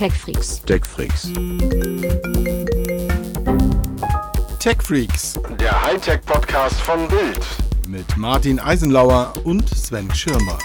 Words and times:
TechFreaks. 0.00 0.62
TechFreaks. 0.62 1.30
TechFreaks 4.58 5.38
Der 5.60 5.82
Hightech-Podcast 5.82 6.80
von 6.80 7.06
Bild. 7.06 7.46
mit 7.86 8.16
Martin 8.16 8.58
Eisenlauer 8.58 9.34
und 9.44 9.68
Sven 9.68 10.10
Schirmer. 10.14 10.58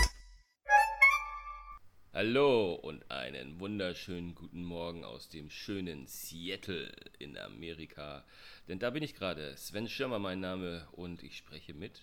Hallo 2.14 2.76
und 2.76 3.12
einen 3.12 3.60
wunderschönen 3.60 4.36
guten 4.36 4.64
Morgen 4.64 5.04
aus 5.04 5.28
dem 5.28 5.50
schönen 5.50 6.08
Seattle 6.08 6.90
in 7.20 7.38
Amerika. 7.38 8.24
Denn 8.70 8.80
da 8.80 8.92
bin 8.92 9.04
ich 9.04 9.16
gerade. 9.16 9.58
Sven 9.58 9.90
Schirmer 9.90 10.20
mein 10.20 10.40
Name 10.40 10.88
und 10.94 11.24
ich 11.24 11.36
spreche 11.36 11.74
mit. 11.74 12.02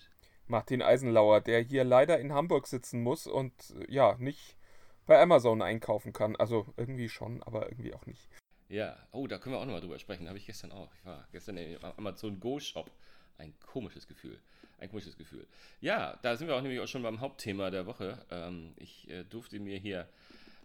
Martin 0.49 0.83
Eisenlauer, 0.83 1.41
der 1.41 1.62
hier 1.62 1.85
leider 1.85 2.21
in 2.21 2.35
Hamburg 2.35 2.67
sitzen 2.67 3.03
muss 3.03 3.27
und 3.27 3.55
äh, 3.80 3.91
ja, 3.91 4.17
nicht 4.19 4.55
bei 5.07 5.21
Amazon 5.21 5.62
einkaufen 5.62 6.12
kann. 6.12 6.37
Also 6.37 6.66
irgendwie 6.77 7.09
schon, 7.09 7.43
aber 7.43 7.69
irgendwie 7.69 7.95
auch 7.95 8.07
nicht. 8.07 8.29
Ja, 8.69 8.97
oh, 9.12 9.27
da 9.27 9.38
können 9.38 9.55
wir 9.55 9.61
auch 9.61 9.66
nochmal 9.66 9.80
drüber 9.80 9.98
sprechen. 9.98 10.28
Habe 10.28 10.38
ich 10.38 10.47
gestern 10.47 10.73
auch. 10.73 10.92
Ich 10.95 11.05
war 11.05 11.27
gestern 11.33 11.56
im 11.59 11.84
Amazon 11.97 12.41
Go 12.41 12.59
Shop. 12.59 12.91
Ein 13.38 13.52
komisches 13.66 14.06
Gefühl. 14.06 14.38
Ein 14.78 14.88
komisches 14.88 15.16
Gefühl. 15.16 15.47
Ja, 15.80 16.19
da 16.23 16.37
sind 16.37 16.48
wir 16.48 16.56
auch 16.56 16.62
nämlich 16.62 16.80
auch 16.80 16.88
schon 16.88 17.02
beim 17.02 17.20
Hauptthema 17.20 17.70
der 17.70 17.87
Woche. 17.87 18.25
Ähm, 18.30 18.73
ich 18.77 19.09
äh, 19.11 19.25
durfte 19.25 19.61
mir 19.61 19.78
hier 19.78 20.09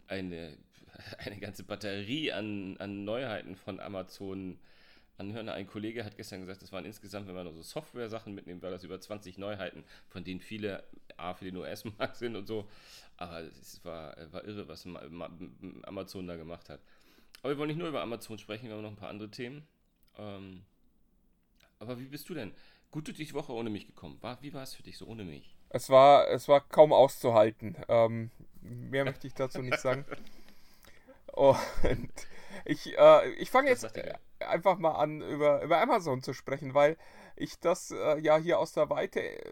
eine, 0.07 0.57
eine 1.17 1.37
ganze 1.37 1.63
Batterie 1.63 2.31
an, 2.31 2.77
an 2.77 3.03
Neuheiten 3.03 3.55
von 3.55 3.79
Amazon 3.79 4.57
anhören. 5.17 5.49
Ein 5.49 5.67
Kollege 5.67 6.05
hat 6.05 6.15
gestern 6.15 6.41
gesagt, 6.41 6.61
das 6.61 6.71
waren 6.71 6.85
insgesamt, 6.85 7.27
wenn 7.27 7.35
man 7.35 7.45
noch 7.45 7.53
so 7.53 7.61
Software-Sachen 7.61 8.33
mitnimmt, 8.33 8.61
war 8.61 8.71
das 8.71 8.83
über 8.83 8.99
20 8.99 9.37
Neuheiten, 9.37 9.83
von 10.07 10.23
denen 10.23 10.39
viele 10.39 10.83
A 11.17 11.33
für 11.33 11.45
den 11.45 11.57
US-Markt 11.57 12.15
sind 12.17 12.35
und 12.35 12.47
so. 12.47 12.67
Aber 13.17 13.39
es 13.41 13.83
war, 13.83 14.15
war 14.31 14.43
irre, 14.45 14.67
was 14.67 14.85
Ma- 14.85 15.07
Ma- 15.09 15.29
Amazon 15.83 16.27
da 16.27 16.35
gemacht 16.35 16.69
hat. 16.69 16.81
Aber 17.41 17.53
wir 17.53 17.57
wollen 17.57 17.69
nicht 17.69 17.77
nur 17.77 17.89
über 17.89 18.01
Amazon 18.01 18.37
sprechen, 18.37 18.67
wir 18.67 18.75
haben 18.75 18.81
noch 18.83 18.91
ein 18.91 18.95
paar 18.95 19.09
andere 19.09 19.29
Themen. 19.29 19.67
Ähm, 20.17 20.63
aber 21.79 21.99
wie 21.99 22.05
bist 22.05 22.27
du 22.29 22.33
denn? 22.33 22.53
Gut 22.91 23.07
durch 23.07 23.17
die 23.17 23.33
Woche 23.33 23.53
ohne 23.53 23.69
mich 23.69 23.87
gekommen. 23.87 24.17
War, 24.21 24.41
wie 24.41 24.53
war 24.53 24.63
es 24.63 24.73
für 24.73 24.83
dich 24.83 24.97
so 24.97 25.05
ohne 25.05 25.23
mich? 25.23 25.55
Es 25.69 25.89
war, 25.89 26.27
es 26.29 26.47
war 26.47 26.61
kaum 26.61 26.93
auszuhalten. 26.93 27.75
Ähm, 27.89 28.31
mehr 28.61 29.05
möchte 29.05 29.27
ich 29.27 29.33
dazu 29.33 29.61
nicht 29.61 29.79
sagen. 29.79 30.05
Und 31.33 31.59
ich, 32.65 32.97
äh, 32.97 33.29
ich 33.33 33.51
fange 33.51 33.69
jetzt 33.69 33.95
äh, 33.95 34.13
einfach 34.39 34.77
mal 34.77 34.93
an, 34.93 35.21
über, 35.21 35.61
über 35.61 35.81
Amazon 35.81 36.21
zu 36.23 36.33
sprechen, 36.33 36.73
weil 36.73 36.97
ich 37.35 37.59
das 37.59 37.91
äh, 37.91 38.19
ja 38.19 38.37
hier 38.37 38.57
aus 38.59 38.73
der 38.73 38.89
Weite 38.89 39.21
äh, 39.21 39.51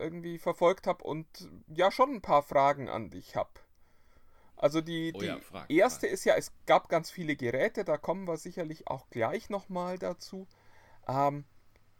irgendwie 0.00 0.38
verfolgt 0.38 0.86
habe 0.86 1.04
und 1.04 1.26
ja 1.68 1.90
schon 1.90 2.14
ein 2.14 2.22
paar 2.22 2.42
Fragen 2.42 2.88
an 2.88 3.10
dich 3.10 3.36
habe. 3.36 3.50
Also 4.56 4.80
die, 4.82 5.14
Oh 5.14 5.20
die 5.20 5.26
ja, 5.26 5.38
frag, 5.38 5.70
erste 5.70 6.06
frag. 6.06 6.14
ist 6.14 6.24
ja, 6.24 6.34
es 6.36 6.52
gab 6.66 6.88
ganz 6.88 7.10
viele 7.10 7.36
Geräte, 7.36 7.84
da 7.84 7.96
kommen 7.96 8.26
wir 8.28 8.36
sicherlich 8.36 8.88
auch 8.88 9.08
gleich 9.10 9.48
nochmal 9.48 9.98
dazu. 9.98 10.48
Ähm, 11.08 11.44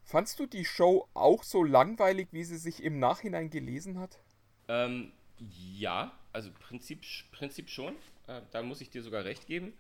fandst 0.03 0.39
du 0.41 0.47
die 0.47 0.65
Show 0.67 1.09
auch 1.15 1.43
so 1.43 1.65
langweilig, 1.65 2.29
wie 2.33 2.45
sie 2.45 2.59
sich 2.59 2.83
im 2.83 2.99
Nachhinein 2.99 3.51
gelesen 3.51 3.99
hat? 3.99 4.21
Ähm, 4.69 5.13
ja, 5.39 6.13
also 6.33 6.51
Prinzip, 6.53 7.03
Prinzip 7.33 7.71
schon. 7.71 7.97
Äh, 8.27 8.43
da 8.51 8.63
muss 8.63 8.81
ich 8.83 8.91
dir 8.91 9.03
sogar 9.03 9.25
recht 9.25 9.47
geben. 9.47 9.73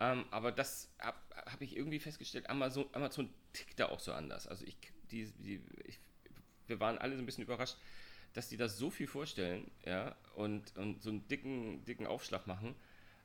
Ähm, 0.00 0.24
aber 0.30 0.50
das 0.50 0.90
habe 0.98 1.18
hab 1.34 1.60
ich 1.60 1.76
irgendwie 1.76 2.00
festgestellt, 2.00 2.50
Amazon, 2.50 2.86
Amazon 2.92 3.32
tickt 3.52 3.78
da 3.78 3.90
auch 3.90 4.00
so 4.00 4.12
anders. 4.12 4.46
Also 4.48 4.64
ich, 4.64 4.76
die, 5.10 5.30
die, 5.38 5.62
ich, 5.84 6.00
wir 6.66 6.80
waren 6.80 6.98
alle 6.98 7.16
so 7.16 7.22
ein 7.22 7.26
bisschen 7.26 7.44
überrascht, 7.44 7.76
dass 8.32 8.48
die 8.48 8.56
da 8.56 8.68
so 8.68 8.90
viel 8.90 9.06
vorstellen, 9.06 9.70
ja, 9.84 10.14
und, 10.36 10.76
und 10.76 11.02
so 11.02 11.10
einen 11.10 11.26
dicken, 11.28 11.84
dicken 11.84 12.06
Aufschlag 12.06 12.46
machen, 12.46 12.74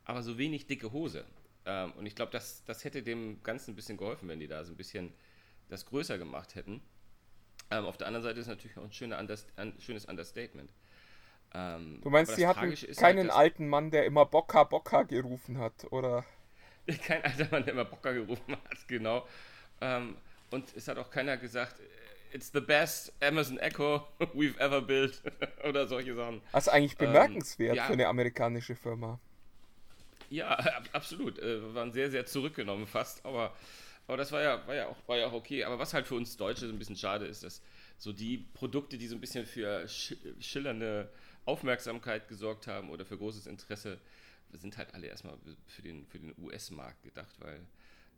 aber 0.06 0.23
so 0.23 0.38
wenig 0.38 0.68
dicke 0.68 0.92
Hose. 0.92 1.26
Ähm, 1.66 1.92
und 1.94 2.06
ich 2.06 2.16
glaube, 2.16 2.31
das, 2.31 2.64
das 2.66 2.84
hätte 2.84 3.04
dem 3.04 3.42
Ganzen 3.44 3.72
ein 3.72 3.76
bisschen 3.76 3.98
geholfen, 3.98 4.30
wenn 4.30 4.40
die 4.40 4.48
da 4.48 4.64
so 4.64 4.73
ein 4.73 4.78
bisschen 4.78 5.14
das 5.70 5.86
größer 5.86 6.18
gemacht 6.18 6.56
hätten. 6.56 6.81
Ähm, 7.72 7.86
auf 7.86 7.98
der 7.98 8.08
anderen 8.08 8.24
Seite 8.24 8.40
ist 8.40 8.47
natürlich 8.47 8.78
auch 8.78 8.84
ein 8.84 8.91
schöner 8.94 9.19
Underst 9.19 9.47
ein 9.58 9.74
schönes 9.80 10.06
Understatement. 10.06 10.74
Ähm, 11.53 12.03
Du 12.03 12.09
meinst, 12.09 12.36
sie 12.36 12.46
das 12.46 12.47
hatten 12.47 12.80
ist 12.81 12.97
keinen 12.97 13.30
halt, 13.30 13.31
alten 13.31 13.68
Mann, 13.69 13.90
der 13.92 14.06
immer 14.06 14.25
Bocca 14.25 14.66
Bocca 14.66 15.03
gerufen 15.03 15.58
hat, 15.59 15.86
oder? 15.92 16.25
Kein 17.06 17.24
alter 17.24 17.47
Mann, 17.52 17.63
der 17.66 17.74
immer 17.74 17.86
Bocker 17.86 18.13
gerufen 18.13 18.53
hat, 18.53 18.88
genau. 18.88 19.28
Ähm, 19.81 20.18
und 20.52 20.75
es 20.75 20.88
hat 20.88 20.97
auch 20.97 21.12
keiner 21.12 21.38
gesagt, 21.38 21.80
it's 22.31 22.51
the 22.51 22.62
best 22.62 23.12
Amazon 23.22 23.57
Echo 23.59 24.07
we've 24.34 24.57
ever 24.59 24.81
built 24.81 25.22
oder 25.67 25.88
solche 25.88 26.16
Sachen. 26.16 26.41
Also 26.51 26.72
eigentlich 26.72 26.94
Ähm, 27.00 27.07
bemerkenswert 27.07 27.75
ja. 27.78 27.85
für 27.85 27.94
eine 27.94 28.07
amerikanische 28.07 28.75
Firma. 28.75 29.19
Ja, 30.29 30.50
ab, 30.51 30.89
absolut. 30.94 31.39
Äh, 31.39 31.62
wir 31.62 31.73
waren 31.73 31.91
sehr, 31.91 32.09
sehr 32.12 32.25
zurückgenommen 32.25 32.88
fast, 32.88 33.25
aber, 33.25 33.56
aber 34.07 34.18
das 34.18 34.31
war 34.31 34.41
ja, 34.41 34.66
war, 34.68 34.75
ja 34.75 34.88
auch, 34.88 34.97
war 35.07 35.18
ja 35.18 35.28
auch 35.28 35.34
okay. 35.34 35.63
Aber 35.63 35.79
was 35.79 35.94
halt 35.94 36.07
für 36.07 36.16
uns 36.16 36.38
Deutsche 36.38 36.68
so 36.68 36.73
ein 36.73 36.79
bisschen 36.79 36.95
schade 36.95 37.25
ist, 37.25 37.44
dass 37.44 37.62
so 37.97 38.13
die 38.13 38.38
Produkte, 38.53 38.97
die 38.97 39.07
so 39.07 39.16
ein 39.16 39.22
bisschen 39.22 39.45
für 39.45 39.88
sch 39.88 40.16
schillernde 40.39 41.12
Aufmerksamkeit 41.45 42.28
gesorgt 42.28 42.68
haben 42.68 42.89
oder 42.89 43.06
für 43.06 43.18
großes 43.18 43.47
Interesse, 43.47 44.00
sind 44.53 44.78
halt 44.78 44.94
alle 44.94 45.07
erstmal 45.07 45.38
für 45.68 45.81
den, 45.81 46.06
für 46.07 46.19
den 46.19 46.34
US-Markt 46.38 47.03
gedacht, 47.03 47.35
weil 47.39 47.59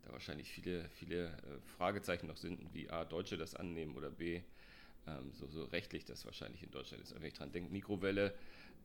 da 0.04 0.12
wahrscheinlich 0.12 0.50
viele, 0.50 0.88
viele 0.90 1.26
äh, 1.26 1.30
Fragezeichen 1.76 2.26
noch 2.26 2.36
sind, 2.36 2.60
wie 2.74 2.90
A, 2.90 3.04
Deutsche 3.04 3.36
das 3.36 3.54
annehmen 3.54 3.96
oder 3.96 4.10
B, 4.10 4.40
ähm, 5.06 5.32
so, 5.32 5.46
so 5.46 5.64
rechtlich 5.64 6.04
das 6.04 6.24
wahrscheinlich 6.24 6.62
in 6.62 6.70
Deutschland 6.70 7.02
ist. 7.02 7.14
Wenn 7.14 7.24
ich 7.24 7.34
dran 7.34 7.52
denke, 7.52 7.72
Mikrowelle 7.72 8.34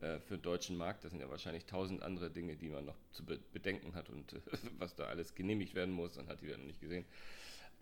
äh, 0.00 0.18
für 0.20 0.36
den 0.36 0.42
deutschen 0.42 0.76
Markt, 0.76 1.04
das 1.04 1.10
sind 1.12 1.20
ja 1.20 1.30
wahrscheinlich 1.30 1.64
tausend 1.64 2.02
andere 2.02 2.30
Dinge, 2.30 2.56
die 2.56 2.68
man 2.68 2.84
noch 2.84 2.96
zu 3.12 3.24
be 3.24 3.38
bedenken 3.52 3.94
hat 3.94 4.08
und 4.10 4.32
äh, 4.32 4.40
was 4.78 4.94
da 4.94 5.04
alles 5.04 5.34
genehmigt 5.34 5.74
werden 5.74 5.94
muss, 5.94 6.14
dann 6.14 6.28
hat 6.28 6.40
die 6.40 6.46
ja 6.46 6.56
noch 6.56 6.66
nicht 6.66 6.80
gesehen. 6.80 7.04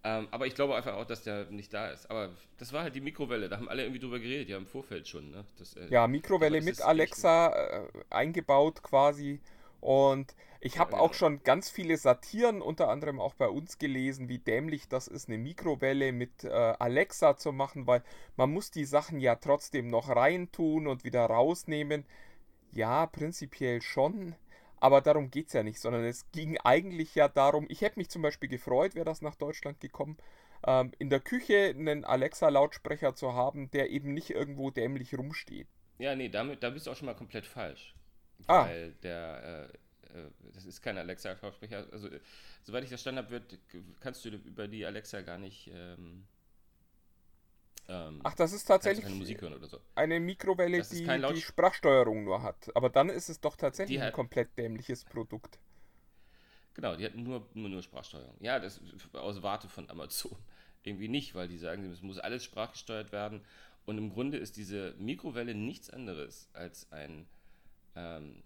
Ähm, 0.05 0.29
aber 0.31 0.47
ich 0.47 0.55
glaube 0.55 0.77
einfach 0.77 0.95
auch, 0.95 1.07
dass 1.07 1.23
der 1.25 1.47
nicht 1.51 1.73
da 1.73 1.89
ist. 1.89 2.09
Aber 2.11 2.31
das 2.59 2.73
war 2.73 2.83
halt 2.83 2.95
die 2.95 3.01
Mikrowelle, 3.01 3.49
da 3.49 3.57
haben 3.57 3.69
alle 3.69 3.83
irgendwie 3.83 3.99
drüber 3.99 4.19
geredet, 4.19 4.49
ja 4.49 4.57
im 4.57 4.67
Vorfeld 4.67 5.09
schon. 5.09 5.31
Ne? 5.31 5.45
Das, 5.59 5.75
äh, 5.75 5.89
Ja, 5.89 6.07
Mikrowelle 6.07 6.61
mit 6.61 6.81
Alexa 6.81 7.49
äh, 7.49 7.89
eingebaut 8.11 8.83
quasi. 8.83 9.41
Und 9.81 10.35
ich 10.67 10.79
habe 10.79 10.99
auch 10.99 11.15
schon 11.15 11.43
ganz 11.45 11.71
viele 11.71 11.97
Satiren, 11.97 12.61
unter 12.61 12.89
anderem 12.89 13.21
auch 13.21 13.35
bei 13.35 13.49
uns 13.49 13.79
gelesen, 13.79 14.29
wie 14.29 14.39
dämlich 14.39 14.89
das 14.89 15.07
ist, 15.07 15.29
eine 15.29 15.39
Mikrowelle 15.39 16.11
mit 16.13 16.43
äh, 16.43 16.49
Alexa 16.51 17.37
zu 17.37 17.53
machen, 17.53 17.87
weil 17.87 18.03
man 18.37 18.53
muss 18.53 18.73
die 18.73 18.85
Sachen 18.85 19.21
ja 19.21 19.37
trotzdem 19.37 19.87
noch 19.87 20.09
reintun 20.09 20.89
und 20.89 21.05
wieder 21.05 21.25
rausnehmen. 21.25 22.05
Ja, 22.73 23.07
prinzipiell 23.07 23.81
schon, 23.81 24.35
aber 24.81 25.01
darum 25.01 25.31
geht 25.31 25.47
es 25.47 25.53
ja 25.53 25.63
nicht, 25.63 25.79
sondern 25.79 26.05
es 26.05 26.31
ging 26.33 26.59
eigentlich 26.59 27.15
ja 27.15 27.29
darum, 27.29 27.67
ich 27.69 27.81
hätte 27.81 28.01
mich 28.01 28.11
zum 28.11 28.23
Beispiel 28.23 28.49
gefreut, 28.49 28.97
wäre 28.97 29.05
das 29.05 29.23
nach 29.23 29.37
Deutschland 29.37 29.81
gekommen, 29.81 30.17
ähm, 30.67 30.91
in 30.99 31.11
der 31.11 31.21
Küche 31.21 31.75
einen 31.77 32.05
Alexa-Lautsprecher 32.05 33.15
zu 33.15 33.35
haben, 33.35 33.71
der 33.71 33.91
eben 33.91 34.13
nicht 34.13 34.31
irgendwo 34.31 34.71
dämlich 34.71 35.17
rumsteht. 35.17 35.69
Ja, 35.99 36.17
nee, 36.17 36.29
damit, 36.29 36.63
da 36.63 36.71
bist 36.71 36.87
du 36.87 36.91
auch 36.91 36.97
schon 36.97 37.07
mal 37.07 37.15
komplett 37.15 37.47
falsch. 37.47 37.95
Ah. 38.49 38.67
Weil 38.67 38.93
der, 39.03 39.71
äh, 39.73 39.79
das 40.55 40.65
ist 40.65 40.81
kein 40.83 40.97
Alexa-Lautsprecher. 40.99 41.87
Also, 41.93 42.09
äh, 42.09 42.21
soweit 42.63 42.83
ich 42.85 42.89
verstanden 42.89 43.19
habe, 43.19 43.31
wird, 43.31 43.59
kannst 44.01 44.25
du 44.25 44.29
über 44.31 44.69
die 44.69 44.85
Alexa 44.87 45.21
gar 45.23 45.39
nicht. 45.39 45.71
Ähm, 45.73 46.27
ähm, 47.89 48.21
Ach, 48.25 48.35
das 48.35 48.53
ist 48.53 48.65
tatsächlich 48.65 49.05
so. 49.07 49.81
eine 49.95 50.19
Mikrowelle, 50.21 50.83
die 50.83 51.07
die 51.35 51.41
Sprachsteuerung 51.41 52.25
nur 52.25 52.43
hat. 52.43 52.71
Aber 52.75 52.91
dann 52.91 53.09
ist 53.11 53.29
es 53.29 53.41
doch 53.41 53.57
tatsächlich 53.57 53.97
Die 53.99 54.01
ein 54.03 54.09
hat- 54.09 54.15
komplett 54.15 54.57
dämliches 54.59 55.05
Produkt. 55.05 55.59
Genau, 56.75 56.97
die 56.97 57.05
hatten 57.07 57.23
nur, 57.23 57.49
nur, 57.55 57.71
nur 57.71 57.83
Sprachsteuerung. 57.83 58.37
Ja, 58.41 58.59
das 58.59 58.81
aus 59.13 59.43
Warte 59.43 59.69
von 59.69 59.89
Amazon. 59.89 60.37
Irgendwie 60.83 61.09
nicht, 61.09 61.35
weil 61.35 61.49
die 61.49 61.59
sagen, 61.59 61.85
es 61.91 62.03
muss 62.03 62.19
alles 62.19 62.45
sprachgesteuert 62.45 63.13
werden. 63.13 63.45
Und 63.87 63.99
im 63.99 64.11
Grunde 64.13 64.37
ist 64.39 64.57
diese 64.57 64.95
Mikrowelle 64.99 65.55
nichts 65.55 65.89
anderes 65.91 66.49
als 66.53 66.91
ein, 66.93 67.27
ähm, 67.95 68.43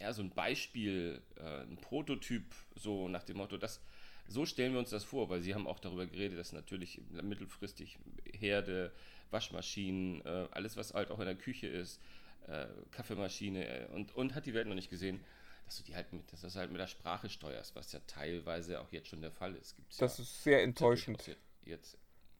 ja, 0.00 0.12
so 0.12 0.22
ein 0.22 0.30
Beispiel, 0.30 1.22
äh, 1.36 1.62
ein 1.62 1.76
Prototyp, 1.76 2.44
so 2.74 3.08
nach 3.08 3.22
dem 3.22 3.38
Motto, 3.38 3.56
das, 3.56 3.80
so 4.28 4.44
stellen 4.44 4.72
wir 4.72 4.78
uns 4.78 4.90
das 4.90 5.04
vor, 5.04 5.28
weil 5.28 5.40
sie 5.40 5.54
haben 5.54 5.66
auch 5.66 5.78
darüber 5.78 6.06
geredet, 6.06 6.38
dass 6.38 6.52
natürlich 6.52 7.00
mittelfristig 7.10 7.98
Herde, 8.32 8.92
Waschmaschinen, 9.30 10.24
äh, 10.24 10.48
alles, 10.50 10.76
was 10.76 10.94
halt 10.94 11.10
auch 11.10 11.18
in 11.18 11.26
der 11.26 11.36
Küche 11.36 11.66
ist, 11.66 12.00
äh, 12.46 12.66
Kaffeemaschine 12.90 13.66
äh, 13.66 13.86
und, 13.86 14.14
und 14.14 14.34
hat 14.34 14.46
die 14.46 14.54
Welt 14.54 14.68
noch 14.68 14.74
nicht 14.74 14.90
gesehen, 14.90 15.20
dass 15.64 15.78
du 15.78 15.84
die 15.84 15.96
halt 15.96 16.12
mit, 16.12 16.32
dass 16.32 16.42
das 16.42 16.56
halt 16.56 16.70
mit 16.70 16.80
der 16.80 16.86
Sprache 16.86 17.28
steuerst, 17.28 17.74
was 17.74 17.92
ja 17.92 18.00
teilweise 18.06 18.80
auch 18.80 18.92
jetzt 18.92 19.08
schon 19.08 19.20
der 19.20 19.32
Fall 19.32 19.56
ist. 19.56 19.76
Gibt's 19.76 19.96
Das 19.96 20.18
ja, 20.18 20.22
ist 20.22 20.42
sehr 20.44 20.62
enttäuschend. 20.62 21.26
Jetzt, 21.26 21.40
jetzt, 21.64 21.98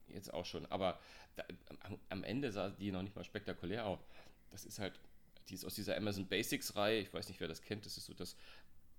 jetzt 0.09 0.33
auch 0.33 0.45
schon. 0.45 0.67
Aber 0.67 1.01
da, 1.35 1.45
am, 1.81 1.99
am 2.09 2.25
Ende 2.25 2.53
sah 2.53 2.71
die 2.71 2.93
noch 2.93 3.03
nicht 3.03 3.17
mal 3.17 3.25
spektakulär 3.25 3.87
aus. 3.87 3.99
Das 4.51 4.65
ist 4.65 4.79
halt, 4.79 5.01
die 5.49 5.55
ist 5.55 5.65
aus 5.65 5.75
dieser 5.75 5.97
Amazon 5.97 6.27
Basics 6.27 6.77
Reihe. 6.77 7.01
Ich 7.01 7.13
weiß 7.13 7.29
nicht, 7.29 7.41
wer 7.41 7.49
das 7.49 7.63
kennt. 7.63 7.87
Das 7.87 7.97
ist 7.97 8.07
so 8.07 8.15
das, 8.15 8.37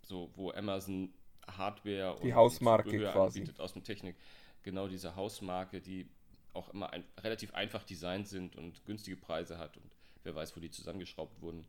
so 0.02 0.32
wo 0.36 0.52
Amazon 0.52 1.14
Hardware 1.48 2.18
Die 2.24 2.34
Hausmarke 2.34 2.90
Zubehör 2.90 3.12
quasi. 3.14 3.40
anbietet 3.40 3.60
aus 3.60 3.74
dem 3.74 3.84
Technik. 3.84 4.16
Genau 4.64 4.88
diese 4.88 5.16
Hausmarke, 5.16 5.82
die 5.82 6.10
auch 6.54 6.70
immer 6.70 6.92
ein, 6.92 7.04
relativ 7.20 7.54
einfach 7.54 7.84
designt 7.84 8.28
sind 8.28 8.56
und 8.56 8.84
günstige 8.86 9.16
Preise 9.16 9.58
hat 9.58 9.78
und 9.78 9.96
wer 10.24 10.36
weiß, 10.36 10.56
wo 10.56 10.60
die 10.60 10.72
zusammengeschraubt 10.72 11.42
wurden. 11.42 11.66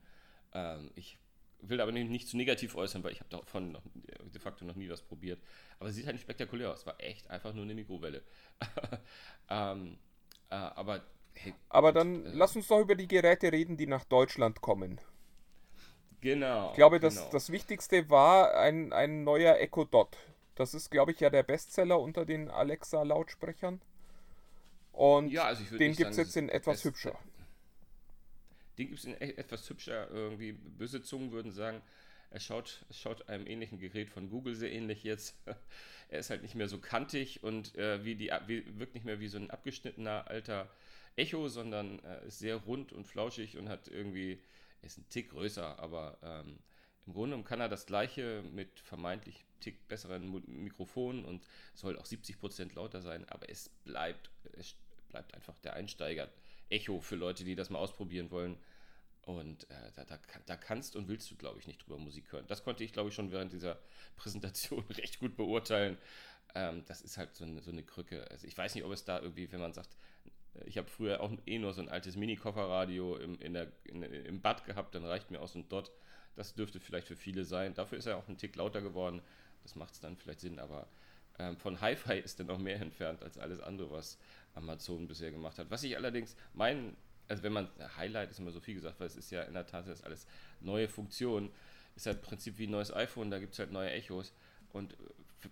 Ähm, 0.53 0.91
ich 0.95 1.19
will 1.61 1.81
aber 1.81 1.93
nicht, 1.93 2.11
nicht 2.11 2.29
zu 2.29 2.37
negativ 2.37 2.75
äußern, 2.75 3.03
weil 3.05 3.13
ich 3.13 3.21
habe 3.21 3.31
davon 3.31 3.73
noch, 3.73 3.83
de 3.95 4.41
facto 4.41 4.65
noch 4.65 4.77
nie 4.77 4.89
was 4.89 5.03
probiert. 5.03 5.41
Aber 5.79 5.89
es 5.89 5.97
sieht 5.97 6.07
halt 6.07 6.15
nicht 6.15 6.23
spektakulär 6.23 6.71
aus. 6.73 6.81
Es 6.81 6.87
war 6.87 7.01
echt 7.01 7.29
einfach 7.31 7.53
nur 7.53 7.65
eine 7.65 7.75
Mikrowelle. 7.75 8.23
ähm, 9.51 9.99
äh, 10.51 10.55
aber 10.55 11.05
hey, 11.43 11.55
Aber 11.69 11.93
dann 11.93 12.25
äh, 12.25 12.31
lass 12.33 12.57
uns 12.57 12.69
doch 12.69 12.81
über 12.81 12.95
die 12.95 13.09
Geräte 13.09 13.53
reden, 13.53 13.77
die 13.77 13.87
nach 13.87 14.05
Deutschland 14.05 14.61
kommen. 14.61 15.01
Genau. 16.21 16.71
Ich 16.71 16.77
glaube, 16.77 17.01
das, 17.01 17.17
genau. 17.17 17.31
das 17.31 17.51
Wichtigste 17.51 18.11
war 18.11 18.57
ein, 18.59 18.93
ein 18.93 19.25
neuer 19.25 19.57
Echo 19.59 19.85
Dot. 19.85 20.17
Das 20.55 20.75
ist, 20.75 20.91
glaube 20.91 21.13
ich, 21.13 21.21
ja 21.21 21.31
der 21.31 21.45
Bestseller 21.45 22.01
unter 22.01 22.25
den 22.25 22.51
Alexa-Lautsprechern. 22.51 23.81
Und 24.93 25.29
ja, 25.29 25.45
also 25.45 25.63
den 25.77 25.95
gibt 25.95 26.11
es 26.11 26.17
jetzt 26.17 26.37
in 26.37 26.49
etwas 26.49 26.85
hübscher. 26.85 27.17
Den 28.77 28.89
gibt 28.89 28.99
es 28.99 29.05
in 29.05 29.13
e-, 29.13 29.37
etwas 29.37 29.71
hübscher. 29.71 30.11
Irgendwie 30.11 30.53
böse 30.53 31.03
Zungen 31.03 31.31
würden 31.31 31.53
sagen, 31.53 31.81
er 32.31 32.41
schaut, 32.41 32.85
schaut 32.91 33.29
einem 33.29 33.47
ähnlichen 33.47 33.79
Gerät 33.79 34.11
von 34.11 34.29
Google 34.29 34.57
sehr 34.57 34.73
ähnlich 34.73 35.05
jetzt. 35.05 35.37
er 36.09 36.19
ist 36.19 36.31
halt 36.31 36.43
nicht 36.43 36.57
mehr 36.57 36.69
so 36.69 36.79
kantig 36.79 37.43
und 37.45 37.77
äh, 37.77 38.05
wie 38.05 38.17
die, 38.17 38.33
wie, 38.47 38.65
wirkt 38.79 38.95
nicht 38.95 39.07
mehr 39.07 39.21
wie 39.21 39.29
so 39.29 39.39
ein 39.39 39.51
abgeschnittener 39.51 40.29
alter 40.29 40.69
Echo, 41.19 41.49
sondern 41.49 41.99
äh, 42.05 42.27
ist 42.27 42.39
sehr 42.39 42.57
rund 42.57 42.93
und 42.93 43.07
flauschig 43.07 43.59
und 43.59 43.69
hat 43.69 43.89
irgendwie, 43.89 44.41
ist 44.83 44.99
ein 44.99 45.09
Tick 45.09 45.31
größer, 45.31 45.79
aber 45.79 46.19
ähm, 46.23 46.59
im 47.07 47.15
Grunde 47.15 47.43
kann 47.43 47.61
er 47.61 47.69
das 47.69 47.87
gleiche 47.87 48.43
mit 48.53 48.81
vermeintlich 48.81 49.45
Tick 49.61 49.89
besseren 49.89 50.31
Mikrofonen 50.47 51.25
und 51.25 51.45
soll 51.75 51.99
auch 51.99 52.07
70% 52.07 52.75
lauter 52.75 53.03
sein, 53.03 53.29
aber 53.29 53.49
es 53.49 53.69
bleibt, 53.85 54.31
es 54.53 54.77
bleibt 55.09 55.35
einfach 55.35 55.59
der 55.61 55.75
Einsteiger 55.75 56.29
Echo 56.71 57.01
für 57.01 57.17
Leute, 57.17 57.45
die 57.45 57.55
das 57.55 57.71
mal 57.71 57.79
ausprobieren 57.79 58.31
wollen. 58.31 58.57
Und 59.23 59.69
äh, 59.71 59.93
da, 59.95 60.05
da, 60.05 60.19
da, 60.47 60.57
kannst 60.57 60.97
und 60.97 61.09
willst 61.09 61.31
du, 61.31 61.37
glaube 61.37 61.59
ich, 61.59 61.67
nicht 61.67 61.85
drüber 61.85 61.99
Musik 61.99 62.33
hören. 62.33 62.47
Das 62.47 62.65
konnte 62.65 62.83
ich, 62.83 62.93
glaube 62.93 63.11
ich, 63.11 63.15
schon 63.15 63.31
während 63.31 63.53
dieser 63.53 63.79
Präsentation 64.17 64.85
recht 64.91 65.19
gut 65.19 65.37
beurteilen. 65.37 65.99
Ähm, 66.55 66.85
das 66.87 67.03
ist 67.03 67.19
halt 67.19 67.35
so 67.35 67.45
eine, 67.45 67.61
so 67.61 67.71
eine 67.71 67.83
Krücke. 67.83 68.31
Also 68.31 68.47
ich 68.47 68.57
weiß 68.57 68.75
nicht, 68.75 68.85
ob 68.85 68.93
es 68.93 69.05
da 69.05 69.21
irgendwie, 69.21 69.51
wenn 69.53 69.61
man 69.61 69.75
sagt, 69.75 69.97
ich 70.67 70.79
habe 70.79 70.89
früher 70.89 71.21
auch 71.21 71.33
eh 71.47 71.59
nur 71.59 71.73
so 71.73 71.81
ein 71.81 71.89
altes 71.89 72.17
Mini-Kofferradio 72.17 73.17
im, 73.17 73.41
in 73.41 73.55
in, 73.85 74.03
im 74.03 74.41
Bad 74.41 74.65
gehabt, 74.65 74.95
dann 74.95 75.05
reicht 75.05 75.31
mir 75.31 75.41
auch 75.41 75.49
so 75.49 75.59
ein 75.59 75.69
Dot. 75.69 75.93
Das 76.37 76.55
dürfte 76.55 76.81
vielleicht 76.81 77.09
für 77.09 77.17
viele 77.17 77.45
sein. 77.45 77.75
Dafür 77.75 77.99
ist 77.99 78.07
er 78.07 78.17
auch 78.17 78.29
ein 78.29 78.39
Tick 78.39 78.55
lauter 78.57 78.81
geworden. 78.81 79.21
Das 79.63 79.75
macht 79.75 79.95
es 79.95 80.01
dann 80.01 80.17
vielleicht 80.17 80.41
Sinn, 80.41 80.59
aber 80.59 80.87
ähm, 81.39 81.57
von 81.57 81.81
Hi-Fi 81.81 82.19
ist 82.19 82.39
er 82.39 82.47
noch 82.47 82.59
mehr 82.59 82.81
entfernt 82.81 83.23
als 83.23 83.39
alles 83.39 83.61
andere, 83.61 83.91
was 83.91 84.19
Amazon 84.55 85.09
bisher 85.09 85.31
gemacht 85.31 85.59
hat. 85.59 85.71
Was 85.71 85.83
ich 85.83 85.97
allerdings 85.97 86.37
meinen 86.55 86.97
also 87.29 87.43
wenn 87.43 87.53
man, 87.53 87.69
Highlight 87.97 88.31
ist 88.31 88.39
immer 88.39 88.51
so 88.51 88.61
viel 88.61 88.75
gesagt, 88.75 88.99
weil 89.01 89.07
es 89.07 89.17
ist 89.17 89.31
ja 89.31 89.43
in 89.43 89.55
der 89.55 89.67
Tat 89.67 89.87
das 89.87 90.03
alles 90.03 90.27
neue 90.61 90.89
Funktionen, 90.89 91.51
ist 91.95 92.07
halt 92.07 92.19
im 92.19 92.23
Prinzip 92.23 92.59
wie 92.59 92.67
ein 92.67 92.71
neues 92.71 92.93
iPhone, 92.93 93.31
da 93.31 93.39
gibt 93.39 93.53
es 93.53 93.59
halt 93.59 93.71
neue 93.71 93.91
Echos. 93.91 94.33
Und 94.73 94.97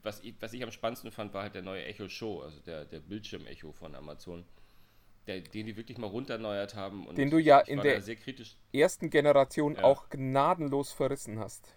was 0.03 0.21
ich, 0.21 0.35
was 0.41 0.53
ich 0.53 0.63
am 0.63 0.71
spannendsten 0.71 1.11
fand, 1.11 1.35
war 1.35 1.43
halt 1.43 1.55
der 1.55 1.63
neue 1.63 1.85
Echo 1.85 2.09
Show, 2.09 2.41
also 2.41 2.59
der, 2.61 2.85
der 2.85 3.01
Bildschirm-Echo 3.01 3.73
von 3.73 3.95
Amazon. 3.95 4.45
Der, 5.27 5.41
den 5.41 5.67
die 5.67 5.77
wirklich 5.77 5.99
mal 5.99 6.07
runterneuert 6.07 6.77
haben. 6.77 7.13
den 7.17 7.31
du 7.31 7.39
ja 7.39 7.59
in 7.59 7.81
der 7.81 8.01
ersten 8.73 9.11
Generation 9.11 9.75
ja. 9.75 9.83
auch 9.83 10.09
gnadenlos 10.09 10.93
verrissen 10.93 11.39
hast. 11.41 11.75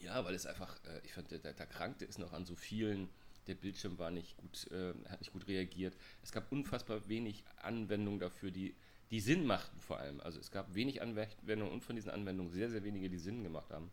Ja, 0.00 0.24
weil 0.24 0.34
es 0.34 0.46
einfach, 0.46 0.76
äh, 0.84 1.00
ich 1.04 1.12
fand, 1.12 1.30
der, 1.30 1.38
der 1.38 1.66
Krankte 1.66 2.04
ist 2.04 2.18
noch 2.18 2.32
an 2.32 2.44
so 2.44 2.56
vielen 2.56 3.08
der 3.48 3.54
Bildschirm 3.54 3.98
war 3.98 4.10
nicht 4.10 4.36
gut, 4.36 4.70
äh, 4.70 4.92
hat 5.08 5.20
nicht 5.20 5.32
gut 5.32 5.48
reagiert. 5.48 5.96
Es 6.22 6.32
gab 6.32 6.52
unfassbar 6.52 7.08
wenig 7.08 7.44
Anwendungen 7.62 8.20
dafür, 8.20 8.50
die, 8.50 8.76
die 9.10 9.20
Sinn 9.20 9.46
machten 9.46 9.80
vor 9.80 9.98
allem. 9.98 10.20
Also 10.20 10.38
es 10.38 10.50
gab 10.50 10.74
wenig 10.74 11.02
Anwendungen 11.02 11.72
und 11.72 11.82
von 11.82 11.96
diesen 11.96 12.10
Anwendungen 12.10 12.52
sehr, 12.52 12.70
sehr 12.70 12.84
wenige, 12.84 13.08
die 13.08 13.18
Sinn 13.18 13.42
gemacht 13.42 13.70
haben. 13.70 13.90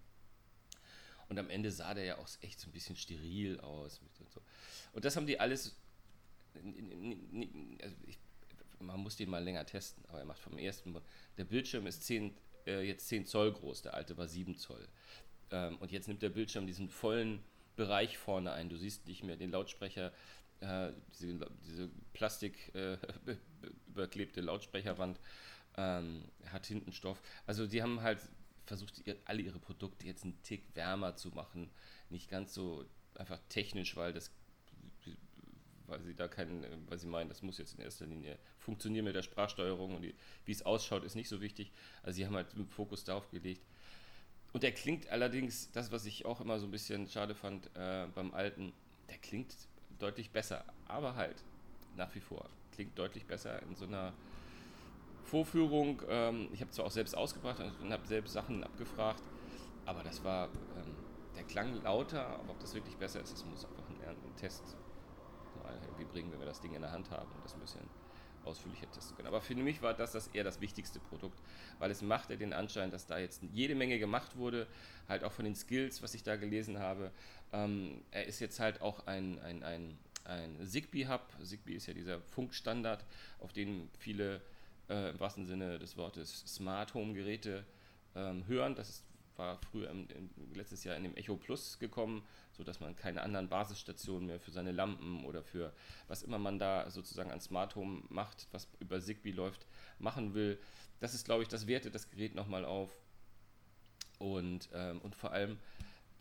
Und 1.29 1.39
am 1.39 1.49
Ende 1.49 1.71
sah 1.71 1.93
der 1.93 2.03
ja 2.03 2.17
auch 2.17 2.27
echt 2.41 2.59
so 2.59 2.69
ein 2.69 2.73
bisschen 2.73 2.95
steril 2.95 3.59
aus. 3.61 3.99
Und, 3.99 4.29
so. 4.29 4.41
und 4.93 5.05
das 5.05 5.15
haben 5.15 5.25
die 5.25 5.39
alles. 5.39 5.75
Also 7.81 7.95
ich, 8.05 8.17
man 8.79 8.99
muss 8.99 9.15
den 9.15 9.29
mal 9.29 9.43
länger 9.43 9.65
testen, 9.65 10.03
aber 10.07 10.19
er 10.19 10.25
macht 10.25 10.39
vom 10.39 10.57
ersten. 10.57 10.95
Der 11.37 11.45
Bildschirm 11.45 11.87
ist 11.87 12.03
10, 12.03 12.35
äh, 12.67 12.81
jetzt 12.87 13.07
10 13.07 13.25
Zoll 13.25 13.51
groß, 13.51 13.83
der 13.83 13.93
alte 13.93 14.17
war 14.17 14.27
7 14.27 14.55
Zoll. 14.57 14.87
Ähm, 15.51 15.77
und 15.77 15.91
jetzt 15.91 16.07
nimmt 16.07 16.21
der 16.21 16.29
Bildschirm 16.29 16.67
diesen 16.67 16.89
vollen 16.89 17.43
Bereich 17.75 18.17
vorne 18.17 18.51
ein. 18.51 18.69
Du 18.69 18.77
siehst 18.77 19.07
nicht 19.07 19.23
mehr 19.23 19.35
den 19.35 19.51
Lautsprecher, 19.51 20.11
äh, 20.61 20.91
diese, 21.19 21.47
diese 21.65 21.89
Plastik 22.13 22.73
äh, 22.73 22.97
überklebte 23.87 24.41
Lautsprecherwand 24.41 25.19
ähm, 25.77 26.23
hat 26.47 26.65
hinten 26.65 26.93
Stoff. 26.93 27.21
Also 27.45 27.67
die 27.67 27.81
haben 27.81 28.01
halt 28.01 28.19
versucht, 28.65 29.03
alle 29.25 29.41
ihre 29.41 29.59
Produkte 29.59 30.07
jetzt 30.07 30.23
einen 30.23 30.41
Tick 30.43 30.63
wärmer 30.75 31.15
zu 31.15 31.29
machen. 31.29 31.69
Nicht 32.09 32.29
ganz 32.29 32.53
so 32.53 32.85
einfach 33.15 33.39
technisch, 33.49 33.95
weil 33.95 34.13
das 34.13 34.31
weil 35.87 36.01
sie 36.01 36.15
da 36.15 36.27
keinen, 36.27 36.65
weil 36.87 36.97
sie 36.97 37.07
meinen, 37.07 37.29
das 37.29 37.41
muss 37.41 37.57
jetzt 37.57 37.75
in 37.75 37.81
erster 37.81 38.05
Linie 38.05 38.37
funktionieren 38.59 39.05
mit 39.05 39.15
der 39.15 39.23
Sprachsteuerung 39.23 39.95
und 39.95 40.03
wie 40.03 40.51
es 40.51 40.65
ausschaut, 40.65 41.03
ist 41.03 41.15
nicht 41.15 41.29
so 41.29 41.41
wichtig. 41.41 41.71
Also 42.03 42.17
sie 42.17 42.25
haben 42.25 42.35
halt 42.35 42.55
den 42.55 42.67
Fokus 42.67 43.03
darauf 43.03 43.29
gelegt, 43.29 43.61
und 44.55 44.63
der 44.63 44.71
klingt 44.71 45.09
allerdings, 45.09 45.69
das, 45.73 45.91
was 45.91 46.05
ich 46.05 46.25
auch 46.25 46.39
immer 46.39 46.59
so 46.59 46.65
ein 46.65 46.71
bisschen 46.71 47.09
schade 47.09 47.35
fand 47.35 47.69
äh, 47.75 48.07
beim 48.15 48.33
alten, 48.33 48.71
der 49.09 49.17
klingt 49.17 49.53
deutlich 49.99 50.31
besser. 50.31 50.63
Aber 50.87 51.17
halt, 51.17 51.43
nach 51.97 52.15
wie 52.15 52.21
vor, 52.21 52.45
klingt 52.71 52.97
deutlich 52.97 53.25
besser 53.25 53.61
in 53.63 53.75
so 53.75 53.83
einer 53.83 54.13
Vorführung. 55.25 56.01
Ähm, 56.07 56.47
ich 56.53 56.61
habe 56.61 56.71
zwar 56.71 56.85
auch 56.85 56.91
selbst 56.91 57.17
ausgebracht 57.17 57.61
und 57.81 57.91
habe 57.91 58.07
selbst 58.07 58.31
Sachen 58.31 58.63
abgefragt, 58.63 59.21
aber 59.85 60.03
das 60.03 60.23
war, 60.23 60.45
ähm, 60.47 60.95
der 61.35 61.43
klang 61.43 61.83
lauter, 61.83 62.25
aber 62.25 62.51
ob 62.51 62.59
das 62.61 62.73
wirklich 62.73 62.95
besser 62.95 63.19
ist, 63.19 63.33
das 63.33 63.43
muss 63.43 63.65
einfach 63.65 63.89
ein, 63.89 64.07
ein 64.07 64.35
Test 64.37 64.77
irgendwie 65.73 66.05
bringen, 66.05 66.31
wenn 66.31 66.39
wir 66.39 66.45
das 66.45 66.61
Ding 66.61 66.73
in 66.73 66.81
der 66.81 66.91
Hand 66.91 67.11
haben 67.11 67.31
und 67.31 67.43
das 67.43 67.53
ein 67.53 67.59
bisschen 67.59 67.81
ausführlicher 68.45 68.89
testen 68.91 69.15
können. 69.15 69.27
Aber 69.27 69.41
für 69.41 69.55
mich 69.55 69.81
war 69.81 69.93
das, 69.93 70.11
das 70.11 70.27
eher 70.27 70.43
das 70.43 70.61
wichtigste 70.61 70.99
Produkt, 70.99 71.41
weil 71.79 71.91
es 71.91 72.01
machte 72.01 72.37
den 72.37 72.53
Anschein, 72.53 72.91
dass 72.91 73.07
da 73.07 73.17
jetzt 73.17 73.41
jede 73.53 73.75
Menge 73.75 73.99
gemacht 73.99 74.37
wurde, 74.37 74.67
halt 75.09 75.23
auch 75.23 75.31
von 75.31 75.45
den 75.45 75.55
Skills, 75.55 76.01
was 76.01 76.13
ich 76.13 76.23
da 76.23 76.35
gelesen 76.35 76.79
habe. 76.79 77.11
Ähm, 77.51 78.03
er 78.11 78.25
ist 78.25 78.39
jetzt 78.39 78.59
halt 78.59 78.81
auch 78.81 79.07
ein, 79.07 79.39
ein, 79.39 79.63
ein, 79.63 79.97
ein 80.25 80.57
Zigbee-Hub. 80.65 81.21
Zigbee 81.43 81.73
ist 81.73 81.87
ja 81.87 81.93
dieser 81.93 82.21
Funkstandard, 82.21 83.03
auf 83.39 83.53
den 83.53 83.89
viele 83.97 84.41
äh, 84.89 85.09
im 85.09 85.19
wahrsten 85.19 85.47
Sinne 85.47 85.79
des 85.79 85.97
Wortes 85.97 86.43
Smart 86.47 86.93
Home 86.93 87.13
Geräte 87.13 87.65
ähm, 88.15 88.45
hören. 88.47 88.75
Das 88.75 88.89
ist 88.89 89.05
war 89.37 89.57
früher 89.71 89.89
im, 89.89 90.07
im, 90.09 90.29
letztes 90.53 90.83
Jahr 90.83 90.95
in 90.95 91.03
dem 91.03 91.15
Echo 91.15 91.35
Plus 91.35 91.79
gekommen, 91.79 92.23
sodass 92.51 92.79
man 92.79 92.95
keine 92.95 93.21
anderen 93.21 93.49
Basisstationen 93.49 94.27
mehr 94.27 94.39
für 94.39 94.51
seine 94.51 94.71
Lampen 94.71 95.25
oder 95.25 95.43
für 95.43 95.73
was 96.07 96.23
immer 96.23 96.39
man 96.39 96.59
da 96.59 96.89
sozusagen 96.89 97.31
an 97.31 97.41
Smart 97.41 97.75
Home 97.75 98.03
macht, 98.09 98.47
was 98.51 98.67
über 98.79 99.01
Zigbee 99.01 99.31
läuft, 99.31 99.65
machen 99.99 100.33
will. 100.33 100.59
Das 100.99 101.13
ist, 101.13 101.25
glaube 101.25 101.43
ich, 101.43 101.49
das 101.49 101.67
wertet 101.67 101.95
das 101.95 102.09
Gerät 102.09 102.35
nochmal 102.35 102.65
auf. 102.65 102.89
Und, 104.19 104.69
ähm, 104.73 105.01
und 105.01 105.15
vor 105.15 105.31
allem, 105.31 105.57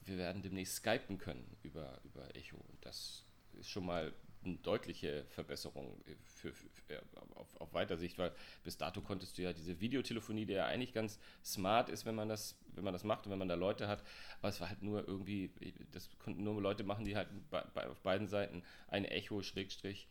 wir 0.05 0.19
werden 0.19 0.43
demnächst 0.43 0.77
skypen 0.77 1.19
können 1.19 1.57
über, 1.63 2.01
über 2.05 2.35
Echo. 2.35 2.57
Und 2.57 2.85
das 2.85 3.25
ist 3.59 3.71
schon 3.71 3.87
mal 3.87 4.13
eine 4.45 4.57
deutliche 4.57 5.25
Verbesserung 5.31 6.03
für, 6.25 6.53
für, 6.53 6.69
für 6.87 7.03
auf, 7.35 7.61
auf, 7.61 7.75
weiter 7.75 7.97
Sicht, 7.97 8.19
weil 8.19 8.33
bis 8.63 8.77
dato 8.77 9.01
konntest 9.01 9.39
du 9.39 9.43
ja 9.43 9.53
diese 9.53 9.81
Videotelefonie, 9.81 10.47
die 10.47 10.55
ja 10.55 10.67
eigentlich 10.67 10.93
ganz 10.93 11.19
smart 11.45 11.89
ist, 11.89 12.05
wenn 12.07 12.15
man 12.15 12.29
das, 12.29 12.57
wenn 12.75 12.85
man 12.85 12.93
das 12.93 13.05
macht 13.05 13.27
und 13.27 13.33
wenn 13.33 13.39
man 13.39 13.49
da 13.49 13.55
Leute 13.55 13.89
hat, 13.89 14.03
aber 14.39 14.49
es 14.49 14.61
war 14.61 14.69
halt 14.69 14.83
nur 14.83 15.07
irgendwie, 15.07 15.51
das 15.93 16.09
konnten 16.19 16.45
nur 16.45 16.61
Leute 16.61 16.85
machen, 16.85 17.05
die 17.05 17.17
halt 17.17 17.29
bei, 17.51 17.63
bei, 17.75 17.89
auf 17.89 18.01
beiden 18.01 18.29
Seiten 18.29 18.63
ein 18.89 19.05
Echo 19.05 19.43
Schrägstrich 19.43 20.09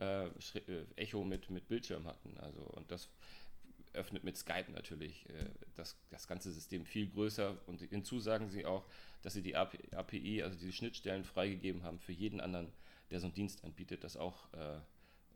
äh, 0.00 0.26
äh, 0.26 0.30
Echo 0.96 1.24
mit, 1.24 1.48
mit 1.50 1.68
Bildschirm 1.68 2.06
hatten. 2.06 2.36
Also 2.38 2.60
und 2.60 2.90
das 2.90 3.08
öffnet 3.96 4.24
mit 4.24 4.36
Skype 4.36 4.70
natürlich 4.72 5.28
äh, 5.30 5.48
das, 5.74 5.96
das 6.10 6.28
ganze 6.28 6.52
System 6.52 6.84
viel 6.84 7.08
größer 7.08 7.56
und 7.66 7.80
hinzu 7.80 8.20
sagen 8.20 8.48
sie 8.50 8.66
auch, 8.66 8.84
dass 9.22 9.32
sie 9.32 9.42
die 9.42 9.56
API, 9.56 10.42
also 10.42 10.58
diese 10.58 10.72
Schnittstellen 10.72 11.24
freigegeben 11.24 11.82
haben 11.82 11.98
für 11.98 12.12
jeden 12.12 12.40
anderen 12.40 12.70
der 13.10 13.20
so 13.20 13.26
einen 13.26 13.34
Dienst 13.34 13.64
anbietet, 13.64 14.04
das 14.04 14.16
auch 14.16 14.52
äh, 14.52 14.76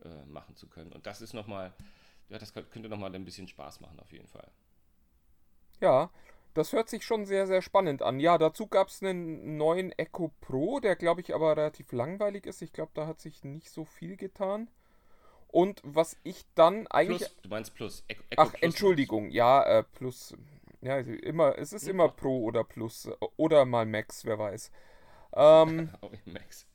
äh, 0.05 0.25
machen 0.27 0.57
zu 0.57 0.69
können. 0.69 0.93
Und 0.93 1.07
das 1.07 1.21
ist 1.21 1.35
nochmal, 1.35 1.73
ja, 2.29 2.39
das 2.39 2.53
könnte 2.53 2.89
nochmal 2.89 3.15
ein 3.15 3.25
bisschen 3.25 3.49
Spaß 3.49 3.81
machen 3.81 4.01
auf 4.01 4.13
jeden 4.13 4.29
Fall. 4.29 4.51
Ja, 5.81 6.11
das 6.55 6.73
hört 6.73 6.89
sich 6.89 7.05
schon 7.05 7.27
sehr, 7.27 7.47
sehr 7.47 7.63
spannend 7.63 8.03
an. 8.03 8.19
Ja, 8.19 8.37
dazu 8.37 8.67
gab 8.67 8.89
es 8.89 9.03
einen 9.03 9.57
neuen 9.57 9.93
Echo 9.93 10.33
Pro, 10.41 10.81
der 10.81 10.97
glaube 10.97 11.21
ich 11.21 11.35
aber 11.35 11.57
relativ 11.57 11.93
langweilig 11.93 12.47
ist. 12.47 12.61
Ich 12.63 12.73
glaube, 12.73 12.93
da 12.95 13.07
hat 13.07 13.21
sich 13.21 13.45
nicht 13.45 13.71
so 13.71 13.85
viel 13.85 14.17
getan. 14.17 14.69
Und 15.49 15.81
was 15.85 16.17
ich 16.23 16.45
dann 16.55 16.87
eigentlich. 16.89 17.19
Plus, 17.19 17.37
du 17.43 17.49
meinst 17.49 17.75
Plus. 17.75 18.05
Echo, 18.09 18.23
Echo 18.31 18.43
Ach, 18.43 18.51
Plus 18.53 18.63
Entschuldigung, 18.63 19.25
Plus. 19.25 19.35
ja, 19.35 19.63
äh, 19.65 19.85
Plus. 19.85 20.37
Ja, 20.81 20.99
immer, 20.99 21.59
es 21.59 21.73
ist 21.73 21.85
hm, 21.85 21.91
immer 21.91 22.09
Pro 22.09 22.43
oder 22.45 22.65
Plus. 22.65 23.09
Oder 23.37 23.65
mal 23.65 23.87
Max, 23.87 24.25
wer 24.25 24.39
weiß. 24.39 24.71
Ähm, 25.35 25.91
oh, 26.01 26.11
Max. 26.25 26.67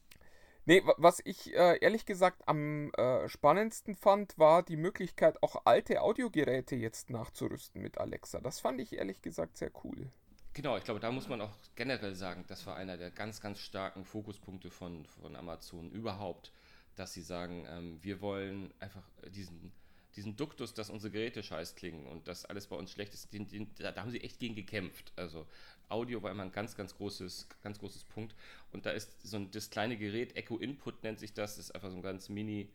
Nee, 0.67 0.81
was 0.97 1.21
ich 1.23 1.53
äh, 1.53 1.77
ehrlich 1.79 2.05
gesagt 2.07 2.41
am 2.47 2.91
äh, 2.93 3.29
spannendsten 3.29 3.95
fand, 3.95 4.37
war 4.39 4.63
die 4.63 4.77
Möglichkeit, 4.77 5.41
auch 5.43 5.61
alte 5.65 6.01
Audiogeräte 6.01 6.75
jetzt 6.75 7.11
nachzurüsten 7.11 7.83
mit 7.83 7.99
Alexa. 7.99 8.41
Das 8.41 8.59
fand 8.59 8.81
ich 8.81 8.93
ehrlich 8.93 9.21
gesagt 9.21 9.57
sehr 9.57 9.71
cool. 9.83 10.09
Genau, 10.55 10.75
ich 10.77 10.83
glaube, 10.83 10.99
da 10.99 11.11
muss 11.11 11.27
man 11.27 11.41
auch 11.41 11.51
generell 11.75 12.15
sagen, 12.15 12.45
das 12.47 12.65
war 12.65 12.77
einer 12.77 12.97
der 12.97 13.11
ganz, 13.11 13.41
ganz 13.41 13.59
starken 13.59 14.05
Fokuspunkte 14.05 14.71
von, 14.71 15.05
von 15.05 15.35
Amazon 15.35 15.91
überhaupt, 15.91 16.51
dass 16.95 17.13
sie 17.13 17.21
sagen, 17.21 17.67
ähm, 17.69 17.99
wir 18.01 18.21
wollen 18.21 18.73
einfach 18.79 19.03
diesen, 19.35 19.71
diesen 20.15 20.35
Duktus, 20.35 20.73
dass 20.73 20.89
unsere 20.89 21.11
Geräte 21.11 21.43
scheiß 21.43 21.75
klingen 21.75 22.07
und 22.07 22.27
dass 22.27 22.45
alles 22.45 22.67
bei 22.67 22.75
uns 22.75 22.89
schlecht 22.89 23.13
ist, 23.13 23.33
den, 23.33 23.47
den, 23.47 23.69
da, 23.77 23.91
da 23.91 24.01
haben 24.01 24.11
sie 24.11 24.21
echt 24.21 24.39
gegen 24.39 24.55
gekämpft. 24.55 25.11
Also 25.17 25.45
Audio 25.89 26.21
war 26.21 26.31
immer 26.31 26.43
ein 26.43 26.51
ganz, 26.51 26.75
ganz 26.75 26.95
großes, 26.95 27.47
ganz 27.63 27.79
großes 27.79 28.03
Punkt. 28.05 28.35
Und 28.71 28.85
da 28.85 28.91
ist 28.91 29.21
so 29.27 29.37
ein, 29.37 29.51
das 29.51 29.69
kleine 29.69 29.97
Gerät, 29.97 30.35
Echo 30.35 30.57
Input 30.57 31.03
nennt 31.03 31.19
sich 31.19 31.33
das, 31.33 31.57
ist 31.57 31.73
einfach 31.73 31.89
so 31.89 31.95
ein 31.95 32.01
ganz 32.01 32.29
mini, 32.29 32.69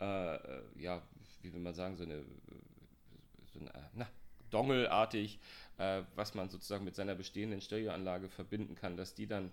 äh, 0.00 0.34
äh 0.34 0.62
ja, 0.76 1.02
wie 1.42 1.52
will 1.52 1.60
man 1.60 1.74
sagen, 1.74 1.96
so 1.96 2.04
eine, 2.04 2.24
so 3.52 3.60
eine 3.60 3.70
na, 3.94 4.08
Dongle-artig, 4.50 5.38
äh, 5.78 6.02
was 6.14 6.34
man 6.34 6.48
sozusagen 6.48 6.84
mit 6.84 6.94
seiner 6.94 7.14
bestehenden 7.14 7.60
Stereoanlage 7.60 8.28
verbinden 8.28 8.74
kann, 8.74 8.96
dass 8.96 9.14
die 9.14 9.26
dann 9.26 9.52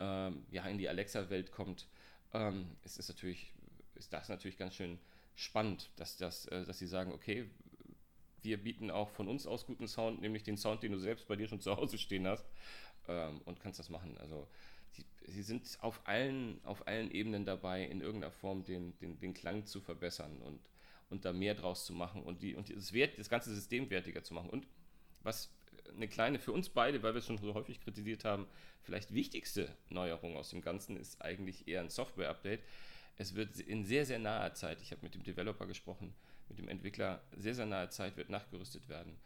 ähm, 0.00 0.44
ja, 0.50 0.64
in 0.66 0.78
die 0.78 0.88
Alexa-Welt 0.88 1.52
kommt. 1.52 1.86
Ähm, 2.32 2.66
ist, 2.84 2.98
ist, 2.98 3.08
natürlich, 3.08 3.52
ist 3.94 4.12
das 4.12 4.28
natürlich 4.28 4.56
ganz 4.56 4.74
schön 4.74 4.98
spannend, 5.34 5.90
dass, 5.96 6.16
das, 6.16 6.46
äh, 6.46 6.64
dass 6.64 6.78
sie 6.78 6.86
sagen, 6.86 7.12
okay, 7.12 7.48
wir 8.42 8.62
bieten 8.62 8.90
auch 8.90 9.08
von 9.10 9.28
uns 9.28 9.46
aus 9.46 9.66
guten 9.66 9.86
Sound, 9.86 10.20
nämlich 10.20 10.42
den 10.42 10.56
Sound, 10.56 10.82
den 10.82 10.92
du 10.92 10.98
selbst 10.98 11.28
bei 11.28 11.36
dir 11.36 11.48
schon 11.48 11.60
zu 11.60 11.76
Hause 11.76 11.98
stehen 11.98 12.26
hast 12.26 12.46
ähm, 13.08 13.40
und 13.44 13.60
kannst 13.60 13.78
das 13.78 13.88
machen. 13.88 14.16
Also 14.18 14.46
sie, 14.90 15.04
sie, 15.26 15.42
sind 15.42 15.78
auf 15.80 16.00
allen, 16.04 16.60
auf 16.64 16.86
allen 16.86 17.10
Ebenen 17.10 17.44
dabei, 17.44 17.84
in 17.84 18.00
irgendeiner 18.00 18.32
Form 18.32 18.64
den, 18.64 18.96
den, 18.98 19.18
den 19.18 19.34
Klang 19.34 19.66
zu 19.66 19.80
verbessern 19.80 20.38
und, 20.42 20.60
und 21.10 21.24
da 21.24 21.32
mehr 21.32 21.54
draus 21.54 21.84
zu 21.84 21.92
machen 21.92 22.22
und, 22.22 22.42
die, 22.42 22.54
und 22.54 22.74
das, 22.74 22.92
Wert, 22.92 23.18
das 23.18 23.28
ganze 23.28 23.54
System 23.54 23.90
wertiger 23.90 24.22
zu 24.22 24.34
machen. 24.34 24.50
Und 24.50 24.66
was 25.22 25.50
eine 25.94 26.08
kleine, 26.08 26.38
für 26.38 26.52
uns 26.52 26.68
beide, 26.68 27.02
weil 27.02 27.14
wir 27.14 27.18
es 27.18 27.26
schon 27.26 27.38
so 27.38 27.54
häufig 27.54 27.80
kritisiert 27.80 28.24
haben, 28.24 28.46
vielleicht 28.82 29.12
wichtigste 29.12 29.74
Neuerung 29.88 30.36
aus 30.36 30.50
dem 30.50 30.62
Ganzen 30.62 30.96
ist 30.96 31.20
eigentlich 31.22 31.68
eher 31.68 31.80
ein 31.80 31.90
Software-Update. 31.90 32.60
Es 33.16 33.34
wird 33.34 33.58
in 33.60 33.84
sehr, 33.84 34.06
sehr 34.06 34.18
naher 34.18 34.54
Zeit, 34.54 34.80
ich 34.80 34.92
habe 34.92 35.02
mit 35.02 35.14
dem 35.14 35.22
Developer 35.22 35.66
gesprochen, 35.66 36.14
mit 36.50 36.58
dem 36.58 36.68
Entwickler 36.68 37.22
sehr, 37.36 37.54
sehr 37.54 37.66
nahe 37.66 37.88
Zeit 37.88 38.16
wird 38.16 38.28
nachgerüstet 38.28 38.88
werden, 38.88 39.16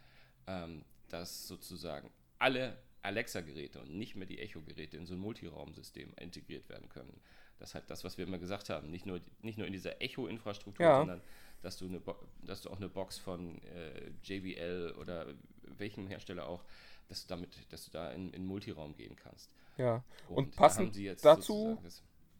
ähm, 0.46 0.84
dass 1.08 1.48
sozusagen 1.48 2.10
alle 2.38 2.76
Alexa-Geräte 3.02 3.80
und 3.80 3.96
nicht 3.96 4.16
mehr 4.16 4.26
die 4.26 4.38
Echo-Geräte 4.38 4.96
in 4.96 5.06
so 5.06 5.14
ein 5.14 5.20
Multiraumsystem 5.20 6.12
integriert 6.18 6.68
werden 6.68 6.88
können. 6.88 7.20
Das 7.58 7.70
ist 7.70 7.74
halt 7.74 7.90
das, 7.90 8.04
was 8.04 8.18
wir 8.18 8.26
immer 8.26 8.38
gesagt 8.38 8.70
haben. 8.70 8.90
Nicht 8.90 9.06
nur, 9.06 9.20
nicht 9.42 9.58
nur 9.58 9.66
in 9.66 9.72
dieser 9.72 10.00
Echo-Infrastruktur, 10.00 10.84
ja. 10.84 10.98
sondern 10.98 11.20
dass 11.62 11.78
du, 11.78 11.86
eine 11.86 12.00
dass 12.42 12.62
du 12.62 12.70
auch 12.70 12.76
eine 12.76 12.88
Box 12.88 13.18
von 13.18 13.62
äh, 13.62 14.10
JBL 14.22 14.94
oder 14.98 15.26
welchem 15.62 16.06
Hersteller 16.06 16.46
auch, 16.46 16.64
dass 17.08 17.22
du 17.22 17.28
damit, 17.28 17.72
dass 17.72 17.84
du 17.84 17.90
da 17.90 18.10
in, 18.12 18.32
in 18.32 18.44
Multiraum 18.44 18.94
gehen 18.94 19.16
kannst. 19.16 19.50
Ja, 19.76 20.04
und, 20.28 20.36
und 20.36 20.56
passend 20.56 20.96
dazu, 21.22 21.78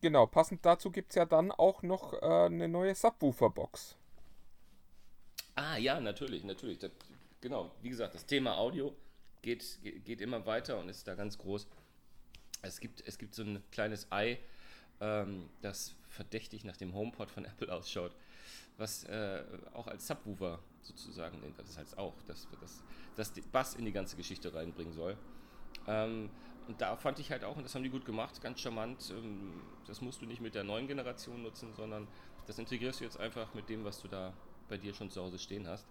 genau, 0.01 0.27
passend 0.27 0.65
dazu 0.65 0.91
gibt 0.91 1.11
es 1.11 1.17
ja 1.17 1.27
dann 1.27 1.51
auch 1.53 1.83
noch 1.83 2.13
äh, 2.15 2.47
eine 2.47 2.69
neue 2.69 2.95
Subwoofer-Box. 2.95 3.97
Ah, 5.55 5.77
ja, 5.77 6.01
natürlich, 6.01 6.45
natürlich. 6.45 6.79
Das, 6.79 6.91
genau, 7.41 7.75
wie 7.83 7.91
gesagt, 7.91 8.15
das 8.15 8.27
Thema 8.27 8.57
Audio 8.57 8.95
geht, 9.43 9.79
geht 10.05 10.21
immer 10.21 10.45
weiter 10.47 10.79
und 10.79 10.89
ist 10.89 11.07
da 11.07 11.15
ganz 11.15 11.39
groß. 11.39 11.67
Es 12.63 12.81
gibt, 12.81 13.07
es 13.07 13.19
gibt 13.19 13.35
so 13.35 13.43
ein 13.43 13.63
kleines 13.71 14.11
Ei, 14.11 14.39
ähm, 15.01 15.49
das 15.61 15.95
verdächtig 16.09 16.65
nach 16.65 16.77
dem 16.77 16.95
HomePod 16.95 17.31
von 17.31 17.45
Apple 17.45 17.73
ausschaut, 17.73 18.17
was 18.79 19.05
äh, 19.05 19.45
auch 19.75 19.87
als 19.87 20.07
Subwoofer 20.07 20.59
sozusagen, 20.83 21.39
das 21.57 21.79
heißt 21.79 21.99
auch, 21.99 22.15
dass 22.27 22.49
das, 22.61 22.83
das 23.17 23.33
Bass 23.53 23.75
in 23.75 23.85
die 23.85 23.93
ganze 23.93 24.17
Geschichte 24.17 24.53
reinbringen 24.53 24.93
soll. 24.93 25.17
Ähm, 25.87 26.31
und 26.67 26.81
da 26.81 26.97
fand 26.97 27.19
ich 27.19 27.31
halt 27.31 27.45
auch, 27.45 27.57
und 27.57 27.63
das 27.63 27.75
haben 27.75 27.83
die 27.83 27.91
gut 27.91 28.07
gemacht, 28.07 28.41
ganz 28.41 28.61
charmant, 28.61 29.11
ähm, 29.11 29.61
das 29.87 30.01
musst 30.01 30.23
du 30.23 30.27
nicht 30.27 30.41
mit 30.41 30.55
der 30.55 30.65
neuen 30.65 30.89
Generation 30.89 31.43
nutzen, 31.43 31.75
sondern 31.75 32.09
das 32.47 32.59
integrierst 32.59 33.01
du 33.01 33.05
jetzt 33.05 33.21
einfach 33.21 33.53
mit 33.55 33.69
dem, 33.69 33.85
was 33.85 34.01
du 34.01 34.09
da 34.09 34.33
bei 34.69 34.77
dir 34.77 34.95
schon 34.95 35.11
zu 35.11 35.23
Hause 35.23 35.39
stehen 35.39 35.67
hast. 35.67 35.87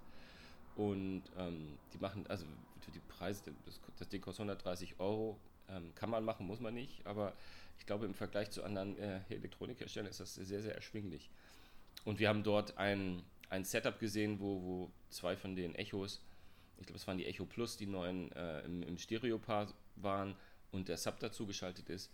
Und 0.75 1.23
ähm, 1.37 1.77
die 1.93 1.99
machen, 1.99 2.25
also 2.27 2.45
für 2.81 2.91
die 2.91 3.01
Preise, 3.07 3.53
das, 3.65 3.79
das 3.97 4.09
Ding 4.09 4.21
kostet 4.21 4.41
130 4.41 4.99
Euro, 4.99 5.37
ähm, 5.69 5.93
kann 5.95 6.09
man 6.09 6.25
machen, 6.25 6.47
muss 6.47 6.59
man 6.59 6.73
nicht, 6.73 7.05
aber 7.05 7.33
ich 7.79 7.85
glaube 7.85 8.05
im 8.05 8.13
Vergleich 8.13 8.49
zu 8.51 8.63
anderen 8.63 8.97
äh, 8.97 9.19
Elektronikherstellern 9.29 10.09
ist 10.09 10.19
das 10.19 10.35
sehr, 10.35 10.61
sehr 10.61 10.75
erschwinglich. 10.75 11.29
Und 12.05 12.19
wir 12.19 12.29
haben 12.29 12.43
dort 12.43 12.77
ein, 12.77 13.23
ein 13.49 13.63
Setup 13.63 13.99
gesehen, 13.99 14.39
wo, 14.39 14.61
wo 14.61 14.91
zwei 15.09 15.35
von 15.37 15.55
den 15.55 15.75
Echos, 15.75 16.21
ich 16.79 16.87
glaube 16.87 16.97
es 16.97 17.07
waren 17.07 17.17
die 17.17 17.25
Echo 17.25 17.45
Plus, 17.45 17.77
die 17.77 17.85
neuen 17.85 18.31
äh, 18.33 18.61
im, 18.61 18.83
im 18.83 18.97
Stereo-Paar 18.97 19.71
waren 19.95 20.35
und 20.71 20.89
der 20.89 20.97
Sub 20.97 21.19
dazu 21.19 21.45
geschaltet 21.45 21.89
ist. 21.89 22.11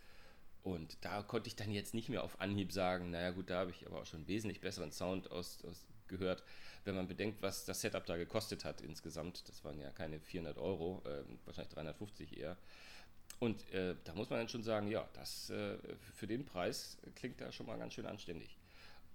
Und 0.64 0.98
da 1.02 1.24
konnte 1.24 1.48
ich 1.48 1.56
dann 1.56 1.72
jetzt 1.72 1.94
nicht 1.94 2.10
mehr 2.10 2.24
auf 2.24 2.42
Anhieb 2.42 2.72
sagen, 2.72 3.12
naja 3.12 3.32
gut, 3.32 3.50
da 3.50 3.60
habe 3.60 3.72
ich 3.72 3.88
aber 3.88 4.02
auch 4.02 4.06
schon 4.06 4.28
wesentlich 4.28 4.60
besseren 4.60 4.92
Sound 4.92 5.32
aus, 5.32 5.64
aus 5.64 5.86
gehört, 6.10 6.44
wenn 6.84 6.96
man 6.96 7.08
bedenkt, 7.08 7.42
was 7.42 7.66
das 7.66 7.82
Setup 7.82 8.06
da 8.06 8.18
gekostet 8.18 8.66
hat 8.66 8.82
insgesamt. 8.82 9.48
Das 9.48 9.64
waren 9.64 9.80
ja 9.80 9.92
keine 9.92 10.20
400 10.20 10.58
Euro, 10.58 11.02
äh, 11.06 11.24
wahrscheinlich 11.46 11.74
350 11.74 12.38
eher. 12.38 12.58
Und 13.40 13.72
äh, 13.74 13.96
da 14.04 14.14
muss 14.14 14.30
man 14.30 14.40
dann 14.40 14.50
schon 14.50 14.64
sagen, 14.64 14.88
ja, 14.88 15.08
das 15.14 15.50
äh, 15.50 15.78
für 16.16 16.28
den 16.28 16.46
Preis 16.46 16.98
klingt 17.16 17.40
da 17.40 17.52
schon 17.52 17.68
mal 17.68 17.78
ganz 17.78 17.94
schön 17.94 18.06
anständig. 18.06 18.58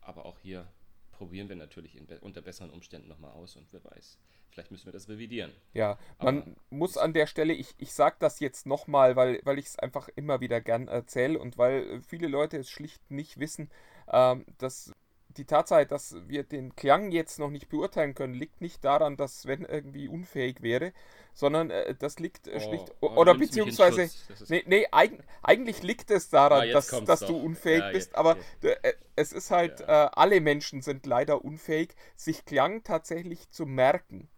Aber 0.01 0.25
auch 0.25 0.39
hier 0.39 0.67
probieren 1.13 1.49
wir 1.49 1.57
natürlich 1.57 2.01
be 2.07 2.19
unter 2.21 2.43
besseren 2.43 2.71
Umständen 2.71 3.09
nochmal 3.09 3.33
aus 3.33 3.57
und 3.57 3.73
wer 3.73 3.85
weiß, 3.85 4.19
vielleicht 4.51 4.71
müssen 4.71 4.87
wir 4.87 4.93
das 4.93 5.09
revidieren. 5.09 5.53
Ja, 5.73 5.99
man 6.19 6.43
Aber 6.43 6.55
muss 6.71 6.97
an 6.97 7.13
der 7.13 7.27
Stelle, 7.27 7.53
ich, 7.53 7.75
ich 7.79 7.93
sage 7.93 8.17
das 8.19 8.41
jetzt 8.41 8.67
nochmal, 8.67 9.17
weil, 9.17 9.41
weil 9.45 9.59
ich 9.59 9.67
es 9.67 9.79
einfach 9.79 10.09
immer 10.17 10.41
wieder 10.41 10.61
gern 10.61 10.89
erzähle 10.89 11.39
und 11.39 11.57
weil 11.59 12.03
viele 12.03 12.29
Leute 12.29 12.59
es 12.59 12.71
schlicht 12.71 13.11
nicht 13.11 13.39
wissen, 13.39 13.71
ähm, 14.09 14.45
dass 14.59 14.93
die 15.37 15.45
Tatsache, 15.45 15.87
dass 15.87 16.17
wir 16.27 16.43
den 16.43 16.75
Klang 16.77 17.11
jetzt 17.11 17.39
noch 17.39 17.51
nicht 17.51 17.69
beurteilen 17.69 18.15
können, 18.15 18.35
liegt 18.35 18.61
nicht 18.61 18.85
daran, 18.85 19.17
dass 19.17 19.43
Sven 19.43 19.65
irgendwie 19.65 20.09
unfähig 20.09 20.63
wäre, 20.63 20.93
sondern 21.33 21.71
äh, 21.71 21.95
das 21.95 22.19
liegt 22.19 22.47
äh, 22.47 22.61
schlicht. 22.61 22.93
Oh, 23.01 23.09
oh, 23.09 23.21
oder 23.21 23.35
beziehungsweise. 23.35 24.09
Nee, 24.49 24.65
nee 24.67 24.87
eig, 24.93 25.13
eigentlich 25.43 25.83
liegt 25.83 26.11
es 26.11 26.31
daran, 26.31 26.69
ah, 26.69 26.73
dass, 26.73 26.89
dass 27.05 27.21
du 27.21 27.37
unfähig 27.37 27.81
ja, 27.81 27.91
bist, 27.93 28.15
aber 28.15 28.37
okay. 28.63 28.77
äh, 28.83 28.93
es 29.17 29.33
ist 29.33 29.51
halt, 29.51 29.81
ja. 29.81 30.07
Äh, 30.07 30.11
alle 30.15 30.41
Menschen 30.41 30.83
sind 30.83 31.07
leider 31.07 31.45
unfähig, 31.45 31.95
sich 32.17 32.45
Klang 32.45 32.83
tatsächlich 32.85 33.51
zu 33.51 33.67
merken. 33.67 34.29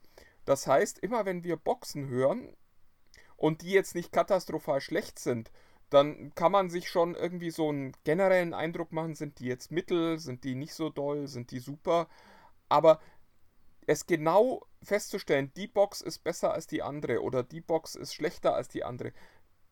Das 0.45 0.67
heißt, 0.67 0.99
immer 1.01 1.27
wenn 1.27 1.45
wir 1.45 1.57
Boxen 1.57 2.09
hören 2.09 2.57
und 3.37 3.63
die 3.63 3.73
jetzt 3.73 3.95
nicht 3.95 4.13
katastrophal 4.13 4.81
schlecht 4.81 5.19
sind, 5.19 5.51
dann 5.91 6.35
kann 6.35 6.53
man 6.53 6.71
sich 6.71 6.89
schon 6.89 7.15
irgendwie 7.15 7.51
so 7.51 7.69
einen 7.69 7.93
generellen 8.05 8.55
Eindruck 8.55 8.93
machen, 8.93 9.15
sind 9.15 9.39
die 9.39 9.47
jetzt 9.47 9.71
mittel, 9.71 10.19
sind 10.19 10.45
die 10.45 10.55
nicht 10.55 10.75
so 10.75 10.91
doll, 10.91 11.29
sind 11.29 11.51
die 11.51 11.61
super. 11.61 12.09
Aber 12.69 13.01
es 13.87 14.07
genau 14.07 14.67
festzustellen, 14.83 15.53
die 15.57 15.69
Box 15.69 16.01
ist 16.01 16.25
besser 16.25 16.53
als 16.53 16.67
die 16.67 16.83
andere 16.83 17.23
oder 17.23 17.43
die 17.43 17.61
Box 17.61 17.95
ist 17.95 18.15
schlechter 18.15 18.55
als 18.55 18.69
die 18.69 18.85
andere, 18.85 19.13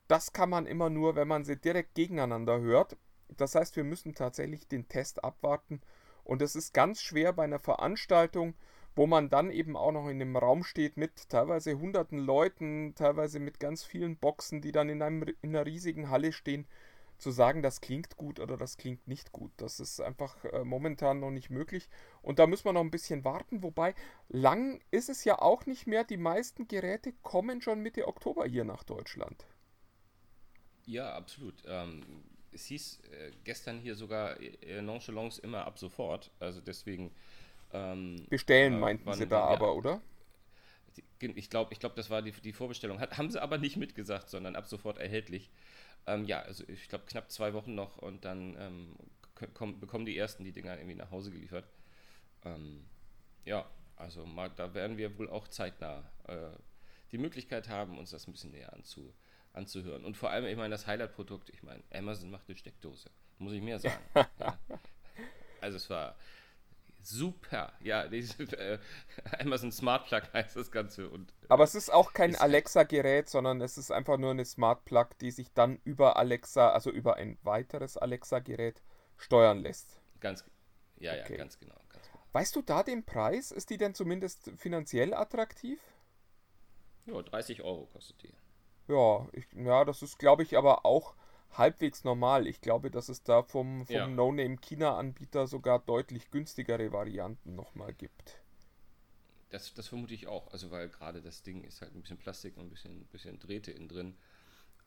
das 0.08 0.32
kann 0.32 0.50
man 0.50 0.66
immer 0.66 0.90
nur, 0.90 1.16
wenn 1.16 1.28
man 1.28 1.44
sie 1.44 1.56
direkt 1.56 1.94
gegeneinander 1.94 2.60
hört. 2.60 2.96
Das 3.28 3.54
heißt, 3.54 3.76
wir 3.76 3.84
müssen 3.84 4.14
tatsächlich 4.14 4.68
den 4.68 4.88
Test 4.88 5.24
abwarten. 5.24 5.80
Und 6.24 6.42
es 6.42 6.56
ist 6.56 6.74
ganz 6.74 7.02
schwer 7.02 7.32
bei 7.32 7.44
einer 7.44 7.58
Veranstaltung, 7.58 8.54
wo 8.94 9.06
man 9.06 9.28
dann 9.28 9.50
eben 9.50 9.76
auch 9.76 9.92
noch 9.92 10.08
in 10.08 10.20
einem 10.20 10.36
Raum 10.36 10.64
steht 10.64 10.96
mit 10.96 11.28
teilweise 11.28 11.78
hunderten 11.78 12.18
Leuten, 12.18 12.94
teilweise 12.94 13.40
mit 13.40 13.60
ganz 13.60 13.84
vielen 13.84 14.16
Boxen, 14.16 14.60
die 14.60 14.72
dann 14.72 14.88
in, 14.88 15.02
einem, 15.02 15.22
in 15.42 15.50
einer 15.50 15.66
riesigen 15.66 16.10
Halle 16.10 16.32
stehen, 16.32 16.66
zu 17.18 17.30
sagen, 17.30 17.62
das 17.62 17.80
klingt 17.80 18.16
gut 18.16 18.40
oder 18.40 18.56
das 18.56 18.76
klingt 18.76 19.06
nicht 19.06 19.32
gut. 19.32 19.52
Das 19.56 19.80
ist 19.80 20.00
einfach 20.00 20.44
äh, 20.44 20.64
momentan 20.64 21.20
noch 21.20 21.30
nicht 21.30 21.50
möglich. 21.50 21.88
Und 22.22 22.38
da 22.38 22.46
müssen 22.46 22.64
wir 22.64 22.72
noch 22.72 22.80
ein 22.80 22.90
bisschen 22.90 23.24
warten. 23.24 23.62
Wobei, 23.62 23.94
lang 24.28 24.80
ist 24.90 25.08
es 25.08 25.24
ja 25.24 25.40
auch 25.40 25.66
nicht 25.66 25.86
mehr. 25.86 26.04
Die 26.04 26.16
meisten 26.16 26.66
Geräte 26.68 27.12
kommen 27.22 27.62
schon 27.62 27.80
Mitte 27.80 28.08
Oktober 28.08 28.46
hier 28.46 28.64
nach 28.64 28.82
Deutschland. 28.82 29.46
Ja, 30.86 31.14
absolut. 31.14 31.62
Ähm, 31.66 32.02
es 32.52 32.66
hieß 32.66 33.00
äh, 33.10 33.30
gestern 33.44 33.78
hier 33.78 33.94
sogar 33.94 34.40
äh, 34.40 34.82
Nonchalance 34.82 35.40
immer 35.40 35.64
ab 35.66 35.78
sofort. 35.78 36.30
Also 36.40 36.60
deswegen 36.60 37.10
ähm, 37.74 38.24
Bestellen 38.30 38.74
äh, 38.74 38.78
meinten 38.78 39.12
sie 39.14 39.26
da 39.26 39.44
aber, 39.44 39.74
oder? 39.74 40.00
Ich 41.20 41.50
glaube, 41.50 41.72
ich 41.72 41.80
glaub, 41.80 41.96
das 41.96 42.08
war 42.08 42.22
die, 42.22 42.30
die 42.30 42.52
Vorbestellung. 42.52 43.00
Hat, 43.00 43.18
haben 43.18 43.30
sie 43.30 43.42
aber 43.42 43.58
nicht 43.58 43.76
mitgesagt, 43.76 44.30
sondern 44.30 44.54
ab 44.54 44.66
sofort 44.66 44.98
erhältlich. 44.98 45.50
Ähm, 46.06 46.24
ja, 46.24 46.40
also 46.40 46.64
ich 46.68 46.88
glaube 46.88 47.04
knapp 47.06 47.32
zwei 47.32 47.52
Wochen 47.52 47.74
noch 47.74 47.98
und 47.98 48.24
dann 48.24 48.56
ähm, 48.58 48.96
komm, 49.54 49.80
bekommen 49.80 50.06
die 50.06 50.16
ersten 50.16 50.44
die 50.44 50.52
Dinger 50.52 50.76
irgendwie 50.76 50.94
nach 50.94 51.10
Hause 51.10 51.32
geliefert. 51.32 51.66
Ähm, 52.44 52.84
ja, 53.44 53.68
also 53.96 54.24
mal, 54.24 54.50
da 54.50 54.72
werden 54.74 54.96
wir 54.96 55.18
wohl 55.18 55.28
auch 55.28 55.48
zeitnah 55.48 56.04
äh, 56.28 56.50
die 57.10 57.18
Möglichkeit 57.18 57.68
haben, 57.68 57.98
uns 57.98 58.10
das 58.10 58.28
ein 58.28 58.32
bisschen 58.32 58.52
näher 58.52 58.72
anzu, 58.72 59.12
anzuhören. 59.52 60.04
Und 60.04 60.16
vor 60.16 60.30
allem, 60.30 60.44
ich 60.46 60.56
meine, 60.56 60.70
das 60.70 60.86
Highlight-Produkt, 60.86 61.50
ich 61.50 61.62
meine, 61.62 61.82
Amazon 61.92 62.30
macht 62.30 62.48
eine 62.48 62.56
Steckdose. 62.56 63.10
muss 63.38 63.52
ich 63.52 63.62
mir 63.62 63.78
sagen. 63.80 64.02
ja. 64.38 64.58
Also 65.60 65.76
es 65.78 65.88
war 65.90 66.16
super. 67.06 67.72
Ja, 67.80 68.08
diese, 68.08 68.42
äh, 68.58 68.78
Amazon 69.38 69.72
Smart 69.72 70.06
Plug 70.06 70.22
heißt 70.32 70.56
das 70.56 70.70
Ganze. 70.70 71.08
Und, 71.08 71.30
äh, 71.42 71.46
Aber 71.48 71.64
es 71.64 71.74
ist 71.74 71.92
auch 71.92 72.12
kein 72.12 72.36
Alexa-Gerät, 72.36 73.28
sondern 73.28 73.60
es 73.60 73.78
ist 73.78 73.90
einfach 73.90 74.18
nur 74.18 74.30
eine 74.30 74.44
Smart 74.44 74.84
Plug, 74.84 75.08
die 75.20 75.30
sich 75.30 75.52
dann 75.52 75.80
über 75.84 76.16
Alexa, 76.16 76.70
also 76.70 76.90
über 76.90 77.16
ein 77.16 77.38
weiteres 77.42 77.96
Alexa-Gerät 77.96 78.82
steuern 79.16 79.60
lässt. 79.60 80.00
Ganz, 80.20 80.44
ja, 80.96 81.14
ja, 81.14 81.28
ganz 81.28 81.58
genau, 81.58 81.76
ganz 81.88 82.06
genau. 82.10 82.24
Weißt 82.32 82.56
du 82.56 82.62
da 82.62 82.82
den 82.82 83.04
Preis? 83.04 83.50
Ist 83.50 83.70
die 83.70 83.78
denn 83.78 83.94
zumindest 83.94 84.50
finanziell 84.56 85.14
attraktiv? 85.14 85.80
Ja, 87.06 87.20
30 87.20 87.62
Euro 87.62 87.86
kostet 87.86 88.22
die. 88.22 88.34
Ja, 88.88 89.28
ich, 89.32 89.46
ja, 89.54 89.84
das 89.84 90.02
ist, 90.02 90.18
glaube 90.18 90.42
ich, 90.42 90.56
aber 90.56 90.84
auch 90.84 91.14
halbwegs 91.58 92.04
normal. 92.04 92.46
Ich 92.46 92.60
glaube, 92.60 92.90
dass 92.90 93.08
es 93.08 93.22
da 93.22 93.42
vom, 93.42 93.86
vom 93.86 93.94
Ja. 93.94 94.06
No-Name-China-Anbieter 94.06 95.46
sogar 95.46 95.80
deutlich 95.80 96.30
günstigere 96.30 96.92
Varianten 96.92 97.54
nochmal 97.54 97.92
gibt. 97.92 98.40
Das, 99.50 99.72
das 99.74 99.88
vermute 99.88 100.14
ich 100.14 100.26
auch. 100.26 100.52
Also, 100.52 100.70
weil 100.70 100.88
gerade 100.88 101.22
das 101.22 101.42
Ding 101.42 101.64
ist 101.64 101.80
halt 101.80 101.94
ein 101.94 102.02
bisschen 102.02 102.18
Plastik 102.18 102.56
und 102.56 102.64
ein 102.66 102.70
bisschen, 102.70 103.06
bisschen 103.06 103.38
Drähte 103.38 103.70
innen 103.70 103.88
drin. 103.88 104.16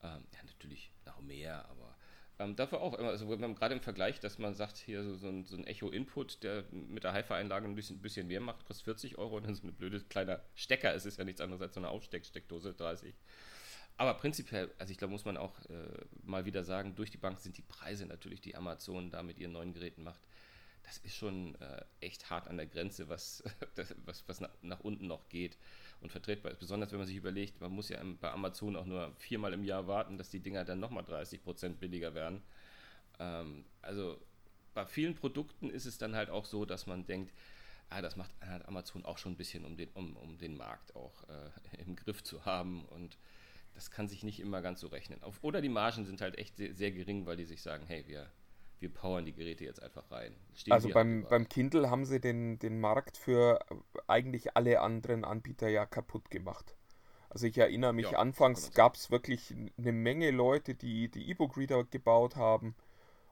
Ähm, 0.03 0.25
ja, 0.33 0.43
natürlich 0.45 0.91
noch 1.05 1.21
mehr, 1.21 1.67
aber 1.69 1.95
ähm, 2.39 2.55
dafür 2.55 2.81
auch 2.81 2.93
immer, 2.93 3.09
also 3.09 3.29
wenn 3.29 3.39
man 3.39 3.55
gerade 3.55 3.73
im 3.73 3.81
Vergleich, 3.81 4.19
dass 4.19 4.37
man 4.37 4.53
sagt, 4.53 4.77
hier 4.77 5.03
so, 5.03 5.15
so 5.15 5.27
ein, 5.27 5.45
so 5.45 5.55
ein 5.55 5.65
Echo-Input, 5.65 6.43
der 6.43 6.65
mit 6.71 7.03
der 7.03 7.13
Hi-Fi-Einlage 7.13 7.65
ein 7.65 7.73
bisschen, 7.73 7.99
bisschen 7.99 8.27
mehr 8.27 8.41
macht, 8.41 8.65
kostet 8.65 8.85
40 8.85 9.17
Euro 9.17 9.37
und 9.37 9.47
dann 9.47 9.55
so 9.55 9.63
eine 9.63 9.71
blöde 9.71 10.01
kleiner 10.01 10.41
Stecker. 10.53 10.93
Es 10.93 11.05
ist 11.05 11.17
ja 11.17 11.23
nichts 11.23 11.41
anderes 11.41 11.61
als 11.63 11.73
so 11.73 11.79
eine 11.79 11.89
Aufstecksteckdose, 11.89 12.73
30. 12.73 13.15
Aber 13.97 14.13
prinzipiell, 14.13 14.71
also 14.77 14.91
ich 14.91 14.97
glaube, 14.97 15.11
muss 15.11 15.25
man 15.25 15.37
auch 15.37 15.59
äh, 15.69 16.05
mal 16.23 16.45
wieder 16.45 16.63
sagen, 16.63 16.95
durch 16.95 17.09
die 17.09 17.17
Bank 17.17 17.39
sind 17.39 17.57
die 17.57 17.63
Preise 17.63 18.05
natürlich, 18.05 18.41
die 18.41 18.55
Amazon 18.55 19.09
da 19.09 19.23
mit 19.23 19.39
ihren 19.39 19.51
neuen 19.51 19.73
Geräten 19.73 20.03
macht, 20.03 20.21
das 20.83 20.99
ist 20.99 21.15
schon 21.15 21.55
äh, 21.55 21.83
echt 21.99 22.29
hart 22.29 22.47
an 22.47 22.57
der 22.57 22.65
Grenze, 22.65 23.09
was, 23.09 23.43
das, 23.75 23.93
was, 24.05 24.23
was 24.27 24.39
nach, 24.39 24.51
nach 24.61 24.79
unten 24.79 25.07
noch 25.07 25.27
geht 25.29 25.57
und 25.99 26.11
vertretbar 26.11 26.51
ist. 26.51 26.59
Besonders 26.59 26.91
wenn 26.91 26.99
man 26.99 27.07
sich 27.07 27.17
überlegt, 27.17 27.59
man 27.59 27.71
muss 27.71 27.89
ja 27.89 28.01
bei 28.21 28.31
Amazon 28.31 28.75
auch 28.75 28.85
nur 28.85 29.13
viermal 29.17 29.53
im 29.53 29.63
Jahr 29.63 29.87
warten, 29.87 30.17
dass 30.17 30.29
die 30.29 30.39
Dinger 30.39 30.63
dann 30.63 30.79
nochmal 30.79 31.03
30% 31.03 31.75
billiger 31.75 32.13
werden. 32.13 32.41
Ähm, 33.19 33.65
also 33.81 34.21
bei 34.73 34.85
vielen 34.85 35.15
Produkten 35.15 35.69
ist 35.69 35.85
es 35.85 35.97
dann 35.97 36.15
halt 36.15 36.29
auch 36.29 36.45
so, 36.45 36.63
dass 36.63 36.85
man 36.85 37.05
denkt, 37.05 37.33
ah, 37.89 38.01
das 38.01 38.15
macht 38.15 38.31
Amazon 38.65 39.03
auch 39.05 39.17
schon 39.17 39.33
ein 39.33 39.37
bisschen, 39.37 39.65
um 39.65 39.75
den, 39.75 39.89
um, 39.89 40.15
um 40.15 40.37
den 40.37 40.55
Markt 40.55 40.95
auch 40.95 41.23
äh, 41.27 41.81
im 41.85 41.95
Griff 41.95 42.23
zu 42.23 42.45
haben 42.45 42.85
und 42.85 43.17
das 43.77 43.91
kann 43.91 44.07
sich 44.07 44.23
nicht 44.23 44.39
immer 44.39 44.61
ganz 44.61 44.81
so 44.81 44.87
rechnen. 44.87 45.21
Auf, 45.23 45.39
oder 45.43 45.61
die 45.61 45.69
Margen 45.69 46.03
sind 46.05 46.19
halt 46.21 46.37
echt 46.37 46.57
sehr, 46.57 46.73
sehr 46.73 46.91
gering, 46.91 47.25
weil 47.27 47.37
die 47.37 47.45
sich 47.45 47.61
sagen, 47.61 47.85
hey, 47.87 48.05
wir, 48.07 48.31
wir 48.79 48.89
powern 48.93 49.25
die 49.25 49.33
Geräte 49.33 49.65
jetzt 49.65 49.81
einfach 49.81 50.09
rein. 50.11 50.35
Stehen 50.55 50.73
Also 50.73 50.89
beim, 50.89 51.19
halt 51.21 51.29
beim 51.29 51.47
Kindle 51.49 51.89
haben 51.89 52.05
sie 52.05 52.19
den, 52.19 52.59
den 52.59 52.79
Markt 52.79 53.17
für 53.17 53.59
eigentlich 54.07 54.55
alle 54.57 54.81
anderen 54.81 55.23
Anbieter 55.23 55.69
ja 55.69 55.85
kaputt 55.85 56.29
gemacht. 56.29 56.75
Also 57.29 57.47
ich 57.47 57.57
erinnere 57.57 57.93
mich, 57.93 58.11
Ja, 58.11 58.17
anfangs 58.17 58.73
gab 58.73 58.95
es 58.95 59.11
wirklich 59.11 59.53
eine 59.77 59.91
Menge 59.91 60.31
Leute, 60.31 60.75
die 60.75 61.09
die 61.09 61.29
E-Book-Reader 61.29 61.85
gebaut 61.85 62.35
haben. 62.35 62.75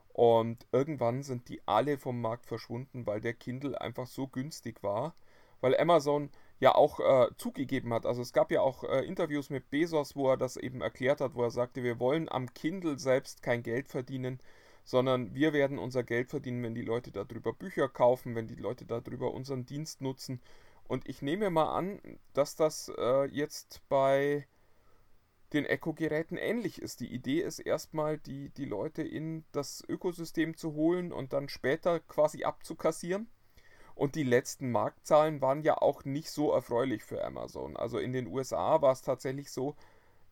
Und 0.10 0.68
irgendwann 0.72 1.24
sind 1.24 1.50
die 1.50 1.62
alle 1.68 1.98
vom 1.98 2.22
Markt 2.22 2.46
verschwunden, 2.48 3.06
weil 3.06 3.22
der 3.22 3.34
Kindle 3.34 3.80
einfach 3.82 4.08
so 4.08 4.28
günstig 4.28 4.84
war. 4.84 5.16
Weil 5.62 5.78
Amazon 5.78 6.30
ja 6.60 6.74
auch 6.74 7.00
äh, 7.00 7.28
zugegeben 7.38 7.94
hat. 7.94 8.06
Also 8.06 8.22
es 8.22 8.34
gab 8.34 8.52
ja 8.52 8.62
auch 8.62 8.84
äh, 8.84 9.06
Interviews 9.06 9.50
mit 9.50 9.70
Bezos, 9.70 10.16
wo 10.16 10.30
er 10.30 10.38
das 10.38 10.58
eben 10.58 10.82
erklärt 10.82 11.22
hat, 11.22 11.36
wo 11.36 11.44
er 11.44 11.52
sagte, 11.52 11.84
wir 11.84 12.00
wollen 12.00 12.30
am 12.30 12.54
Kindle 12.54 12.98
selbst 12.98 13.44
kein 13.44 13.64
Geld 13.64 13.90
verdienen, 13.90 14.40
sondern 14.86 15.34
wir 15.34 15.52
werden 15.52 15.78
unser 15.80 16.04
Geld 16.04 16.30
verdienen, 16.30 16.64
wenn 16.64 16.76
die 16.76 16.82
Leute 16.82 17.12
darüber 17.12 17.54
Bücher 17.54 17.90
kaufen, 17.90 18.36
wenn 18.36 18.48
die 18.48 18.56
Leute 18.56 18.86
darüber 18.86 19.34
unseren 19.34 19.66
Dienst 19.66 20.02
nutzen. 20.02 20.42
Und 20.88 21.10
ich 21.10 21.22
nehme 21.22 21.50
mal 21.50 21.76
an, 21.76 22.00
dass 22.34 22.56
das 22.56 22.92
äh, 22.98 23.26
jetzt 23.26 23.82
bei 23.90 24.48
den 25.54 25.66
Echo-Geräten 25.66 26.38
ähnlich 26.38 26.82
ist. 26.82 27.00
Die 27.00 27.12
Idee 27.12 27.42
ist 27.42 27.60
erstmal, 27.60 28.18
die, 28.18 28.50
die 28.50 28.66
Leute 28.66 29.02
in 29.02 29.46
das 29.52 29.84
Ökosystem 29.88 30.56
zu 30.58 30.74
holen 30.74 31.12
und 31.12 31.34
dann 31.34 31.50
später 31.50 32.00
quasi 32.00 32.44
abzukassieren. 32.44 33.28
Und 33.96 34.16
die 34.16 34.24
letzten 34.24 34.72
Marktzahlen 34.72 35.42
waren 35.42 35.62
ja 35.62 35.78
auch 35.78 36.04
nicht 36.04 36.30
so 36.30 36.52
erfreulich 36.52 37.04
für 37.04 37.24
Amazon. 37.24 37.78
Also 37.78 37.98
in 37.98 38.14
den 38.14 38.28
USA 38.28 38.82
war 38.82 38.92
es 38.92 39.02
tatsächlich 39.02 39.52
so, 39.52 39.76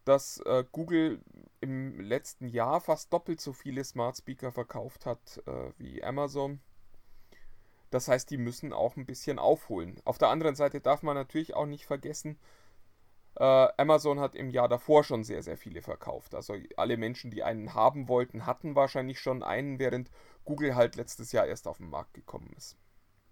dass 0.05 0.39
äh, 0.39 0.65
Google 0.71 1.21
im 1.61 1.99
letzten 2.01 2.47
Jahr 2.47 2.81
fast 2.81 3.13
doppelt 3.13 3.39
so 3.39 3.53
viele 3.53 3.83
Smart 3.85 4.17
Speaker 4.17 4.51
verkauft 4.51 5.05
hat 5.05 5.41
äh, 5.47 5.71
wie 5.77 6.03
Amazon. 6.03 6.59
Das 7.89 8.07
heißt, 8.07 8.29
die 8.29 8.37
müssen 8.37 8.73
auch 8.73 8.97
ein 8.97 9.05
bisschen 9.05 9.39
aufholen. 9.39 10.01
Auf 10.03 10.17
der 10.17 10.29
anderen 10.29 10.55
Seite 10.55 10.81
darf 10.81 11.03
man 11.03 11.15
natürlich 11.15 11.53
auch 11.53 11.67
nicht 11.67 11.85
vergessen, 11.85 12.37
äh, 13.35 13.67
Amazon 13.77 14.19
hat 14.19 14.35
im 14.35 14.49
Jahr 14.49 14.67
davor 14.67 15.03
schon 15.03 15.23
sehr, 15.23 15.41
sehr 15.41 15.57
viele 15.57 15.81
verkauft. 15.81 16.35
Also 16.35 16.55
alle 16.77 16.97
Menschen, 16.97 17.31
die 17.31 17.43
einen 17.43 17.73
haben 17.73 18.07
wollten, 18.07 18.45
hatten 18.45 18.75
wahrscheinlich 18.75 19.19
schon 19.19 19.43
einen, 19.43 19.79
während 19.79 20.11
Google 20.45 20.75
halt 20.75 20.95
letztes 20.95 21.31
Jahr 21.31 21.47
erst 21.47 21.67
auf 21.67 21.77
den 21.77 21.89
Markt 21.89 22.13
gekommen 22.13 22.53
ist. 22.57 22.77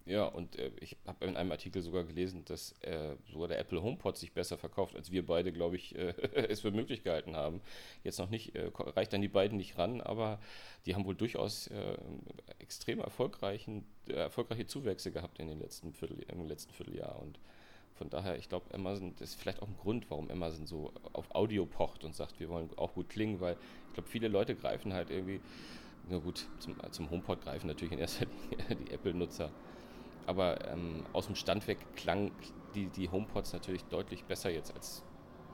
Ja, 0.06 0.26
und 0.26 0.58
äh, 0.58 0.72
ich 0.80 0.98
habe 1.06 1.26
in 1.26 1.38
einem 1.38 1.52
Artikel 1.52 1.82
sogar 1.82 2.04
gelesen, 2.04 2.44
dass 2.46 2.72
äh, 2.82 3.16
sogar 3.32 3.48
der 3.48 3.60
Apple 3.60 3.82
HomePod 3.82 4.18
sich 4.18 4.32
besser 4.34 4.58
verkauft, 4.58 4.96
als 4.96 5.12
wir 5.12 5.26
beide, 5.26 5.52
glaube 5.52 5.76
ich, 5.76 5.96
äh, 5.96 6.14
es 6.50 6.62
für 6.62 6.72
möglich 6.72 7.04
gehalten 7.04 7.36
haben. 7.36 7.62
Jetzt 8.04 8.18
noch 8.18 8.30
nicht, 8.30 8.56
äh, 8.56 8.72
reicht 8.76 9.14
an 9.14 9.22
die 9.22 9.28
beiden 9.28 9.58
nicht 9.58 9.78
ran, 9.78 10.02
aber 10.02 10.40
die 10.86 10.96
haben 10.96 11.06
wohl 11.06 11.16
durchaus 11.16 11.68
äh, 11.68 11.98
extrem 12.60 13.00
erfolgreichen, 13.00 13.86
äh, 14.08 14.14
erfolgreiche 14.14 14.66
Zuwächse 14.66 15.12
gehabt 15.12 15.40
in 15.40 15.48
den 15.48 15.60
letzten 15.60 15.94
Viertel, 15.94 16.18
im 16.28 16.48
letzten 16.48 16.74
Vierteljahr. 16.74 17.22
Und 17.22 17.40
von 17.94 18.10
daher, 18.10 18.38
ich 18.38 18.50
glaube, 18.50 18.74
Amazon, 18.74 19.14
das 19.20 19.30
ist 19.30 19.40
vielleicht 19.40 19.62
auch 19.62 19.68
ein 19.68 19.78
Grund, 19.78 20.10
warum 20.10 20.32
Amazon 20.32 20.66
so 20.66 20.92
auf 21.14 21.36
Audio 21.36 21.68
pocht 21.68 22.04
und 22.04 22.16
sagt, 22.16 22.40
wir 22.40 22.50
wollen 22.50 22.72
auch 22.78 22.96
gut 22.96 23.10
klingen, 23.10 23.40
weil 23.40 23.56
ich 23.90 23.94
glaube, 23.94 24.10
viele 24.10 24.28
Leute 24.28 24.56
greifen 24.56 24.94
halt 24.94 25.12
irgendwie, 25.12 25.40
na 26.10 26.18
gut, 26.18 26.48
zum, 26.58 26.76
zum 26.92 27.12
HomePod 27.12 27.42
greifen 27.42 27.68
natürlich 27.68 27.94
in 27.94 28.00
erster 28.00 28.26
Linie 28.26 28.76
die 28.88 28.92
Apple-Nutzer. 28.92 29.52
Aber 30.26 30.66
ähm, 30.68 31.04
aus 31.14 31.26
dem 31.26 31.36
Stand 31.36 31.68
weg 31.68 31.88
klang 31.96 32.32
die, 32.74 32.88
die 32.90 33.10
HomePods 33.10 33.54
natürlich 33.54 33.86
deutlich 33.86 34.26
besser 34.26 34.50
jetzt 34.50 34.74
als 34.76 35.04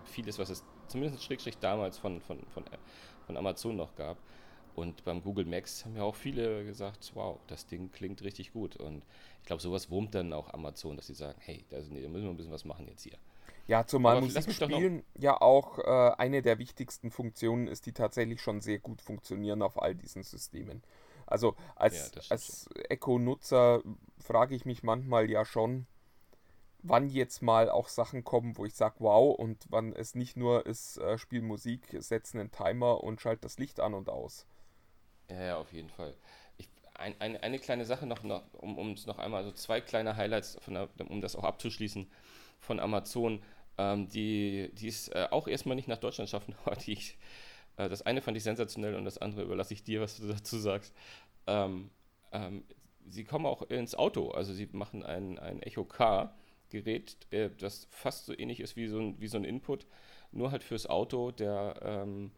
vieles, 0.04 0.38
was 0.40 0.50
es 0.50 0.64
zumindest 0.88 1.24
Schrägstrich 1.24 1.58
damals 1.60 1.98
von, 1.98 2.22
von, 2.22 2.46
von, 2.48 2.66
von 3.26 3.38
Amazon 3.38 3.76
noch 3.76 3.96
gab. 3.96 4.18
Und 4.76 5.04
beim 5.06 5.24
Google 5.24 5.46
Max 5.46 5.84
haben 5.86 5.96
ja 5.96 6.04
auch 6.04 6.16
viele 6.16 6.64
gesagt, 6.64 7.12
wow, 7.16 7.40
das 7.48 7.66
Ding 7.66 7.92
klingt 7.92 8.22
richtig 8.22 8.54
gut. 8.54 8.76
Und 8.78 9.04
ich 9.42 9.48
glaube, 9.48 9.62
sowas 9.62 9.90
wurmt 9.90 10.14
dann 10.14 10.34
auch 10.34 10.54
Amazon, 10.54 10.96
dass 10.96 11.08
sie 11.08 11.16
sagen, 11.16 11.40
hey, 11.42 11.66
da, 11.70 11.82
sind, 11.82 11.96
da 11.96 12.08
müssen 12.08 12.26
wir 12.26 12.30
ein 12.30 12.38
bisschen 12.38 12.52
was 12.52 12.64
machen 12.66 12.88
jetzt 12.88 13.02
hier. 13.02 13.18
Ja, 13.66 13.86
zumal 13.86 14.18
Aber 14.18 14.28
lass 14.28 14.36
Musik 14.36 14.48
mich 14.48 14.60
doch 14.60 14.70
noch- 14.70 14.78
spielen 14.78 15.04
ja 15.16 15.42
auch 15.42 15.80
äh, 15.80 16.16
eine 16.18 16.42
der 16.44 16.60
wichtigsten 16.60 17.10
Funktionen 17.10 17.68
ist, 17.68 17.86
die 17.88 17.92
tatsächlich 17.92 18.40
schon 18.42 18.62
sehr 18.62 18.80
gut 18.80 19.02
funktionieren 19.02 19.62
auf 19.64 19.82
all 19.82 19.96
diesen 19.96 20.24
Systemen. 20.24 20.84
Also 21.28 21.56
Ja, 21.90 22.06
als, 22.06 22.14
stimmt 22.22 22.26
als 22.30 22.70
Echo-Nutzer 22.90 23.84
frage 24.20 24.56
ich 24.56 24.66
mich 24.66 24.84
manchmal 24.84 25.30
ja 25.30 25.46
schon, 25.46 25.88
wann 26.84 27.10
jetzt 27.10 27.42
mal 27.44 27.70
auch 27.70 27.88
Sachen 27.90 28.24
kommen, 28.24 28.58
wo 28.58 28.66
ich 28.66 28.76
sage, 28.76 28.96
wow, 29.00 29.36
und 29.38 29.66
wann 29.70 29.94
es 29.94 30.16
nicht 30.16 30.38
nur 30.38 30.66
ist, 30.66 30.98
äh, 30.98 31.18
spiel 31.20 31.42
Musik, 31.44 31.96
setze 32.00 32.40
einen 32.40 32.52
Timer 32.52 33.04
und 33.04 33.22
schalte 33.22 33.42
das 33.44 33.60
Licht 33.60 33.80
an 33.80 33.94
und 33.94 34.10
aus. 34.10 34.48
Ja, 35.30 35.42
ja, 35.44 35.58
auf 35.58 35.74
jeden 35.74 35.90
Fall. 35.90 36.16
Ich, 36.58 36.70
ein, 36.96 37.20
eine, 37.20 37.44
eine 37.44 37.60
kleine 37.60 37.86
Sache 37.86 38.06
noch, 38.06 38.24
noch 38.24 38.44
um 38.54 38.94
es 38.94 39.06
noch 39.06 39.18
einmal, 39.20 39.44
also 39.44 39.52
zwei 39.52 39.82
kleine 39.82 40.16
Highlights, 40.16 40.58
von 40.62 40.74
der, 40.74 40.90
um 41.10 41.22
das 41.22 41.36
auch 41.36 41.44
abzuschließen, 41.44 42.10
von 42.60 42.80
Amazon, 42.80 43.44
ähm, 43.78 44.08
die, 44.10 44.72
die 44.74 44.88
es 44.88 45.10
äh, 45.10 45.28
auch 45.32 45.48
erstmal 45.48 45.76
nicht 45.76 45.88
nach 45.88 45.98
Deutschland 45.98 46.30
schaffen, 46.30 46.56
aber 46.66 46.76
die 46.78 46.94
ich, 46.94 47.18
äh, 47.78 47.90
das 47.90 48.02
eine 48.02 48.22
fand 48.22 48.38
ich 48.38 48.44
sensationell 48.44 48.96
und 48.96 49.06
das 49.06 49.18
andere 49.18 49.44
überlasse 49.44 49.74
ich 49.74 49.84
dir, 49.84 50.02
was 50.02 50.18
du 50.18 50.28
dazu 50.28 50.58
sagst. 50.58 50.94
Ähm, 51.48 51.90
ähm, 52.32 52.64
sie 53.08 53.24
kommen 53.24 53.46
auch 53.46 53.64
ins 53.64 53.96
Auto, 53.96 54.32
also 54.32 54.54
sie 54.54 54.68
machen 54.72 55.04
ein, 55.04 55.40
ein 55.40 55.62
Echo 55.62 55.86
Car. 55.86 56.36
Gerät, 56.70 57.16
äh, 57.32 57.50
das 57.58 57.88
fast 57.92 58.26
so 58.26 58.38
ähnlich 58.38 58.60
ist 58.60 58.76
wie 58.76 58.88
so 58.88 59.00
ein, 59.00 59.20
wie 59.22 59.28
so 59.28 59.38
ein 59.38 59.46
Input, 59.46 59.88
nur 60.32 60.52
halt 60.52 60.64
fürs 60.64 60.88
Auto, 60.88 61.32
der 61.32 61.80
ähm, 61.82 62.32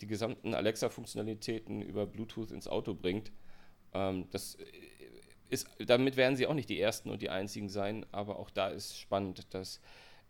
die 0.00 0.06
gesamten 0.06 0.54
Alexa-Funktionalitäten 0.54 1.82
über 1.82 2.06
Bluetooth 2.06 2.50
ins 2.50 2.68
Auto 2.68 2.94
bringt. 2.94 3.32
Ähm, 3.92 4.28
das 4.30 4.54
äh, 4.54 4.64
ist, 5.48 5.68
damit 5.78 6.16
werden 6.16 6.36
sie 6.36 6.46
auch 6.46 6.54
nicht 6.54 6.68
die 6.68 6.80
ersten 6.80 7.10
und 7.10 7.22
die 7.22 7.30
einzigen 7.30 7.68
sein, 7.68 8.06
aber 8.12 8.38
auch 8.38 8.50
da 8.50 8.68
ist 8.68 8.98
spannend, 8.98 9.52
dass 9.54 9.80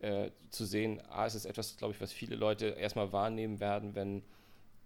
äh, 0.00 0.30
zu 0.50 0.64
sehen, 0.66 1.00
A, 1.08 1.26
es 1.26 1.34
ist 1.34 1.46
etwas, 1.46 1.76
glaube 1.76 1.94
ich, 1.94 2.00
was 2.00 2.12
viele 2.12 2.36
Leute 2.36 2.66
erstmal 2.66 3.12
wahrnehmen 3.12 3.60
werden, 3.60 3.94
wenn, 3.94 4.22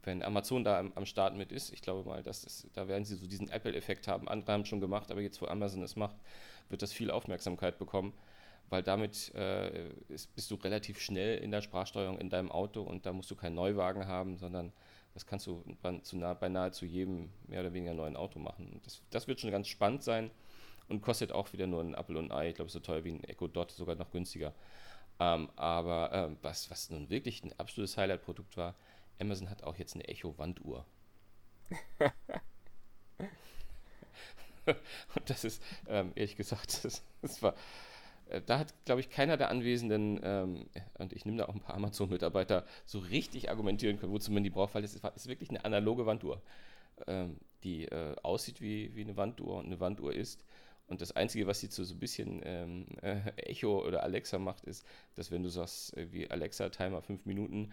wenn 0.05 0.23
Amazon 0.23 0.65
da 0.65 0.79
am, 0.79 0.93
am 0.95 1.07
Start 1.07 1.37
mit 1.37 1.53
ist. 1.53 1.73
Ich 1.73 1.83
glaube 1.83 2.09
mal, 2.09 2.23
dass 2.23 2.43
das, 2.43 2.67
da 2.73 2.89
werden 2.89 3.05
sie 3.05 3.17
so 3.17 3.27
diesen 3.27 3.51
Apple-Effekt 3.51 4.09
haben. 4.09 4.29
Andere 4.29 4.53
haben 4.53 4.63
es 4.63 4.69
schon 4.69 4.81
gemacht, 4.81 5.11
aber 5.11 5.21
jetzt, 5.21 5.41
wo 5.43 5.47
Amazon 5.47 5.83
es 5.83 5.97
macht, 5.97 6.17
wird 6.69 6.83
das 6.83 6.93
viel 6.93 7.11
Aufmerksamkeit 7.11 7.79
bekommen, 7.79 8.13
weil 8.69 8.83
damit 8.83 9.35
äh, 9.35 9.89
ist, 10.09 10.35
bist 10.35 10.51
du 10.51 10.55
relativ 10.57 11.01
schnell 11.01 11.39
in 11.39 11.51
der 11.51 11.63
Sprachsteuerung 11.63 12.19
in 12.19 12.31
deinem 12.31 12.51
Auto 12.51 12.83
und 12.83 13.05
da 13.07 13.13
musst 13.13 13.31
du 13.31 13.37
keinen 13.37 13.55
Neuwagen 13.57 14.07
haben, 14.07 14.37
sondern 14.37 14.73
Das 15.15 15.27
kannst 15.27 15.47
du 15.47 15.65
bei 15.83 16.49
nahezu 16.49 16.87
jedem 16.87 17.31
mehr 17.49 17.61
oder 17.61 17.73
weniger 17.73 17.95
neuen 17.95 18.17
Auto 18.17 18.39
machen. 18.39 18.81
Das, 18.85 19.03
das 19.11 19.27
wird 19.27 19.41
schon 19.41 19.51
ganz 19.51 19.69
spannend 19.69 20.03
sein 20.03 20.31
und 20.89 21.03
kostet 21.03 21.33
auch 21.33 21.53
wieder 21.53 21.67
nur 21.67 21.83
ein 21.83 21.95
Apple 21.95 22.19
und 22.19 22.31
ein 22.31 22.39
Ei. 22.39 22.49
Ich 22.51 22.55
glaube, 22.55 22.71
so 22.71 22.81
teuer 22.81 23.05
wie 23.05 23.13
ein 23.13 23.25
Echo 23.25 23.49
Dot, 23.49 23.73
sogar 23.73 23.97
noch 23.97 24.11
günstiger. 24.11 24.55
Ähm, 25.19 25.51
aber 25.57 26.11
ähm, 26.13 26.37
was, 26.43 26.71
was 26.71 26.91
nun 26.91 27.11
wirklich 27.11 27.45
ein 27.45 27.53
absolutes 27.59 27.97
Highlight-Produkt 27.97 28.57
war, 28.57 28.75
Amazon 29.21 29.51
hat 29.51 29.63
auch 29.65 29.77
jetzt 29.77 29.95
eine 29.95 30.09
Echo-Wanduhr. 30.09 30.85
und 34.67 35.31
das 35.31 35.45
ist, 35.45 35.63
ähm, 35.89 36.13
ehrlich 36.15 36.37
gesagt, 36.37 36.85
das, 36.85 37.03
das 37.23 37.43
war, 37.43 37.55
äh, 38.29 38.41
da 38.41 38.59
hat, 38.59 38.75
glaube 38.85 39.01
ich, 39.01 39.11
keiner 39.11 39.37
der 39.37 39.51
Anwesenden, 39.51 40.21
ähm, 40.23 40.67
und 40.99 41.13
ich 41.13 41.25
nehme 41.25 41.39
da 41.39 41.47
auch 41.47 41.55
ein 41.55 41.61
paar 41.61 41.77
Amazon-Mitarbeiter, 41.77 42.65
so 42.87 42.99
richtig 42.99 43.51
argumentieren 43.51 43.99
können, 43.99 44.13
wozu 44.13 44.33
man 44.33 44.45
die 44.45 44.51
braucht, 44.51 44.75
weil 44.75 44.85
es 44.85 44.95
ist, 44.95 45.05
ist, 45.05 45.29
wirklich 45.29 45.51
eine 45.51 45.65
analoge 45.65 46.07
Wanduhr, 46.07 46.43
ähm, 47.07 47.37
die 47.65 47.85
äh, 47.87 48.17
aussieht 48.23 48.61
wie, 48.61 48.95
wie 48.95 49.03
eine 49.03 49.17
Wanduhr 49.17 49.57
und 49.57 49.67
eine 49.67 49.81
Wanduhr 49.81 50.15
ist. 50.15 50.45
Und 50.87 51.01
das 51.01 51.13
Einzige, 51.13 51.47
was 51.47 51.61
sie 51.61 51.69
zu 51.69 51.85
so 51.85 51.95
ein 51.95 52.01
bisschen 52.01 52.41
ähm, 52.45 52.87
äh, 53.01 53.21
Echo 53.37 53.87
oder 53.87 54.03
Alexa 54.03 54.41
macht, 54.41 54.65
ist, 54.65 54.85
dass 55.15 55.31
wenn 55.31 55.45
du 55.45 55.49
sagst, 55.49 55.97
äh, 55.97 56.13
wie 56.13 56.29
Alexa, 56.29 56.69
Timer 56.69 57.01
5 57.01 57.27
Minuten, 57.27 57.71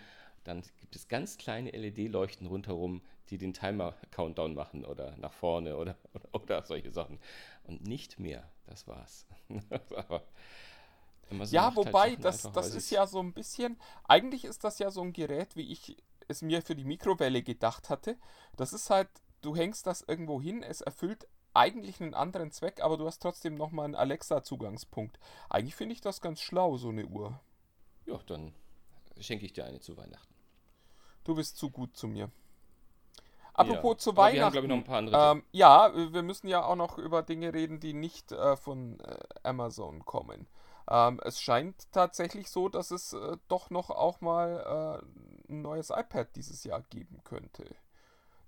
dann 0.48 0.64
gibt 0.80 0.96
es 0.96 1.08
ganz 1.08 1.38
kleine 1.38 1.72
LED-Leuchten 1.72 2.48
rundherum, 2.48 3.02
die 3.30 3.38
den 3.38 3.54
Timer-Countdown 3.54 4.54
machen 4.54 4.86
oder 4.86 5.16
nach 5.18 5.34
vorne 5.34 5.78
oder, 5.78 5.96
oder, 6.14 6.30
oder, 6.42 6.64
solche 6.64 6.92
Sachen. 6.92 7.20
Und 7.64 7.86
nicht 7.86 8.20
mehr. 8.20 8.50
Das 8.66 8.88
war's. 8.88 9.26
Aber 11.30 11.46
so 11.46 11.56
ja, 11.56 11.66
halt 11.66 11.76
wobei, 11.76 12.10
halt 12.12 12.24
das, 12.24 12.50
das 12.54 12.74
ist 12.74 12.90
ja 12.90 13.06
so 13.06 13.20
ein 13.20 13.34
bisschen, 13.34 13.78
eigentlich 14.06 14.46
ist 14.46 14.64
das 14.64 14.80
ja 14.80 14.90
so 14.90 15.02
ein 15.02 15.12
Gerät, 15.12 15.56
wie 15.58 15.72
ich 15.72 15.98
es 16.30 16.42
mir 16.42 16.62
für 16.62 16.76
die 16.76 16.86
Mikrowelle 16.86 17.44
gedacht 17.44 17.90
hatte. 17.90 18.18
Das 18.56 18.72
ist 18.72 18.90
halt, 18.90 19.10
du 19.42 19.56
hängst 19.56 19.88
das 19.88 20.02
irgendwo 20.02 20.42
hin, 20.42 20.64
es 20.64 20.82
erfüllt 20.82 21.28
eigentlich 21.54 22.02
einen 22.02 22.14
anderen 22.14 22.52
Zweck, 22.52 22.82
aber 22.82 22.98
du 22.98 23.06
hast 23.06 23.20
trotzdem 23.20 23.56
nochmal 23.56 23.86
einen 23.86 23.96
Alexa-Zugangspunkt. 23.96 25.20
Eigentlich 25.50 25.76
finde 25.76 25.94
ich 25.94 26.02
das 26.02 26.22
ganz 26.22 26.40
schlau, 26.40 26.78
so 26.78 26.90
eine 26.90 27.06
Uhr. 27.06 27.40
Ja, 28.06 28.20
dann 28.28 28.54
schenke 29.20 29.46
ich 29.46 29.54
dir 29.54 29.66
eine 29.66 29.80
zu 29.80 29.98
Weihnachten. 29.98 30.37
Du 31.28 31.36
bist 31.36 31.58
zu 31.58 31.70
gut 31.70 31.98
zu 31.98 32.08
mir. 32.08 32.32
Apropos 33.54 33.96
ja. 33.96 33.98
zu 33.98 34.10
aber 34.12 34.22
Weihnachten. 34.22 34.54
Wir 34.54 34.62
haben, 34.62 34.66
ich, 34.66 34.70
noch 34.70 34.78
ein 34.78 34.84
paar 34.86 34.98
andere 35.00 35.32
ähm, 35.32 35.44
ja, 35.52 35.92
wir 36.14 36.24
müssen 36.24 36.48
ja 36.48 36.64
auch 36.64 36.78
noch 36.78 36.98
über 36.98 37.22
Dinge 37.22 37.54
reden, 37.54 37.82
die 37.82 37.94
nicht 37.94 38.32
äh, 38.32 38.56
von 38.56 38.98
äh, 39.02 39.18
Amazon 39.44 40.06
kommen. 40.06 40.48
Ähm, 40.90 41.20
es 41.26 41.42
scheint 41.42 41.92
tatsächlich 41.92 42.50
so, 42.50 42.70
dass 42.70 42.92
es 42.92 43.12
äh, 43.12 43.36
doch 43.50 43.70
noch 43.72 43.90
auch 43.90 44.22
mal 44.22 45.02
äh, 45.04 45.52
ein 45.52 45.62
neues 45.62 45.90
iPad 45.90 46.34
dieses 46.38 46.64
Jahr 46.64 46.82
geben 46.84 47.20
könnte. 47.26 47.76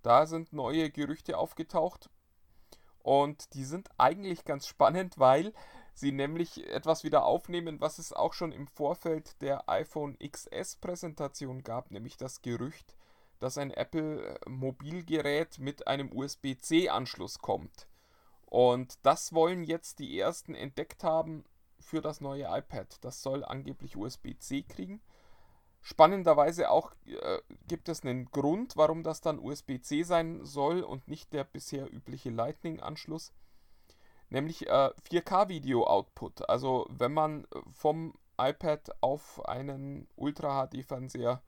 Da 0.02 0.26
sind 0.26 0.54
neue 0.54 0.90
Gerüchte 0.90 1.38
aufgetaucht. 1.38 2.10
Und 3.04 3.56
die 3.56 3.66
sind 3.66 3.90
eigentlich 3.98 4.46
ganz 4.46 4.68
spannend, 4.68 5.20
weil 5.20 5.54
sie 6.00 6.12
nämlich 6.12 6.68
etwas 6.68 7.04
wieder 7.04 7.26
aufnehmen, 7.26 7.82
was 7.82 8.00
es 8.00 8.14
auch 8.14 8.34
schon 8.34 8.52
im 8.52 8.68
Vorfeld 8.68 9.42
der 9.42 9.70
iPhone 9.70 10.18
XS 10.20 10.78
Präsentation 10.78 11.64
gab, 11.64 11.92
nämlich 11.92 12.18
das 12.18 12.42
Gerücht, 12.42 12.96
dass 13.40 13.58
ein 13.58 13.72
Apple 13.72 14.40
Mobilgerät 14.48 15.60
mit 15.60 15.88
einem 15.88 16.12
USB-C 16.12 16.90
Anschluss 16.90 17.40
kommt. 17.40 17.88
Und 18.46 18.98
das 19.04 19.34
wollen 19.34 19.64
jetzt 19.64 20.00
die 20.00 20.18
ersten 20.18 20.56
entdeckt 20.56 21.04
haben 21.04 21.46
für 21.80 22.02
das 22.02 22.20
neue 22.20 22.46
iPad. 22.50 22.98
Das 23.02 23.22
soll 23.22 23.44
angeblich 23.44 23.96
USB-C 23.96 24.64
kriegen. 24.64 25.02
Spannenderweise 25.82 26.70
auch 26.72 26.92
äh, 27.06 27.40
gibt 27.68 27.88
es 27.88 28.04
einen 28.04 28.26
Grund, 28.26 28.76
warum 28.76 29.04
das 29.04 29.22
dann 29.22 29.40
USB-C 29.40 30.04
sein 30.04 30.46
soll 30.46 30.82
und 30.82 31.08
nicht 31.08 31.32
der 31.32 31.46
bisher 31.46 31.92
übliche 31.92 32.32
Lightning-Anschluss, 32.32 33.34
nämlich 34.30 34.68
äh, 34.68 34.92
4K-Video-Output. 35.10 36.50
Also 36.50 36.88
wenn 36.90 37.14
man 37.14 37.48
vom 37.74 38.14
iPad 38.38 38.90
auf 39.02 39.46
einen 39.48 40.08
Ultra-HD-Fernseher 40.16 41.42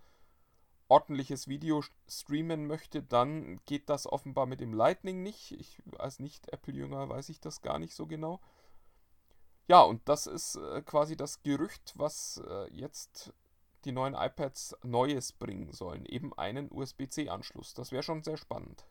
ordentliches 0.91 1.47
Video 1.47 1.83
streamen 2.09 2.67
möchte, 2.67 3.01
dann 3.01 3.61
geht 3.65 3.89
das 3.89 4.05
offenbar 4.05 4.45
mit 4.45 4.59
dem 4.59 4.73
Lightning 4.73 5.23
nicht. 5.23 5.53
Ich 5.53 5.81
als 5.97 6.19
Nicht-Apple-Jünger 6.19 7.07
weiß 7.07 7.29
ich 7.29 7.39
das 7.39 7.61
gar 7.61 7.79
nicht 7.79 7.95
so 7.95 8.07
genau. 8.07 8.41
Ja, 9.69 9.83
und 9.83 10.01
das 10.09 10.27
ist 10.27 10.57
äh, 10.57 10.81
quasi 10.81 11.15
das 11.15 11.43
Gerücht, 11.43 11.93
was 11.95 12.43
äh, 12.45 12.69
jetzt 12.73 13.33
die 13.85 13.93
neuen 13.93 14.15
iPads 14.15 14.75
Neues 14.83 15.31
bringen 15.31 15.71
sollen. 15.71 16.05
Eben 16.05 16.33
einen 16.37 16.69
USB-C-Anschluss. 16.69 17.73
Das 17.73 17.93
wäre 17.93 18.03
schon 18.03 18.23
sehr 18.23 18.35
spannend. 18.35 18.85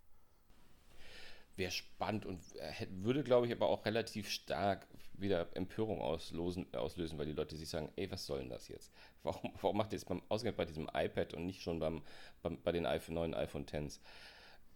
Wäre 1.61 1.71
spannend 1.71 2.25
und 2.25 2.41
äh, 2.57 2.87
würde, 2.91 3.23
glaube 3.23 3.47
ich, 3.47 3.53
aber 3.53 3.69
auch 3.69 3.85
relativ 3.85 4.31
stark 4.31 4.87
wieder 5.13 5.47
Empörung 5.53 6.01
auslosen, 6.01 6.73
auslösen, 6.73 7.19
weil 7.19 7.27
die 7.27 7.35
Leute 7.35 7.55
sich 7.55 7.69
sagen, 7.69 7.93
ey, 7.97 8.11
was 8.11 8.25
soll 8.25 8.39
denn 8.39 8.49
das 8.49 8.69
jetzt? 8.69 8.91
Warum, 9.23 9.53
warum 9.61 9.77
macht 9.77 9.93
ihr 9.93 9.99
das 9.99 10.07
beim, 10.07 10.23
ausgerechnet 10.31 10.57
bei 10.57 10.65
diesem 10.65 10.89
iPad 10.95 11.35
und 11.35 11.45
nicht 11.45 11.61
schon 11.61 11.79
beim, 11.79 12.01
beim 12.43 12.63
bei 12.63 12.73
den 12.73 12.87
iPhone, 12.87 13.15
neuen 13.15 13.35
iPhone 13.35 13.67
X? 13.71 14.01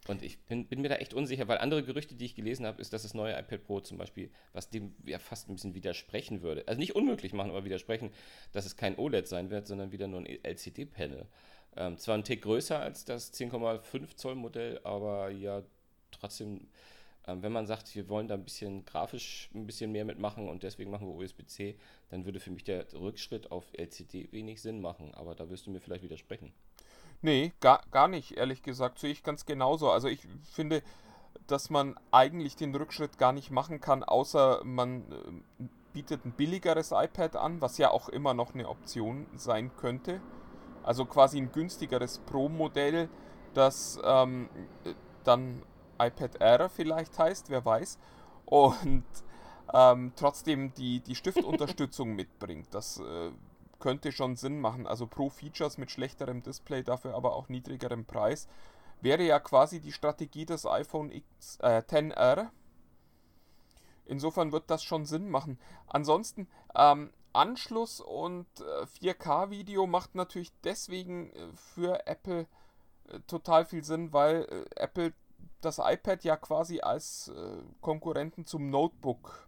Und 0.07 0.21
ich 0.21 0.39
bin, 0.45 0.67
bin, 0.67 0.81
mir 0.81 0.89
da 0.89 0.97
echt 0.97 1.15
unsicher, 1.15 1.47
weil 1.47 1.57
andere 1.57 1.83
Gerüchte, 1.83 2.13
die 2.13 2.25
ich 2.25 2.35
gelesen 2.35 2.67
habe, 2.67 2.79
ist, 2.79 2.93
dass 2.93 3.01
das 3.01 3.15
neue 3.15 3.33
iPad 3.33 3.63
Pro 3.63 3.79
zum 3.79 3.97
Beispiel, 3.97 4.29
was 4.53 4.69
dem 4.69 4.93
ja 5.05 5.17
fast 5.17 5.49
ein 5.49 5.55
bisschen 5.55 5.73
widersprechen 5.73 6.43
würde, 6.43 6.67
also 6.67 6.79
nicht 6.79 6.95
unmöglich 6.95 7.33
machen, 7.33 7.49
aber 7.49 7.65
widersprechen, 7.65 8.11
dass 8.51 8.67
es 8.67 8.77
kein 8.77 8.99
OLED 8.99 9.27
sein 9.27 9.49
wird, 9.49 9.65
sondern 9.65 9.91
wieder 9.91 10.07
nur 10.07 10.19
ein 10.19 10.27
LCD-Panel. 10.27 11.25
Ähm, 11.75 11.97
zwar 11.97 12.15
ein 12.15 12.23
Tick 12.23 12.43
größer 12.43 12.79
als 12.79 13.05
das 13.05 13.33
10,5 13.33 14.15
Zoll 14.15 14.35
Modell, 14.35 14.79
aber 14.83 15.31
ja 15.31 15.63
trotzdem, 16.19 16.67
ähm, 17.27 17.41
wenn 17.43 17.51
man 17.51 17.67
sagt, 17.67 17.95
wir 17.95 18.09
wollen 18.09 18.27
da 18.27 18.35
ein 18.35 18.43
bisschen 18.43 18.85
grafisch 18.85 19.49
ein 19.53 19.65
bisschen 19.65 19.91
mehr 19.91 20.05
mitmachen 20.05 20.47
und 20.47 20.63
deswegen 20.63 20.91
machen 20.91 21.07
wir 21.07 21.15
USB-C, 21.15 21.77
dann 22.09 22.25
würde 22.25 22.39
für 22.39 22.51
mich 22.51 22.63
der 22.63 22.85
Rückschritt 22.93 23.51
auf 23.51 23.65
LCD 23.73 24.31
wenig 24.31 24.61
Sinn 24.61 24.81
machen, 24.81 25.13
aber 25.13 25.35
da 25.35 25.49
wirst 25.49 25.67
du 25.67 25.71
mir 25.71 25.81
vielleicht 25.81 26.03
widersprechen. 26.03 26.53
Nee, 27.21 27.53
gar, 27.59 27.81
gar 27.91 28.07
nicht, 28.07 28.37
ehrlich 28.37 28.61
gesagt. 28.61 28.99
Sehe 28.99 29.11
ich 29.11 29.23
ganz 29.23 29.45
genauso. 29.45 29.89
Also 29.89 30.07
ich 30.07 30.19
finde, 30.43 30.83
dass 31.47 31.69
man 31.69 31.95
eigentlich 32.11 32.55
den 32.55 32.75
Rückschritt 32.75 33.17
gar 33.17 33.31
nicht 33.31 33.51
machen 33.51 33.81
kann, 33.81 34.03
außer 34.03 34.61
man 34.63 35.11
äh, 35.11 35.63
bietet 35.93 36.25
ein 36.25 36.33
billigeres 36.33 36.91
iPad 36.91 37.35
an, 37.37 37.61
was 37.61 37.77
ja 37.77 37.89
auch 37.89 38.09
immer 38.09 38.33
noch 38.33 38.53
eine 38.53 38.67
Option 38.67 39.27
sein 39.35 39.71
könnte. 39.77 40.21
Also 40.83 41.05
quasi 41.05 41.37
ein 41.37 41.51
günstigeres 41.51 42.19
Pro-Modell, 42.19 43.09
das 43.53 43.99
ähm, 44.03 44.49
dann 45.23 45.63
iPad 45.99 46.41
Air 46.41 46.69
vielleicht 46.69 47.17
heißt, 47.17 47.49
wer 47.49 47.65
weiß. 47.65 47.99
Und 48.45 49.05
ähm, 49.73 50.13
trotzdem 50.15 50.73
die, 50.73 50.99
die 51.01 51.15
Stiftunterstützung 51.15 52.13
mitbringt. 52.15 52.67
Das 52.71 52.99
äh, 52.99 53.31
könnte 53.79 54.11
schon 54.11 54.35
Sinn 54.35 54.59
machen. 54.59 54.87
Also 54.87 55.07
pro 55.07 55.29
Features 55.29 55.77
mit 55.77 55.91
schlechterem 55.91 56.43
Display, 56.43 56.83
dafür 56.83 57.15
aber 57.15 57.35
auch 57.35 57.49
niedrigerem 57.49 58.05
Preis. 58.05 58.47
Wäre 59.01 59.23
ja 59.23 59.39
quasi 59.39 59.79
die 59.79 59.91
Strategie 59.91 60.45
des 60.45 60.65
iPhone 60.65 61.11
X, 61.11 61.57
äh, 61.61 61.81
10R. 61.87 62.49
Insofern 64.05 64.51
wird 64.51 64.69
das 64.69 64.83
schon 64.83 65.05
Sinn 65.05 65.29
machen. 65.29 65.59
Ansonsten, 65.87 66.47
ähm, 66.75 67.11
Anschluss 67.33 67.99
und 67.99 68.47
äh, 68.61 68.85
4K-Video 68.85 69.87
macht 69.87 70.15
natürlich 70.15 70.53
deswegen 70.63 71.31
äh, 71.31 71.47
für 71.73 72.07
Apple 72.07 72.47
äh, 73.09 73.19
total 73.27 73.65
viel 73.65 73.83
Sinn, 73.83 74.13
weil 74.13 74.43
äh, 74.43 74.81
Apple 74.81 75.13
das 75.61 75.79
iPad 75.79 76.23
ja 76.23 76.37
quasi 76.37 76.81
als 76.81 77.29
äh, 77.29 77.61
Konkurrenten 77.81 78.45
zum 78.45 78.69
Notebook 78.69 79.47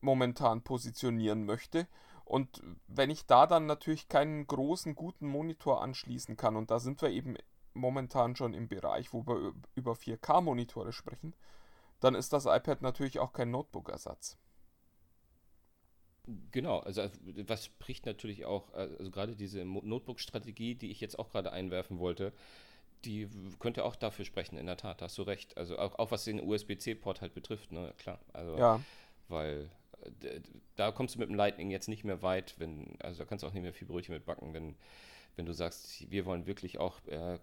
momentan 0.00 0.62
positionieren 0.62 1.44
möchte. 1.44 1.86
Und 2.24 2.62
wenn 2.88 3.10
ich 3.10 3.26
da 3.26 3.46
dann 3.46 3.66
natürlich 3.66 4.08
keinen 4.08 4.46
großen, 4.46 4.94
guten 4.94 5.26
Monitor 5.26 5.82
anschließen 5.82 6.36
kann, 6.36 6.56
und 6.56 6.70
da 6.70 6.80
sind 6.80 7.02
wir 7.02 7.10
eben 7.10 7.36
momentan 7.74 8.36
schon 8.36 8.54
im 8.54 8.68
Bereich, 8.68 9.12
wo 9.12 9.26
wir 9.26 9.54
über 9.74 9.92
4K-Monitore 9.92 10.92
sprechen, 10.92 11.34
dann 12.00 12.14
ist 12.14 12.32
das 12.32 12.46
iPad 12.46 12.82
natürlich 12.82 13.18
auch 13.20 13.32
kein 13.32 13.50
Notebook-Ersatz. 13.50 14.36
Genau, 16.52 16.78
also 16.78 17.02
was 17.46 17.64
spricht 17.64 18.06
natürlich 18.06 18.44
auch, 18.44 18.72
also 18.74 19.10
gerade 19.10 19.34
diese 19.34 19.64
Notebook-Strategie, 19.64 20.74
die 20.76 20.90
ich 20.90 21.00
jetzt 21.00 21.18
auch 21.18 21.30
gerade 21.30 21.52
einwerfen 21.52 21.98
wollte, 21.98 22.32
die 23.04 23.28
könnte 23.58 23.84
auch 23.84 23.96
dafür 23.96 24.24
sprechen, 24.24 24.56
in 24.56 24.66
der 24.66 24.76
Tat, 24.76 25.02
hast 25.02 25.18
du 25.18 25.22
recht. 25.22 25.56
Also 25.56 25.78
auch, 25.78 25.98
auch 25.98 26.10
was 26.10 26.24
den 26.24 26.40
USB-C-Port 26.40 27.20
halt 27.20 27.34
betrifft, 27.34 27.72
ne, 27.72 27.92
klar. 27.98 28.20
Also, 28.32 28.56
ja. 28.58 28.80
Weil 29.28 29.70
da 30.76 30.90
kommst 30.90 31.14
du 31.14 31.18
mit 31.18 31.28
dem 31.28 31.34
Lightning 31.34 31.70
jetzt 31.70 31.88
nicht 31.88 32.04
mehr 32.04 32.22
weit, 32.22 32.54
wenn, 32.58 32.96
also 33.00 33.18
da 33.18 33.24
kannst 33.24 33.42
du 33.42 33.46
auch 33.46 33.52
nicht 33.52 33.62
mehr 33.62 33.72
viel 33.72 33.86
Brötchen 33.86 34.14
mit 34.14 34.24
backen, 34.24 34.52
wenn, 34.54 34.74
wenn 35.36 35.46
du 35.46 35.52
sagst, 35.52 36.10
wir 36.10 36.26
wollen 36.26 36.46
wirklich 36.46 36.78
auch 36.78 36.98
äh, 37.06 37.38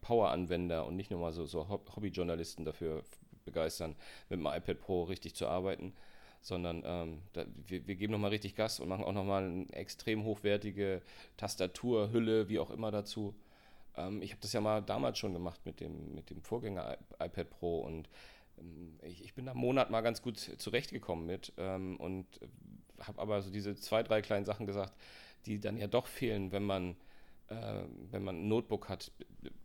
Power-Anwender 0.00 0.86
und 0.86 0.96
nicht 0.96 1.10
nur 1.10 1.20
mal 1.20 1.32
so, 1.32 1.46
so 1.46 1.68
Hobbyjournalisten 1.68 2.64
dafür 2.64 3.02
begeistern, 3.44 3.96
mit 4.28 4.38
dem 4.38 4.46
iPad 4.46 4.80
Pro 4.80 5.04
richtig 5.04 5.34
zu 5.34 5.46
arbeiten, 5.46 5.94
sondern 6.40 6.82
ähm, 6.84 7.22
da, 7.32 7.46
wir, 7.66 7.86
wir 7.86 7.96
geben 7.96 8.12
nochmal 8.12 8.30
richtig 8.30 8.54
Gas 8.54 8.80
und 8.80 8.88
machen 8.88 9.04
auch 9.04 9.12
nochmal 9.12 9.44
eine 9.44 9.72
extrem 9.72 10.24
hochwertige 10.24 11.02
Tastaturhülle, 11.36 12.48
wie 12.48 12.58
auch 12.58 12.70
immer 12.70 12.90
dazu. 12.90 13.34
Ähm, 13.96 14.22
ich 14.22 14.32
habe 14.32 14.40
das 14.40 14.52
ja 14.52 14.60
mal 14.60 14.82
damals 14.82 15.18
schon 15.18 15.32
gemacht 15.32 15.60
mit 15.64 15.80
dem, 15.80 16.14
mit 16.14 16.30
dem 16.30 16.42
Vorgänger 16.42 16.98
iPad 17.20 17.50
Pro 17.50 17.80
und 17.80 18.08
ähm, 18.58 18.98
ich, 19.02 19.24
ich, 19.24 19.34
bin 19.34 19.46
da 19.46 19.52
einen 19.52 19.60
Monat 19.60 19.90
mal 19.90 20.00
ganz 20.00 20.22
gut 20.22 20.38
zurechtgekommen 20.38 21.26
mit 21.26 21.52
ähm, 21.56 21.96
und 21.96 22.26
habe 23.00 23.20
aber 23.20 23.42
so 23.42 23.50
diese 23.50 23.74
zwei, 23.76 24.02
drei 24.02 24.22
kleinen 24.22 24.44
Sachen 24.44 24.66
gesagt, 24.66 24.94
die 25.46 25.60
dann 25.60 25.76
ja 25.76 25.86
doch 25.86 26.06
fehlen, 26.06 26.52
wenn 26.52 26.64
man, 26.64 26.96
äh, 27.48 27.82
wenn 28.10 28.24
man 28.24 28.36
ein 28.36 28.48
Notebook 28.48 28.88
hat. 28.88 29.12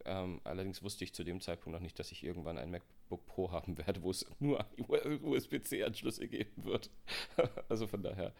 Ähm, 0.05 0.41
allerdings 0.43 0.83
wusste 0.83 1.03
ich 1.03 1.13
zu 1.13 1.23
dem 1.23 1.41
Zeitpunkt 1.41 1.77
noch 1.77 1.83
nicht, 1.83 1.97
dass 1.99 2.11
ich 2.11 2.23
irgendwann 2.23 2.57
ein 2.57 2.71
MacBook 2.71 3.25
Pro 3.25 3.51
haben 3.51 3.77
werde, 3.77 4.01
wo 4.03 4.11
es 4.11 4.25
nur 4.39 4.65
USB-C-Anschlüsse 4.77 6.27
geben 6.27 6.65
wird. 6.65 6.89
also 7.69 7.87
von 7.87 8.03
daher 8.03 8.33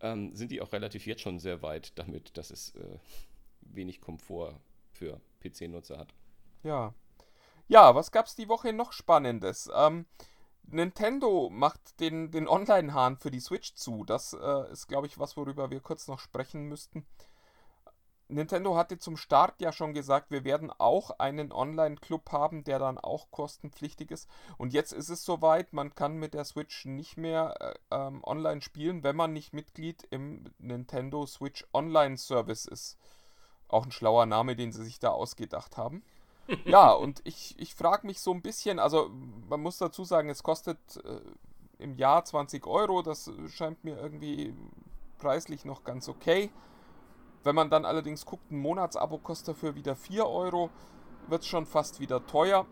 ähm, 0.00 0.34
sind 0.34 0.50
die 0.50 0.60
auch 0.60 0.72
relativ 0.72 1.06
jetzt 1.06 1.22
schon 1.22 1.38
sehr 1.38 1.62
weit 1.62 1.98
damit, 1.98 2.36
dass 2.36 2.50
es 2.50 2.74
äh, 2.74 2.98
wenig 3.60 4.00
Komfort 4.00 4.60
für 4.94 5.20
PC-Nutzer 5.42 5.98
hat. 5.98 6.14
Ja. 6.62 6.94
Ja, 7.66 7.94
was 7.94 8.10
gab 8.10 8.26
es 8.26 8.34
die 8.34 8.48
Woche 8.48 8.72
noch 8.72 8.92
Spannendes? 8.92 9.70
Ähm, 9.74 10.06
Nintendo 10.66 11.50
macht 11.50 12.00
den, 12.00 12.30
den 12.30 12.48
Online-Hahn 12.48 13.16
für 13.16 13.30
die 13.30 13.40
Switch 13.40 13.74
zu. 13.74 14.04
Das 14.04 14.32
äh, 14.32 14.72
ist, 14.72 14.86
glaube 14.86 15.06
ich, 15.06 15.18
was, 15.18 15.36
worüber 15.36 15.70
wir 15.70 15.80
kurz 15.80 16.08
noch 16.08 16.18
sprechen 16.18 16.68
müssten. 16.68 17.06
Nintendo 18.28 18.76
hatte 18.76 18.98
zum 18.98 19.16
Start 19.16 19.60
ja 19.60 19.70
schon 19.70 19.92
gesagt, 19.92 20.30
wir 20.30 20.44
werden 20.44 20.70
auch 20.70 21.10
einen 21.18 21.52
Online-Club 21.52 22.32
haben, 22.32 22.64
der 22.64 22.78
dann 22.78 22.98
auch 22.98 23.30
kostenpflichtig 23.30 24.10
ist. 24.10 24.28
Und 24.56 24.72
jetzt 24.72 24.92
ist 24.92 25.10
es 25.10 25.24
soweit, 25.24 25.72
man 25.72 25.94
kann 25.94 26.16
mit 26.16 26.32
der 26.32 26.44
Switch 26.44 26.86
nicht 26.86 27.18
mehr 27.18 27.54
äh, 27.60 27.74
ähm, 27.90 28.22
online 28.24 28.62
spielen, 28.62 29.02
wenn 29.02 29.16
man 29.16 29.32
nicht 29.32 29.52
Mitglied 29.52 30.06
im 30.10 30.44
Nintendo 30.58 31.26
Switch 31.26 31.66
Online 31.72 32.16
Service 32.16 32.64
ist. 32.64 32.98
Auch 33.74 33.86
ein 33.86 33.90
schlauer 33.90 34.24
Name, 34.26 34.54
den 34.54 34.70
sie 34.70 34.84
sich 34.84 35.00
da 35.00 35.08
ausgedacht 35.10 35.76
haben. 35.76 36.04
ja, 36.64 36.92
und 36.92 37.22
ich, 37.24 37.58
ich 37.58 37.74
frage 37.74 38.06
mich 38.06 38.20
so 38.20 38.32
ein 38.32 38.40
bisschen, 38.40 38.78
also 38.78 39.10
man 39.48 39.60
muss 39.60 39.78
dazu 39.78 40.04
sagen, 40.04 40.28
es 40.28 40.44
kostet 40.44 40.78
äh, 40.98 41.20
im 41.82 41.96
Jahr 41.96 42.24
20 42.24 42.68
Euro, 42.68 43.02
das 43.02 43.32
scheint 43.48 43.82
mir 43.82 43.98
irgendwie 43.98 44.54
preislich 45.18 45.64
noch 45.64 45.82
ganz 45.82 46.08
okay. 46.08 46.50
Wenn 47.42 47.56
man 47.56 47.68
dann 47.68 47.84
allerdings 47.84 48.26
guckt, 48.26 48.48
ein 48.52 48.58
Monatsabo 48.58 49.18
kostet 49.18 49.48
dafür 49.48 49.74
wieder 49.74 49.96
4 49.96 50.24
Euro, 50.28 50.70
wird 51.26 51.42
es 51.42 51.48
schon 51.48 51.66
fast 51.66 51.98
wieder 51.98 52.24
teuer. 52.26 52.66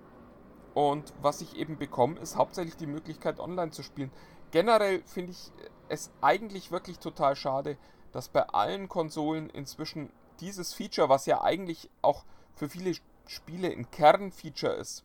Und 0.72 1.12
was 1.20 1.40
ich 1.40 1.56
eben 1.56 1.78
bekomme, 1.78 2.20
ist 2.20 2.36
hauptsächlich 2.36 2.76
die 2.76 2.86
Möglichkeit, 2.86 3.40
online 3.40 3.72
zu 3.72 3.82
spielen. 3.82 4.12
Generell 4.52 5.02
finde 5.02 5.32
ich 5.32 5.50
es 5.88 6.12
eigentlich 6.20 6.70
wirklich 6.70 7.00
total 7.00 7.34
schade, 7.34 7.76
dass 8.12 8.28
bei 8.28 8.48
allen 8.48 8.88
Konsolen 8.88 9.50
inzwischen 9.50 10.10
dieses 10.42 10.74
Feature, 10.74 11.08
was 11.08 11.26
ja 11.26 11.42
eigentlich 11.42 11.88
auch 12.02 12.24
für 12.54 12.68
viele 12.68 12.94
Spiele 13.26 13.70
ein 13.70 13.90
Kernfeature 13.90 14.74
ist, 14.74 15.04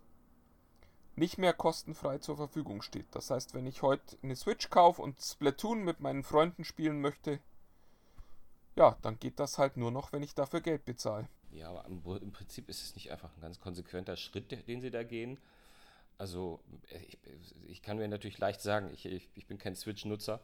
nicht 1.15 1.37
mehr 1.37 1.53
kostenfrei 1.53 2.17
zur 2.17 2.35
Verfügung 2.37 2.81
steht. 2.81 3.07
Das 3.11 3.29
heißt, 3.29 3.53
wenn 3.53 3.65
ich 3.65 3.81
heute 3.81 4.17
eine 4.21 4.35
Switch 4.35 4.69
kaufe 4.69 5.01
und 5.01 5.21
Splatoon 5.21 5.83
mit 5.83 5.99
meinen 5.99 6.23
Freunden 6.23 6.63
spielen 6.63 7.01
möchte, 7.01 7.39
ja, 8.75 8.97
dann 9.01 9.17
geht 9.19 9.39
das 9.39 9.57
halt 9.57 9.77
nur 9.77 9.91
noch, 9.91 10.11
wenn 10.11 10.21
ich 10.21 10.35
dafür 10.35 10.61
Geld 10.61 10.85
bezahle. 10.85 11.27
Ja, 11.51 11.69
aber 11.69 11.85
im 11.87 12.31
Prinzip 12.31 12.69
ist 12.69 12.83
es 12.83 12.95
nicht 12.95 13.11
einfach 13.11 13.33
ein 13.35 13.41
ganz 13.41 13.59
konsequenter 13.59 14.17
Schritt, 14.17 14.51
den 14.67 14.81
sie 14.81 14.91
da 14.91 15.03
gehen. 15.03 15.39
Also, 16.19 16.59
ich, 16.89 17.17
ich 17.67 17.81
kann 17.81 17.97
mir 17.97 18.07
natürlich 18.07 18.37
leicht 18.37 18.61
sagen, 18.61 18.91
ich, 18.93 19.05
ich, 19.05 19.29
ich 19.33 19.47
bin 19.47 19.57
kein 19.57 19.75
Switch-Nutzer 19.75 20.41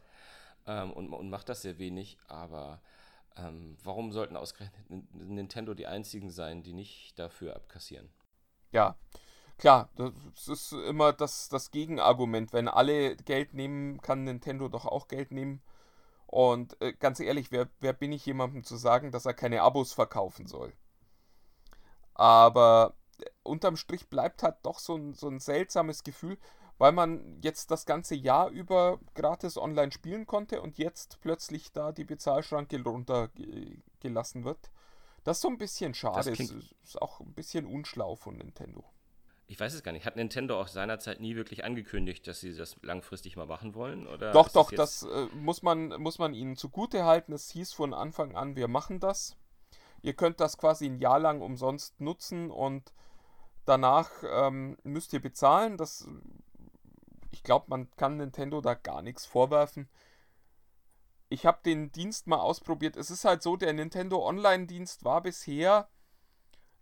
ähm, 0.65 0.91
und, 0.91 1.11
und 1.13 1.29
mache 1.29 1.45
das 1.45 1.61
sehr 1.61 1.77
wenig, 1.77 2.17
aber 2.27 2.81
ähm, 3.37 3.77
warum 3.83 4.11
sollten 4.11 4.37
ausgerechnet 4.37 4.89
Nintendo 5.13 5.73
die 5.73 5.87
einzigen 5.87 6.29
sein, 6.29 6.63
die 6.63 6.73
nicht 6.73 7.17
dafür 7.17 7.55
abkassieren? 7.55 8.09
Ja, 8.71 8.95
klar, 9.57 9.89
das 9.95 10.47
ist 10.47 10.71
immer 10.73 11.13
das, 11.13 11.49
das 11.49 11.71
Gegenargument. 11.71 12.53
Wenn 12.53 12.67
alle 12.67 13.15
Geld 13.15 13.53
nehmen, 13.53 14.01
kann 14.01 14.23
Nintendo 14.23 14.67
doch 14.69 14.85
auch 14.85 15.07
Geld 15.07 15.31
nehmen. 15.31 15.61
Und 16.27 16.81
äh, 16.81 16.93
ganz 16.93 17.19
ehrlich, 17.19 17.51
wer, 17.51 17.69
wer 17.79 17.93
bin 17.93 18.11
ich 18.11 18.25
jemandem 18.25 18.63
zu 18.63 18.75
sagen, 18.75 19.11
dass 19.11 19.25
er 19.25 19.35
keine 19.35 19.61
Abos 19.61 19.93
verkaufen 19.93 20.47
soll? 20.47 20.73
Aber 22.15 22.95
äh, 23.19 23.25
unterm 23.43 23.77
Strich 23.77 24.09
bleibt 24.09 24.41
halt 24.41 24.57
doch 24.63 24.79
so 24.79 24.95
ein, 24.95 25.13
so 25.13 25.27
ein 25.27 25.39
seltsames 25.39 26.03
Gefühl, 26.03 26.37
weil 26.77 26.91
man 26.91 27.39
jetzt 27.41 27.71
das 27.71 27.85
ganze 27.85 28.15
Jahr 28.15 28.49
über 28.49 28.99
gratis 29.15 29.57
online 29.57 29.91
spielen 29.91 30.25
konnte 30.25 30.61
und 30.61 30.77
jetzt 30.77 31.19
plötzlich 31.21 31.71
da 31.71 31.91
die 31.91 32.03
Bezahlschranke 32.03 32.81
runtergelassen 32.83 34.43
wird. 34.43 34.71
Das 35.23 35.37
ist 35.37 35.41
so 35.41 35.47
ein 35.47 35.57
bisschen 35.57 35.93
schade. 35.93 36.29
Das 36.31 36.39
ist 36.39 37.01
auch 37.01 37.21
ein 37.21 37.33
bisschen 37.33 37.65
unschlau 37.65 38.15
von 38.15 38.37
Nintendo. 38.37 38.83
Ich 39.47 39.59
weiß 39.59 39.73
es 39.73 39.83
gar 39.83 39.91
nicht. 39.91 40.05
Hat 40.05 40.15
Nintendo 40.15 40.59
auch 40.59 40.67
seinerzeit 40.67 41.19
nie 41.19 41.35
wirklich 41.35 41.63
angekündigt, 41.63 42.27
dass 42.27 42.39
sie 42.39 42.55
das 42.55 42.75
langfristig 42.81 43.35
mal 43.35 43.45
machen 43.45 43.75
wollen? 43.75 44.07
Oder 44.07 44.31
doch, 44.31 44.49
doch, 44.49 44.71
das, 44.71 45.01
das 45.01 45.11
äh, 45.11 45.35
muss, 45.35 45.61
man, 45.61 45.89
muss 46.01 46.17
man 46.17 46.33
ihnen 46.33 46.55
zugute 46.55 47.03
halten. 47.05 47.33
Es 47.33 47.51
hieß 47.51 47.73
von 47.73 47.93
Anfang 47.93 48.35
an, 48.35 48.55
wir 48.55 48.67
machen 48.67 48.99
das. 48.99 49.37
Ihr 50.01 50.13
könnt 50.13 50.39
das 50.39 50.57
quasi 50.57 50.85
ein 50.85 50.97
Jahr 50.97 51.19
lang 51.19 51.41
umsonst 51.41 52.01
nutzen 52.01 52.51
und 52.51 52.93
danach 53.65 54.09
ähm, 54.23 54.77
müsst 54.83 55.13
ihr 55.13 55.21
bezahlen. 55.21 55.77
Das 55.77 56.07
ich 57.33 57.43
glaube, 57.43 57.65
man 57.69 57.89
kann 57.97 58.17
Nintendo 58.17 58.61
da 58.61 58.75
gar 58.75 59.01
nichts 59.01 59.25
vorwerfen. 59.25 59.89
Ich 61.29 61.45
habe 61.45 61.59
den 61.65 61.91
Dienst 61.91 62.27
mal 62.27 62.39
ausprobiert. 62.39 62.95
Es 62.95 63.09
ist 63.09 63.25
halt 63.25 63.41
so, 63.41 63.57
der 63.57 63.73
Nintendo 63.73 64.23
Online-Dienst 64.25 65.03
war 65.03 65.21
bisher 65.21 65.89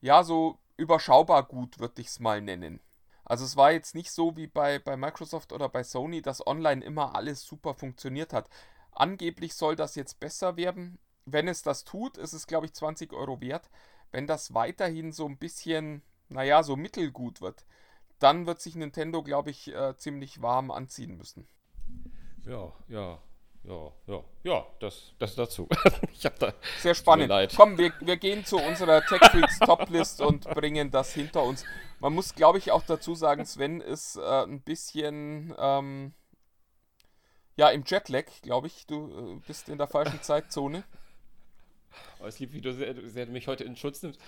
ja 0.02 0.24
so 0.24 0.60
überschaubar 0.78 1.44
gut, 1.44 1.80
würde 1.80 2.02
ich 2.02 2.08
es 2.08 2.20
mal 2.20 2.42
nennen. 2.42 2.82
Also 3.24 3.46
es 3.46 3.56
war 3.56 3.72
jetzt 3.72 3.96
nicht 3.96 4.12
so 4.12 4.36
wie 4.36 4.48
bei, 4.48 4.80
bei 4.80 4.98
Microsoft 4.98 5.54
oder 5.54 5.70
bei 5.70 5.84
Sony, 5.84 6.22
dass 6.22 6.46
online 6.46 6.84
immer 6.84 7.16
alles 7.16 7.44
super 7.44 7.74
funktioniert 7.74 8.34
hat. 8.34 8.50
Angeblich 8.92 9.54
soll 9.54 9.78
das 9.78 9.96
jetzt 9.96 10.20
besser 10.20 10.58
werden. 10.58 11.00
Wenn 11.26 11.48
es 11.48 11.62
das 11.62 11.86
tut, 11.86 12.18
ist 12.18 12.34
es, 12.34 12.46
glaube 12.46 12.66
ich, 12.66 12.74
20 12.74 13.14
Euro 13.14 13.40
wert. 13.40 13.70
Wenn 14.12 14.28
das 14.28 14.54
weiterhin 14.54 15.14
so 15.14 15.26
ein 15.28 15.38
bisschen, 15.38 16.02
naja, 16.28 16.64
so 16.64 16.76
mittelgut 16.76 17.40
wird, 17.40 17.66
dann 18.22 18.46
wird 18.46 18.62
sich 18.62 18.76
Nintendo, 18.76 19.24
glaube 19.24 19.50
ich, 19.50 19.74
äh, 19.74 19.96
ziemlich 19.98 20.42
warm 20.42 20.72
anziehen 20.72 21.18
müssen. 21.18 21.48
Ja, 22.46 22.72
ja, 22.88 23.20
ja, 23.64 23.92
ja, 24.08 24.24
ja, 24.44 24.66
das, 24.80 25.14
das 25.20 25.36
dazu. 25.36 25.68
da, 26.40 26.54
Sehr 26.80 26.96
spannend. 26.96 27.32
Komm, 27.56 27.78
wir, 27.78 27.94
wir 28.00 28.18
gehen 28.18 28.44
zu 28.46 28.58
unserer 28.58 29.02
Tech 29.02 29.22
Freaks 29.30 29.60
Toplist 29.60 30.22
und 30.22 30.46
bringen 30.50 30.90
das 30.90 31.14
hinter 31.14 31.44
uns. 31.44 31.64
Man 32.00 32.14
muss, 32.14 32.34
glaube 32.34 32.58
ich, 32.58 32.72
auch 32.72 32.84
dazu 32.84 33.14
sagen, 33.14 33.46
Sven 33.46 33.82
ist 33.82 34.16
äh, 34.16 34.44
ein 34.44 34.62
bisschen 34.62 35.54
ähm, 35.60 36.14
ja 37.56 37.70
im 37.70 37.84
Jetlag, 37.86 38.26
glaube 38.42 38.68
ich. 38.68 38.88
Du 38.88 39.36
äh, 39.36 39.40
bist 39.46 39.70
in 39.70 39.78
der 39.78 39.88
falschen 39.88 40.20
Zeitzone. 40.22 40.84
Oh, 42.22 42.26
es 42.26 42.40
lieb, 42.40 42.54
wie 42.54 42.62
du 42.62 42.74
sehr, 42.74 42.96
sehr 43.10 43.28
mich 43.28 43.48
heute 43.48 43.64
in 43.64 43.76
Schutz 43.76 44.02
nimmst. 44.04 44.20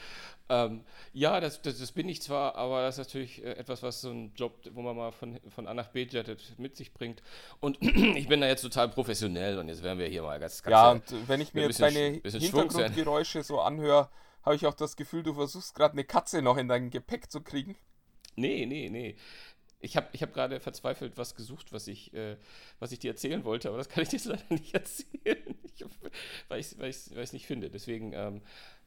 Ähm, 0.50 0.84
ja, 1.14 1.40
das, 1.40 1.62
das, 1.62 1.80
das, 1.80 1.92
bin 1.92 2.10
ich 2.10 2.22
zwar, 2.22 2.56
aber 2.56 2.82
das 2.82 2.98
ist 2.98 3.08
natürlich 3.08 3.44
äh, 3.44 3.52
etwas, 3.54 3.84
was 3.84 4.02
so 4.02 4.12
ein 4.12 4.34
Job, 4.36 4.60
wo 4.72 4.82
man 4.82 4.96
mal 4.96 5.12
von, 5.12 5.40
von 5.50 5.68
A 5.68 5.74
nach 5.74 5.88
B 5.88 6.04
jettet, 6.04 6.58
mit 6.60 6.76
sich 6.76 6.94
bringt. 6.94 7.22
Und 7.60 7.78
ich 7.82 8.28
bin 8.28 8.42
da 8.42 8.48
jetzt 8.48 8.62
total 8.62 8.90
professionell 8.90 9.58
und 9.58 9.68
jetzt 9.68 9.84
werden 9.84 10.00
wir 10.00 10.08
hier 10.08 10.24
mal 10.24 10.40
ganz, 10.40 10.62
ganz 10.64 10.72
Ja, 10.72 10.92
und 10.92 11.28
wenn 11.28 11.42
ich 11.42 11.54
mir 11.54 11.64
jetzt 11.64 11.82
deine 11.82 12.22
Hintergrundgeräusche 12.24 13.44
so 13.44 13.62
anhöre, 13.62 14.10
habe 14.44 14.56
ich 14.56 14.66
auch 14.68 14.74
das 14.74 14.96
Gefühl, 14.96 15.24
du 15.24 15.34
versuchst 15.34 15.74
gerade 15.74 15.94
eine 15.94 16.04
Katze 16.04 16.42
noch 16.42 16.58
in 16.58 16.68
dein 16.68 16.90
Gepäck 16.90 17.32
zu 17.32 17.42
kriegen. 17.42 17.78
Nee, 18.36 18.66
nee, 18.66 18.90
nee. 18.90 19.16
Ich 19.80 19.98
habe 19.98 20.08
ich 20.14 20.22
hab 20.22 20.34
gerade 20.34 20.60
verzweifelt 20.60 21.18
was 21.18 21.36
gesucht, 21.36 21.74
was 21.74 21.88
ich, 21.88 22.14
äh, 22.14 22.38
was 22.80 22.92
ich 22.92 23.00
dir 23.00 23.12
erzählen 23.12 23.44
wollte, 23.44 23.68
aber 23.68 23.78
das 23.78 23.90
kann 23.90 24.04
ich 24.04 24.10
dir 24.10 24.20
leider 24.24 24.44
nicht 24.50 24.74
erzählen, 24.74 25.53
weil 26.48 26.60
ich 26.60 26.68
es 26.68 26.80
weil 26.80 26.94
weil 27.16 27.28
nicht 27.34 27.48
finde. 27.48 27.70
Deswegen 27.70 28.14
ähm, 28.14 28.42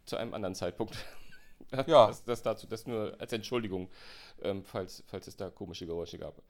zu 0.04 0.16
einem 0.16 0.34
anderen 0.34 0.54
Zeitpunkt. 0.54 0.96
Ja. 1.86 2.06
Das, 2.06 2.22
das, 2.22 2.42
dazu, 2.42 2.66
das 2.68 2.86
nur 2.86 3.16
als 3.18 3.32
Entschuldigung, 3.32 3.88
ähm, 4.42 4.62
falls, 4.62 5.02
falls 5.08 5.26
es 5.26 5.36
da 5.36 5.50
komische 5.50 5.86
Geräusche 5.86 6.16
gab. 6.16 6.40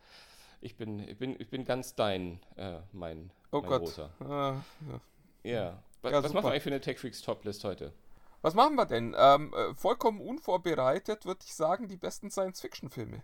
Ich 0.61 0.77
bin, 0.77 0.99
ich 1.09 1.17
bin, 1.17 1.41
ich 1.41 1.49
bin 1.49 1.65
ganz 1.65 1.95
dein, 1.95 2.41
äh, 2.57 2.81
mein, 2.93 3.31
oh 3.51 3.61
mein 3.61 3.69
Gott. 3.69 3.83
Roter. 3.83 4.11
Ah, 4.21 4.63
ja. 5.43 5.51
ja. 5.51 5.83
Was, 6.03 6.13
ja, 6.13 6.23
was 6.23 6.33
machen 6.33 6.45
wir 6.45 6.51
eigentlich 6.51 6.65
für 6.65 6.71
eine 6.71 6.81
Tech 6.81 6.99
Freaks 6.99 7.23
Toplist 7.23 7.65
heute? 7.65 7.93
Was 8.43 8.55
machen 8.55 8.75
wir 8.75 8.87
denn? 8.87 9.15
Ähm, 9.19 9.55
äh, 9.55 9.75
vollkommen 9.75 10.21
unvorbereitet 10.21 11.25
würde 11.25 11.41
ich 11.45 11.55
sagen, 11.55 11.89
die 11.89 11.97
besten 11.97 12.31
Science-Fiction-Filme. 12.31 13.23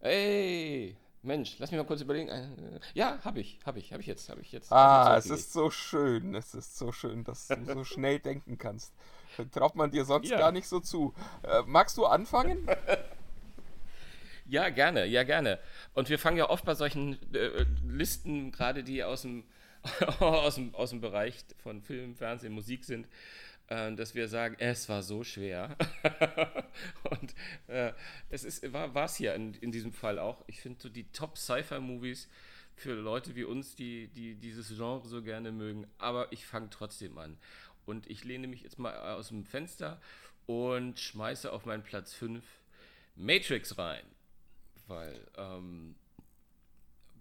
Ey, 0.00 0.96
Mensch, 1.24 1.56
lass 1.58 1.70
mich 1.70 1.78
mal 1.78 1.86
kurz 1.86 2.02
überlegen. 2.02 2.28
Äh, 2.28 2.48
ja, 2.92 3.18
habe 3.24 3.40
ich, 3.40 3.58
habe 3.64 3.78
ich, 3.78 3.92
habe 3.92 4.02
ich 4.02 4.06
jetzt, 4.06 4.28
habe 4.28 4.40
ich 4.42 4.52
jetzt. 4.52 4.70
Ah, 4.70 5.16
es 5.16 5.26
ist 5.26 5.52
so 5.52 5.70
schön, 5.70 6.34
es 6.34 6.54
ist 6.54 6.76
so 6.76 6.92
schön, 6.92 7.24
dass 7.24 7.48
du 7.48 7.64
so 7.64 7.84
schnell 7.84 8.18
denken 8.18 8.58
kannst. 8.58 8.92
Traut 9.52 9.74
man 9.74 9.90
dir 9.90 10.04
sonst 10.04 10.30
ja. 10.30 10.38
gar 10.38 10.52
nicht 10.52 10.68
so 10.68 10.80
zu. 10.80 11.14
Äh, 11.42 11.62
magst 11.66 11.96
du 11.96 12.06
anfangen? 12.06 12.68
ja, 14.46 14.68
gerne, 14.68 15.06
ja, 15.06 15.24
gerne. 15.24 15.58
Und 15.94 16.08
wir 16.08 16.18
fangen 16.18 16.36
ja 16.36 16.50
oft 16.50 16.64
bei 16.64 16.74
solchen 16.74 17.18
äh, 17.34 17.64
Listen, 17.86 18.52
gerade 18.52 18.84
die 18.84 19.02
aus 19.02 19.22
dem, 19.22 19.44
aus, 20.20 20.56
dem, 20.56 20.74
aus 20.74 20.90
dem 20.90 21.00
Bereich 21.00 21.44
von 21.62 21.82
Film, 21.82 22.14
Fernsehen, 22.14 22.52
Musik 22.52 22.84
sind, 22.84 23.08
dass 23.68 24.14
wir 24.14 24.28
sagen, 24.28 24.56
es 24.58 24.88
war 24.88 25.02
so 25.02 25.24
schwer. 25.24 25.76
und 27.10 27.34
äh, 27.66 27.92
es 28.28 28.44
ist, 28.44 28.72
war 28.72 29.04
es 29.04 29.16
hier 29.16 29.34
in, 29.34 29.54
in 29.54 29.72
diesem 29.72 29.92
Fall 29.92 30.18
auch. 30.18 30.44
Ich 30.46 30.60
finde 30.60 30.80
so 30.80 30.88
die 30.88 31.10
Top-Sci-Fi-Movies 31.12 32.28
für 32.76 32.94
Leute 32.94 33.34
wie 33.34 33.44
uns, 33.44 33.74
die, 33.76 34.08
die 34.08 34.34
dieses 34.34 34.68
Genre 34.68 35.06
so 35.06 35.22
gerne 35.22 35.52
mögen. 35.52 35.86
Aber 35.98 36.32
ich 36.32 36.46
fange 36.46 36.70
trotzdem 36.70 37.16
an. 37.18 37.38
Und 37.86 38.08
ich 38.08 38.24
lehne 38.24 38.48
mich 38.48 38.62
jetzt 38.62 38.78
mal 38.78 38.96
aus 39.14 39.28
dem 39.28 39.44
Fenster 39.44 40.00
und 40.46 40.98
schmeiße 40.98 41.52
auf 41.52 41.64
meinen 41.66 41.82
Platz 41.82 42.14
5 42.14 42.44
Matrix 43.16 43.78
rein. 43.78 44.04
Weil 44.86 45.26
ähm, 45.36 45.94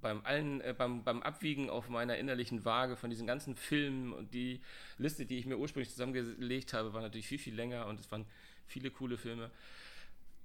beim, 0.04 0.22
allen, 0.24 0.62
äh, 0.62 0.76
beim, 0.78 1.04
beim 1.04 1.24
Abwiegen 1.24 1.72
auf 1.72 1.90
meiner 1.90 2.18
innerlichen 2.18 2.64
Waage 2.64 2.96
von 2.96 3.10
diesen 3.10 3.26
ganzen 3.26 3.56
Filmen 3.56 4.14
und 4.14 4.34
die 4.34 4.62
Liste, 5.00 5.26
die 5.26 5.40
ich 5.40 5.48
mir 5.48 5.58
ursprünglich 5.58 5.90
zusammengelegt 5.90 6.74
habe, 6.74 6.94
war 6.94 7.02
natürlich 7.02 7.28
viel, 7.28 7.40
viel 7.40 7.56
länger 7.56 7.88
und 7.88 8.00
es 8.00 8.12
waren 8.12 8.26
viele 8.68 8.92
coole 8.92 9.18
Filme. 9.18 9.50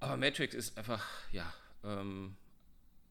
Aber 0.00 0.16
Matrix 0.16 0.54
ist 0.54 0.78
einfach, 0.78 1.04
ja, 1.32 1.52
ähm, 1.84 2.36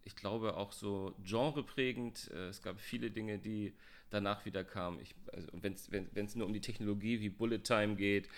ich 0.06 0.16
glaube 0.16 0.58
auch 0.58 0.72
so 0.72 1.14
genreprägend. 1.24 2.32
Äh, 2.34 2.48
es 2.48 2.64
gab 2.64 2.80
viele 2.80 3.12
Dinge, 3.12 3.38
die 3.38 3.74
danach 4.10 4.46
wieder 4.46 4.64
kamen. 4.64 5.00
Ich, 5.02 5.14
also 5.34 5.48
wenn 5.62 6.26
es 6.26 6.36
nur 6.36 6.48
um 6.48 6.54
die 6.54 6.62
Technologie 6.62 7.20
wie 7.20 7.30
Bullet 7.30 7.60
Time 7.60 7.96
geht 7.96 8.30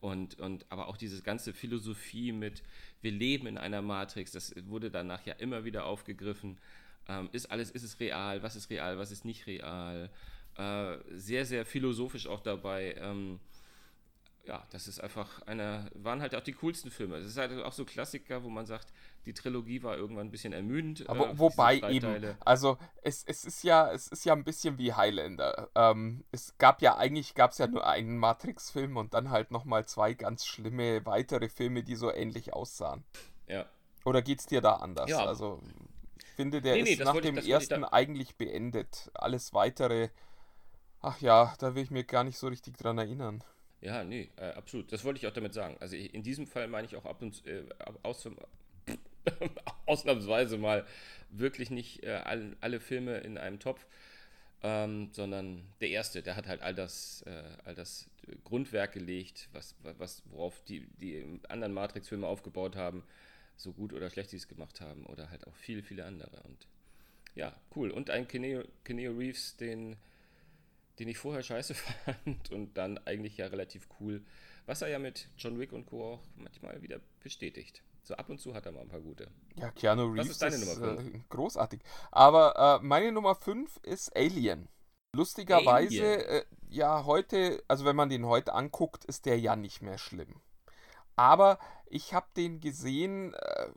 und, 0.00 0.38
und 0.38 0.64
aber 0.68 0.86
auch 0.86 0.96
diese 0.96 1.20
ganze 1.22 1.52
Philosophie 1.52 2.30
mit, 2.30 2.62
wir 3.02 3.10
leben 3.10 3.48
in 3.48 3.58
einer 3.58 3.82
Matrix, 3.82 4.30
das 4.30 4.54
wurde 4.68 4.90
danach 4.90 5.26
ja 5.26 5.34
immer 5.34 5.64
wieder 5.64 5.84
aufgegriffen. 5.84 6.58
Ähm, 7.08 7.28
ist 7.32 7.50
alles, 7.50 7.70
ist 7.70 7.82
es 7.82 8.00
real? 8.00 8.42
Was 8.42 8.56
ist 8.56 8.70
real? 8.70 8.98
Was 8.98 9.10
ist 9.10 9.24
nicht 9.24 9.46
real? 9.46 10.10
Äh, 10.56 10.96
sehr, 11.10 11.44
sehr 11.44 11.64
philosophisch 11.66 12.26
auch 12.26 12.40
dabei. 12.40 12.94
Ähm, 12.98 13.40
ja, 14.46 14.64
das 14.70 14.86
ist 14.86 15.00
einfach 15.00 15.42
einer, 15.42 15.90
waren 15.94 16.20
halt 16.20 16.34
auch 16.34 16.40
die 16.40 16.52
coolsten 16.52 16.90
Filme. 16.90 17.16
Es 17.16 17.26
ist 17.26 17.36
halt 17.36 17.52
auch 17.64 17.72
so 17.72 17.84
Klassiker, 17.84 18.44
wo 18.44 18.48
man 18.48 18.64
sagt, 18.64 18.92
die 19.24 19.34
Trilogie 19.34 19.82
war 19.82 19.96
irgendwann 19.96 20.28
ein 20.28 20.30
bisschen 20.30 20.52
ermüdend. 20.52 21.08
Aber 21.08 21.30
äh, 21.30 21.38
wobei 21.38 21.80
eben, 21.80 22.36
also 22.44 22.78
es, 23.02 23.24
es 23.24 23.44
ist 23.44 23.64
ja, 23.64 23.90
es 23.92 24.06
ist 24.08 24.24
ja 24.24 24.32
ein 24.32 24.44
bisschen 24.44 24.78
wie 24.78 24.92
Highlander. 24.92 25.68
Ähm, 25.74 26.24
es 26.30 26.56
gab 26.58 26.80
ja 26.80 26.96
eigentlich, 26.96 27.34
gab 27.34 27.50
es 27.50 27.58
ja 27.58 27.66
nur 27.66 27.86
einen 27.86 28.18
Matrix-Film 28.18 28.96
und 28.96 29.14
dann 29.14 29.30
halt 29.30 29.50
nochmal 29.50 29.86
zwei 29.86 30.14
ganz 30.14 30.46
schlimme 30.46 31.04
weitere 31.04 31.48
Filme, 31.48 31.82
die 31.82 31.96
so 31.96 32.12
ähnlich 32.12 32.54
aussahen. 32.54 33.04
Ja. 33.48 33.66
Oder 34.04 34.22
geht 34.22 34.38
es 34.38 34.46
dir 34.46 34.60
da 34.60 34.74
anders? 34.74 35.10
Ja. 35.10 35.24
Also 35.24 35.60
finde, 36.36 36.60
der 36.62 36.76
nee, 36.76 36.82
nee, 36.82 36.92
ist 36.92 37.04
nach 37.04 37.20
dem 37.20 37.38
ich, 37.38 37.48
ersten 37.48 37.84
eigentlich 37.84 38.36
beendet. 38.36 39.10
Alles 39.14 39.54
weitere, 39.54 40.10
ach 41.00 41.20
ja, 41.20 41.54
da 41.58 41.74
will 41.74 41.82
ich 41.82 41.90
mir 41.90 42.04
gar 42.04 42.24
nicht 42.24 42.38
so 42.38 42.48
richtig 42.48 42.76
dran 42.76 42.98
erinnern. 42.98 43.42
Ja, 43.80 44.04
nee, 44.04 44.30
äh, 44.36 44.50
absolut. 44.50 44.92
Das 44.92 45.04
wollte 45.04 45.18
ich 45.18 45.26
auch 45.26 45.32
damit 45.32 45.54
sagen. 45.54 45.76
Also 45.80 45.96
in 45.96 46.22
diesem 46.22 46.46
Fall 46.46 46.68
meine 46.68 46.86
ich 46.86 46.96
auch 46.96 47.04
ab 47.04 47.22
und 47.22 47.44
äh, 47.46 47.64
aus, 48.02 48.28
ausnahmsweise 49.86 50.58
mal 50.58 50.86
wirklich 51.30 51.70
nicht 51.70 52.04
äh, 52.04 52.20
all, 52.24 52.56
alle 52.60 52.80
Filme 52.80 53.18
in 53.18 53.38
einem 53.38 53.58
Topf, 53.58 53.86
ähm, 54.62 55.10
sondern 55.12 55.62
der 55.80 55.90
erste, 55.90 56.22
der 56.22 56.36
hat 56.36 56.46
halt 56.46 56.62
all 56.62 56.74
das, 56.74 57.22
äh, 57.26 57.42
all 57.64 57.74
das 57.74 58.08
Grundwerk 58.44 58.92
gelegt, 58.92 59.48
was, 59.52 59.74
was, 59.82 60.22
worauf 60.30 60.62
die, 60.64 60.86
die 61.00 61.40
anderen 61.48 61.74
Matrix-Filme 61.74 62.26
aufgebaut 62.26 62.76
haben, 62.76 63.02
so 63.56 63.72
gut 63.72 63.92
oder 63.92 64.10
schlecht 64.10 64.30
sie 64.30 64.36
es 64.36 64.48
gemacht 64.48 64.80
haben, 64.80 65.06
oder 65.06 65.30
halt 65.30 65.46
auch 65.46 65.54
viele, 65.54 65.82
viele 65.82 66.04
andere. 66.04 66.42
Und 66.42 66.66
ja, 67.34 67.54
cool. 67.74 67.90
Und 67.90 68.10
ein 68.10 68.28
Keneo, 68.28 68.62
Keneo 68.84 69.12
Reeves, 69.12 69.56
den 69.56 69.96
den 70.98 71.08
ich 71.08 71.18
vorher 71.18 71.42
scheiße 71.42 71.74
fand 72.04 72.50
und 72.50 72.76
dann 72.76 72.98
eigentlich 72.98 73.36
ja 73.36 73.46
relativ 73.46 73.88
cool, 74.00 74.22
was 74.66 74.82
er 74.82 74.88
ja 74.88 74.98
mit 74.98 75.28
John 75.36 75.58
Wick 75.58 75.72
und 75.72 75.86
Co. 75.86 76.14
auch 76.14 76.22
manchmal 76.36 76.82
wieder 76.82 77.00
bestätigt. 77.22 77.82
So 78.02 78.14
ab 78.14 78.28
und 78.28 78.40
zu 78.40 78.54
hat 78.54 78.66
er 78.66 78.72
mal 78.72 78.82
ein 78.82 78.88
paar 78.88 79.00
gute. 79.00 79.28
Ja, 79.56 79.70
Keanu 79.70 80.06
Reeves 80.12 80.30
ist, 80.30 80.42
deine 80.42 80.56
ist 80.56 80.78
Nummer 80.78 81.00
äh, 81.00 81.20
großartig. 81.28 81.80
Aber 82.12 82.80
äh, 82.80 82.84
meine 82.84 83.10
Nummer 83.10 83.34
5 83.34 83.78
ist 83.82 84.14
Alien. 84.14 84.68
Lustigerweise, 85.12 86.04
Alien. 86.04 86.20
Äh, 86.20 86.44
ja, 86.68 87.04
heute, 87.04 87.64
also 87.66 87.84
wenn 87.84 87.96
man 87.96 88.08
den 88.08 88.26
heute 88.26 88.54
anguckt, 88.54 89.04
ist 89.06 89.26
der 89.26 89.40
ja 89.40 89.56
nicht 89.56 89.82
mehr 89.82 89.98
schlimm. 89.98 90.40
Aber 91.16 91.58
ich 91.86 92.14
habe 92.14 92.26
den 92.36 92.60
gesehen 92.60 93.34
äh, 93.34 93.68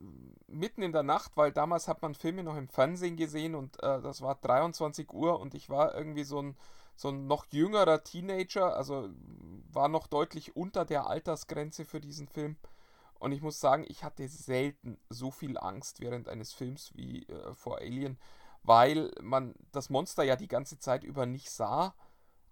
mitten 0.48 0.82
in 0.82 0.92
der 0.92 1.04
Nacht, 1.04 1.38
weil 1.38 1.52
damals 1.52 1.88
hat 1.88 2.02
man 2.02 2.16
Filme 2.16 2.44
noch 2.44 2.58
im 2.58 2.68
Fernsehen 2.68 3.16
gesehen 3.18 3.56
und 3.56 3.82
äh, 3.84 4.02
das 4.02 4.22
war 4.22 4.36
23 4.36 5.12
Uhr 5.14 5.40
und 5.40 5.54
ich 5.54 5.70
war 5.70 5.96
irgendwie 5.96 6.24
so 6.24 6.42
ein 6.42 6.58
so 6.96 7.08
ein 7.10 7.28
noch 7.28 7.46
jüngerer 7.52 8.04
Teenager, 8.04 8.76
also 8.76 9.10
war 9.72 9.88
noch 9.88 10.06
deutlich 10.08 10.58
unter 10.58 10.84
der 10.84 11.08
Altersgrenze 11.08 11.86
für 11.86 12.02
diesen 12.02 12.28
Film. 12.28 12.58
Und 13.20 13.32
ich 13.32 13.42
muss 13.42 13.60
sagen, 13.62 13.86
ich 13.88 14.04
hatte 14.04 14.28
selten 14.28 14.98
so 15.10 15.32
viel 15.32 15.58
Angst 15.58 16.02
während 16.02 16.28
eines 16.28 16.54
Films 16.54 16.92
wie 16.96 17.24
äh, 17.24 17.54
vor 17.54 17.78
Alien, 17.80 18.18
weil 18.64 19.12
man 19.22 19.56
das 19.72 19.90
Monster 19.90 20.24
ja 20.24 20.36
die 20.36 20.50
ganze 20.50 20.78
Zeit 20.78 21.06
über 21.06 21.26
nicht 21.26 21.50
sah, 21.50 21.96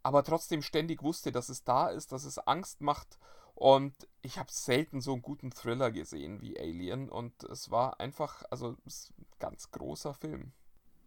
aber 0.02 0.24
trotzdem 0.24 0.62
ständig 0.62 1.04
wusste, 1.04 1.34
dass 1.34 1.50
es 1.50 1.66
da 1.66 1.90
ist, 1.90 2.14
dass 2.14 2.24
es 2.24 2.38
Angst 2.40 2.80
macht. 2.80 3.20
Und 3.58 3.96
ich 4.22 4.38
habe 4.38 4.52
selten 4.52 5.02
so 5.02 5.14
einen 5.14 5.24
guten 5.24 5.50
Thriller 5.50 5.90
gesehen 5.90 6.42
wie 6.42 6.60
Alien. 6.60 7.10
Und 7.10 7.44
es 7.46 7.72
war 7.72 8.00
einfach, 8.00 8.44
also 8.52 8.78
ein 8.86 8.94
ganz 9.40 9.72
großer 9.72 10.14
Film. 10.14 10.52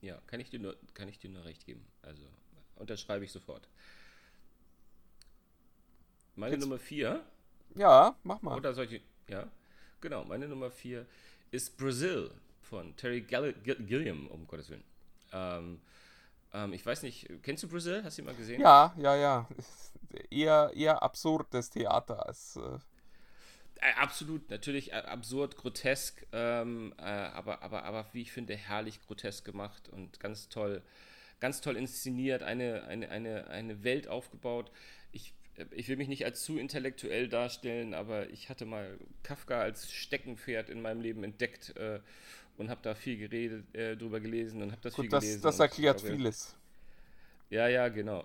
Ja, 0.00 0.20
kann 0.26 0.40
ich 0.40 0.50
dir 0.50 0.58
nur, 0.58 0.76
kann 0.94 1.08
ich 1.08 1.20
dir 1.20 1.30
nur 1.30 1.44
recht 1.44 1.64
geben. 1.64 1.86
Also 2.02 2.24
Unterschreibe 2.80 3.24
ich 3.24 3.30
sofort. 3.30 3.68
Meine 6.34 6.54
Jetzt, 6.54 6.62
Nummer 6.62 6.78
4. 6.78 7.22
Ja, 7.76 8.16
mach 8.24 8.40
mal. 8.42 8.56
Oder 8.56 8.74
solche. 8.74 9.00
Ja, 9.28 9.46
genau. 10.00 10.24
Meine 10.24 10.48
Nummer 10.48 10.70
4 10.70 11.06
ist 11.50 11.76
Brazil 11.76 12.32
von 12.62 12.96
Terry 12.96 13.20
Gill 13.20 13.52
Gilliam, 13.62 14.26
um 14.28 14.46
Gottes 14.46 14.70
Willen. 14.70 14.82
Ähm, 15.32 15.80
ähm, 16.52 16.72
ich 16.72 16.84
weiß 16.84 17.02
nicht, 17.02 17.28
kennst 17.42 17.62
du 17.62 17.68
Brazil? 17.68 18.02
Hast 18.04 18.18
du 18.18 18.22
ihn 18.22 18.26
mal 18.26 18.34
gesehen? 18.34 18.60
Ja, 18.60 18.94
ja, 18.96 19.16
ja. 19.16 19.48
Eher, 20.30 20.72
eher 20.74 21.02
absurdes 21.02 21.70
Theater 21.70 22.26
als. 22.26 22.56
Äh, 22.56 22.60
äh 23.80 23.92
absolut, 23.96 24.50
natürlich 24.50 24.92
äh, 24.92 24.96
absurd, 24.96 25.56
grotesk, 25.56 26.26
ähm, 26.32 26.92
äh, 26.98 27.02
aber, 27.02 27.62
aber, 27.62 27.84
aber 27.84 28.06
wie 28.12 28.22
ich 28.22 28.32
finde, 28.32 28.56
herrlich 28.56 29.00
grotesk 29.06 29.44
gemacht 29.44 29.88
und 29.88 30.18
ganz 30.18 30.48
toll 30.48 30.82
ganz 31.40 31.60
toll 31.60 31.76
inszeniert, 31.76 32.42
eine, 32.42 32.84
eine, 32.84 33.08
eine, 33.10 33.48
eine 33.48 33.82
Welt 33.82 34.06
aufgebaut. 34.08 34.70
Ich, 35.10 35.34
ich 35.72 35.88
will 35.88 35.96
mich 35.96 36.08
nicht 36.08 36.24
als 36.24 36.44
zu 36.44 36.58
intellektuell 36.58 37.28
darstellen, 37.28 37.94
aber 37.94 38.28
ich 38.30 38.48
hatte 38.48 38.66
mal 38.66 38.98
Kafka 39.22 39.60
als 39.60 39.90
Steckenpferd 39.90 40.68
in 40.68 40.82
meinem 40.82 41.00
Leben 41.00 41.24
entdeckt 41.24 41.76
äh, 41.76 42.00
und 42.60 42.68
habe 42.68 42.80
da 42.82 42.94
viel 42.94 43.16
geredet, 43.16 43.74
äh, 43.74 43.96
drüber 43.96 44.20
gelesen 44.20 44.62
und 44.62 44.70
habe 44.70 44.82
das 44.82 44.94
Gut, 44.94 45.04
viel 45.04 45.10
das, 45.10 45.24
gelesen. 45.24 45.42
Das 45.42 45.58
erklärt 45.58 46.00
vieles. 46.02 46.54
Ja, 47.48 47.66
ja, 47.66 47.88
genau. 47.88 48.24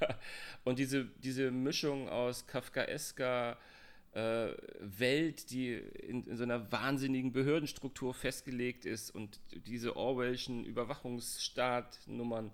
und 0.64 0.78
diese, 0.78 1.04
diese 1.22 1.50
Mischung 1.50 2.08
aus 2.08 2.46
Kafkaesker, 2.46 3.58
äh, 4.14 4.48
Welt, 4.80 5.50
die 5.50 5.74
in, 5.74 6.24
in, 6.24 6.36
so 6.36 6.44
einer 6.44 6.72
wahnsinnigen 6.72 7.32
Behördenstruktur 7.32 8.14
festgelegt 8.14 8.86
ist 8.86 9.10
und 9.10 9.38
diese 9.66 9.96
Orwellschen 9.96 10.64
Überwachungsstaatnummern, 10.64 12.50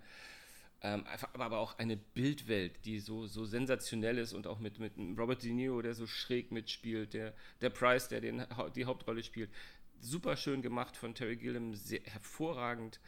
ähm, 0.82 1.04
aber 1.34 1.58
auch 1.58 1.78
eine 1.78 1.96
Bildwelt, 1.96 2.72
die 2.86 2.98
so, 2.98 3.26
so 3.26 3.44
sensationell 3.44 4.18
ist 4.18 4.32
und 4.32 4.46
auch 4.46 4.58
mit, 4.58 4.78
mit 4.78 4.94
Robert 5.18 5.42
De 5.42 5.52
Niro, 5.52 5.80
der 5.80 5.94
so 5.94 6.06
schräg 6.06 6.50
mitspielt, 6.50 7.14
der, 7.14 7.34
der 7.60 7.70
Price, 7.70 8.08
der 8.08 8.20
den, 8.20 8.44
die 8.74 8.86
Hauptrolle 8.86 9.22
spielt. 9.22 9.50
Super 10.00 10.36
schön 10.36 10.62
gemacht 10.62 10.96
von 10.96 11.14
Terry 11.14 11.36
Gilliam, 11.36 11.74
sehr 11.74 12.00
hervorragend 12.04 13.00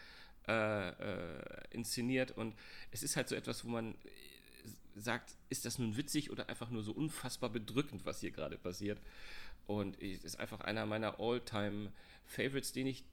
äh, 0.47 0.89
äh, 0.91 1.65
inszeniert 1.71 2.33
und 2.33 2.55
es 2.91 3.03
ist 3.03 3.17
halt 3.17 3.29
so 3.29 3.35
etwas, 3.35 3.65
wo 3.65 3.69
man 3.69 3.95
sagt, 4.95 5.35
ist 5.49 5.65
das 5.65 5.79
nun 5.79 5.97
witzig 5.97 6.31
oder 6.31 6.49
einfach 6.49 6.71
nur 6.71 6.83
so 6.83 6.93
unfassbar 6.93 7.51
bedrückend, 7.51 8.05
was 8.05 8.21
hier 8.21 8.31
gerade 8.31 8.59
passiert. 8.59 9.01
Und 9.67 10.01
es 10.03 10.25
ist 10.25 10.39
einfach 10.39 10.61
einer 10.61 10.87
meiner 10.87 11.21
All-Time-Favorites, 11.21 12.73
den 12.73 12.89
ich 12.89 13.05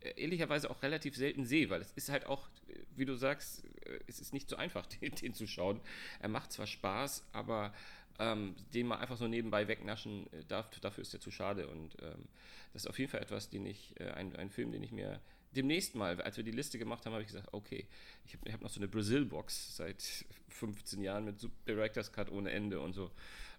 äh, 0.00 0.20
ehrlicherweise 0.20 0.70
auch 0.70 0.82
relativ 0.82 1.16
selten 1.16 1.44
sehe, 1.44 1.68
weil 1.70 1.80
es 1.80 1.92
ist 1.92 2.08
halt 2.08 2.26
auch, 2.26 2.48
wie 2.94 3.04
du 3.04 3.16
sagst, 3.16 3.64
äh, 3.84 4.00
es 4.06 4.20
ist 4.20 4.32
nicht 4.32 4.48
so 4.48 4.56
einfach, 4.56 4.86
den, 5.00 5.14
den 5.14 5.34
zu 5.34 5.46
schauen. 5.46 5.80
Er 6.20 6.28
macht 6.28 6.52
zwar 6.52 6.66
Spaß, 6.66 7.24
aber 7.32 7.74
ähm, 8.18 8.54
den 8.74 8.86
mal 8.86 8.98
einfach 8.98 9.16
so 9.16 9.28
nebenbei 9.28 9.68
wegnaschen, 9.68 10.26
äh, 10.32 10.44
darf, 10.48 10.68
dafür 10.80 11.02
ist 11.02 11.14
er 11.14 11.20
zu 11.20 11.30
schade. 11.30 11.68
Und 11.68 11.96
ähm, 12.02 12.26
das 12.72 12.84
ist 12.84 12.88
auf 12.88 12.98
jeden 12.98 13.10
Fall 13.10 13.22
etwas, 13.22 13.48
den 13.48 13.66
ich, 13.66 13.98
äh, 14.00 14.10
ein, 14.10 14.34
ein 14.36 14.50
Film, 14.50 14.72
den 14.72 14.82
ich 14.82 14.92
mir 14.92 15.20
demnächst 15.56 15.94
mal, 15.94 16.20
als 16.20 16.36
wir 16.36 16.44
die 16.44 16.50
Liste 16.50 16.78
gemacht 16.78 17.06
haben, 17.06 17.12
habe 17.12 17.22
ich 17.22 17.28
gesagt, 17.28 17.48
okay, 17.52 17.86
ich 18.26 18.34
habe 18.34 18.52
hab 18.52 18.60
noch 18.60 18.70
so 18.70 18.80
eine 18.80 18.88
Brazil-Box 18.88 19.76
seit 19.76 20.02
15 20.48 21.02
Jahren 21.02 21.24
mit 21.24 21.36
Director's 21.66 22.12
Cut 22.12 22.30
ohne 22.30 22.50
Ende 22.50 22.80
und 22.80 22.92
so. 22.92 23.10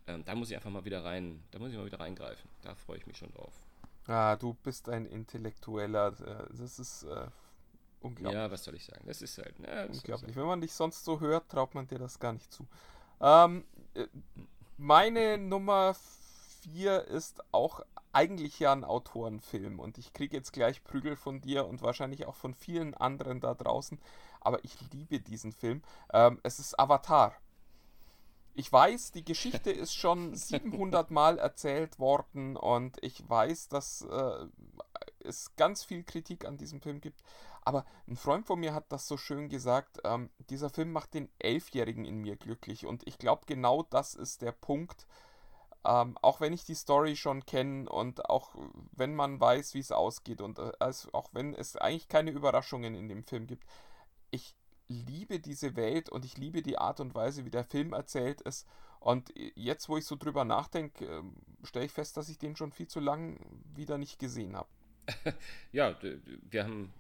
Ähm, 0.08 0.24
da 0.24 0.36
muss 0.36 0.50
ich 0.50 0.56
einfach 0.56 0.70
mal 0.70 0.86
wieder 0.86 1.04
rein, 1.04 1.44
da 1.52 1.60
muss 1.60 1.72
ich 1.72 1.78
mal 1.78 1.86
wieder 1.86 2.00
reingreifen. 2.00 2.50
Da 2.62 2.76
freue 2.76 2.98
ich 2.98 3.08
mich 3.08 3.18
schon 3.18 3.32
drauf. 3.32 3.54
Ah, 4.08 4.38
du 4.38 4.54
bist 4.64 4.88
ein 4.88 5.06
Intellektueller. 5.06 6.08
Äh, 6.08 6.58
das 6.58 6.80
ist 6.80 7.04
äh, 7.04 7.28
unglaublich. 8.00 8.42
Ja, 8.42 8.50
was 8.50 8.64
soll 8.64 8.76
ich 8.76 8.86
sagen? 8.86 9.04
Das 9.06 9.22
ist 9.22 9.38
halt. 9.38 9.60
Ne, 9.60 9.90
unglaublich. 9.92 10.30
Ist 10.30 10.36
Wenn 10.38 10.46
man 10.46 10.62
dich 10.62 10.72
sonst 10.72 11.04
so 11.04 11.20
hört, 11.20 11.50
traut 11.50 11.76
man 11.76 11.88
dir 11.88 12.00
das 12.00 12.20
gar 12.20 12.32
nicht 12.32 12.52
zu. 12.54 12.66
Ähm, 13.20 13.66
äh, 13.76 13.77
meine 14.78 15.38
Nummer 15.38 15.96
4 16.74 17.06
ist 17.06 17.44
auch 17.52 17.82
eigentlich 18.12 18.60
ja 18.60 18.72
ein 18.72 18.84
Autorenfilm 18.84 19.80
und 19.80 19.98
ich 19.98 20.14
kriege 20.14 20.36
jetzt 20.36 20.54
gleich 20.54 20.84
Prügel 20.84 21.16
von 21.16 21.42
dir 21.42 21.68
und 21.68 21.82
wahrscheinlich 21.82 22.26
auch 22.26 22.36
von 22.36 22.54
vielen 22.54 22.94
anderen 22.94 23.40
da 23.40 23.54
draußen, 23.54 24.00
aber 24.42 24.64
ich 24.64 24.76
liebe 24.92 25.20
diesen 25.20 25.52
Film. 25.52 25.84
Ähm, 26.14 26.40
es 26.44 26.60
ist 26.60 26.80
Avatar. 26.80 27.36
Ich 28.54 28.72
weiß, 28.72 29.12
die 29.12 29.24
Geschichte 29.24 29.72
ist 29.72 29.94
schon 29.94 30.36
700 30.36 31.12
Mal 31.12 31.38
erzählt 31.38 32.00
worden 32.00 32.56
und 32.56 32.98
ich 33.04 33.28
weiß, 33.30 33.68
dass 33.68 34.02
äh, 34.02 34.48
es 35.20 35.56
ganz 35.56 35.84
viel 35.84 36.04
Kritik 36.04 36.46
an 36.46 36.58
diesem 36.58 36.82
Film 36.82 37.02
gibt. 37.02 37.22
Aber 37.68 37.84
ein 38.08 38.16
Freund 38.16 38.48
von 38.48 38.62
mir 38.62 38.74
hat 38.74 38.94
das 38.94 39.10
so 39.10 39.18
schön 39.18 39.50
gesagt, 39.50 39.98
ähm, 40.06 40.30
dieser 40.50 40.70
Film 40.70 40.94
macht 40.94 41.14
den 41.14 41.28
Elfjährigen 41.38 42.06
in 42.06 42.16
mir 42.16 42.38
glücklich. 42.38 42.86
Und 42.86 43.06
ich 43.06 43.18
glaube, 43.18 43.42
genau 43.46 43.84
das 43.84 44.16
ist 44.16 44.42
der 44.42 44.54
Punkt. 44.54 45.06
Ähm, 45.84 46.18
auch 46.22 46.40
wenn 46.40 46.54
ich 46.54 46.64
die 46.64 46.76
Story 46.76 47.18
schon 47.18 47.46
kenne 47.46 47.90
und 47.90 48.30
auch 48.30 48.56
wenn 48.94 49.16
man 49.16 49.42
weiß, 49.42 49.74
wie 49.74 49.80
es 49.80 49.92
ausgeht 49.92 50.40
und 50.40 50.60
äh, 50.60 50.72
auch 51.12 51.28
wenn 51.34 51.54
es 51.54 51.76
eigentlich 51.76 52.08
keine 52.08 52.32
Überraschungen 52.32 52.96
in 52.96 53.10
dem 53.10 53.26
Film 53.26 53.48
gibt. 53.48 53.66
Ich 54.32 54.56
liebe 54.88 55.42
diese 55.42 55.76
Welt 55.76 56.08
und 56.08 56.24
ich 56.24 56.38
liebe 56.38 56.62
die 56.62 56.78
Art 56.78 57.02
und 57.02 57.16
Weise, 57.16 57.44
wie 57.44 57.52
der 57.52 57.66
Film 57.66 57.92
erzählt 57.92 58.40
ist. 58.40 58.66
Und 59.02 59.34
jetzt, 59.56 59.90
wo 59.90 59.98
ich 59.98 60.06
so 60.06 60.16
drüber 60.16 60.46
nachdenke, 60.46 61.04
ähm, 61.04 61.36
stelle 61.64 61.88
ich 61.88 61.92
fest, 61.92 62.16
dass 62.16 62.30
ich 62.30 62.38
den 62.38 62.56
schon 62.56 62.72
viel 62.72 62.88
zu 62.88 63.02
lang 63.02 63.42
wieder 63.76 63.98
nicht 63.98 64.20
gesehen 64.20 64.56
habe. 64.56 64.70
ja, 65.74 65.94
wir 66.50 66.64
haben 66.64 66.94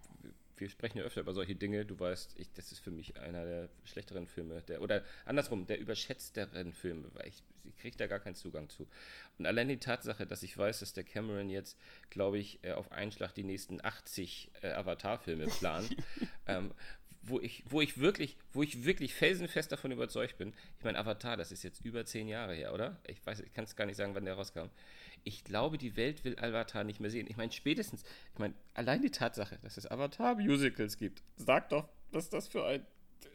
wir 0.59 0.69
sprechen 0.69 0.97
ja 0.97 1.03
öfter 1.03 1.21
über 1.21 1.33
solche 1.33 1.55
Dinge. 1.55 1.85
Du 1.85 1.99
weißt, 1.99 2.37
ich, 2.37 2.51
das 2.53 2.71
ist 2.71 2.79
für 2.79 2.91
mich 2.91 3.17
einer 3.17 3.45
der 3.45 3.69
schlechteren 3.85 4.27
Filme, 4.27 4.61
der, 4.63 4.81
oder 4.81 5.03
andersrum, 5.25 5.67
der 5.67 5.79
überschätzteren 5.79 6.73
Filme, 6.73 7.09
weil 7.13 7.27
ich, 7.27 7.43
ich 7.63 7.77
kriege 7.77 7.97
da 7.97 8.07
gar 8.07 8.19
keinen 8.19 8.35
Zugang 8.35 8.69
zu. 8.69 8.87
Und 9.37 9.45
allein 9.45 9.67
die 9.67 9.77
Tatsache, 9.77 10.25
dass 10.25 10.43
ich 10.43 10.57
weiß, 10.57 10.79
dass 10.79 10.93
der 10.93 11.03
Cameron 11.03 11.49
jetzt, 11.49 11.77
glaube 12.09 12.39
ich, 12.39 12.63
äh, 12.63 12.71
auf 12.73 12.91
einen 12.91 13.11
Schlag 13.11 13.33
die 13.33 13.43
nächsten 13.43 13.83
80 13.83 14.51
äh, 14.61 14.71
Avatar-Filme 14.71 15.45
plant, 15.59 15.95
ähm, 16.47 16.73
wo 17.21 17.39
ich, 17.39 17.63
wo 17.67 17.81
ich 17.81 17.99
wirklich, 17.99 18.37
wo 18.53 18.63
ich 18.63 18.85
wirklich 18.85 19.13
felsenfest 19.13 19.71
davon 19.71 19.91
überzeugt 19.91 20.37
bin. 20.37 20.53
Ich 20.77 20.85
meine, 20.85 20.97
Avatar, 20.97 21.35
das 21.35 21.51
ist 21.51 21.63
jetzt 21.63 21.83
über 21.83 22.05
zehn 22.05 22.27
Jahre 22.27 22.55
her, 22.55 22.73
oder? 22.73 22.99
Ich 23.05 23.25
weiß, 23.25 23.41
ich 23.41 23.53
kann 23.53 23.65
es 23.65 23.75
gar 23.75 23.85
nicht 23.85 23.97
sagen, 23.97 24.15
wann 24.15 24.25
der 24.25 24.35
rauskam 24.35 24.69
ich 25.23 25.43
glaube, 25.43 25.77
die 25.77 25.95
Welt 25.95 26.23
will 26.23 26.37
Avatar 26.39 26.83
nicht 26.83 26.99
mehr 26.99 27.09
sehen. 27.09 27.27
Ich 27.29 27.37
meine, 27.37 27.51
spätestens, 27.51 28.03
ich 28.33 28.39
meine, 28.39 28.53
allein 28.73 29.01
die 29.01 29.11
Tatsache, 29.11 29.57
dass 29.61 29.77
es 29.77 29.89
Avatar-Musicals 29.89 30.97
gibt, 30.97 31.23
sagt 31.35 31.71
doch, 31.71 31.87
dass 32.11 32.29
das 32.29 32.47
für 32.47 32.65
ein. 32.65 32.85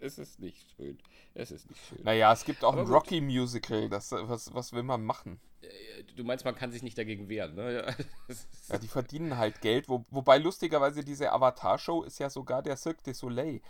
Es 0.01 0.19
ist 0.19 0.41
nicht 0.41 0.67
schön. 0.77 0.99
Es 1.35 1.51
ist 1.51 1.69
nicht 1.69 1.81
schön. 1.89 2.03
Naja, 2.03 2.33
es 2.33 2.45
gibt 2.45 2.65
auch 2.65 2.73
Aber 2.73 2.83
ein 2.83 2.89
Rocky-Musical. 2.89 3.91
Was, 3.91 4.11
was 4.13 4.73
will 4.73 4.83
man 4.83 5.05
machen? 5.05 5.41
Äh, 5.63 6.05
du 6.17 6.25
meinst, 6.25 6.45
man 6.45 6.55
kann 6.55 6.73
sich 6.73 6.83
nicht 6.83 6.99
dagegen 6.99 7.29
wehren, 7.29 7.55
ne? 7.55 7.95
ja, 8.69 8.79
die 8.79 8.89
verdienen 8.89 9.37
halt 9.37 9.61
Geld. 9.61 9.89
Wo, 9.89 10.05
wobei 10.11 10.39
lustigerweise 10.39 11.05
diese 11.05 11.33
Avatar-Show 11.33 12.03
ist 12.03 12.19
ja 12.19 12.31
sogar 12.31 12.63
der 12.63 12.77
Cirque 12.77 13.03
du 13.05 13.15
Soleil. 13.15 13.61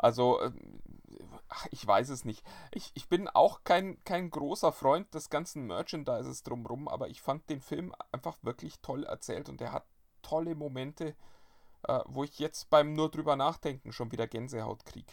Also, 0.00 0.40
äh, 0.40 0.50
ach, 1.48 1.66
ich 1.70 1.86
weiß 1.86 2.08
es 2.08 2.24
nicht. 2.24 2.42
Ich, 2.72 2.90
ich 2.94 3.08
bin 3.08 3.28
auch 3.28 3.64
kein, 3.64 4.02
kein 4.04 4.30
großer 4.30 4.72
Freund 4.72 5.14
des 5.14 5.28
ganzen 5.28 5.66
Merchandises 5.66 6.42
drumrum, 6.42 6.88
aber 6.88 7.08
ich 7.08 7.20
fand 7.20 7.48
den 7.50 7.60
Film 7.60 7.94
einfach 8.12 8.38
wirklich 8.42 8.80
toll 8.80 9.04
erzählt 9.04 9.48
und 9.48 9.60
er 9.60 9.72
hat 9.72 9.86
tolle 10.22 10.54
Momente, 10.54 11.14
äh, 11.86 12.00
wo 12.06 12.24
ich 12.24 12.38
jetzt 12.38 12.70
beim 12.70 12.94
nur 12.94 13.10
drüber 13.10 13.36
nachdenken 13.36 13.92
schon 13.92 14.10
wieder 14.10 14.26
Gänsehaut 14.26 14.86
krieg. 14.86 15.06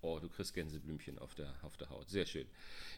Oh, 0.00 0.18
du 0.18 0.28
kriegst 0.28 0.52
Gänseblümchen 0.52 1.20
auf 1.20 1.36
der, 1.36 1.54
auf 1.62 1.76
der 1.76 1.88
Haut. 1.88 2.10
Sehr 2.10 2.26
schön. 2.26 2.48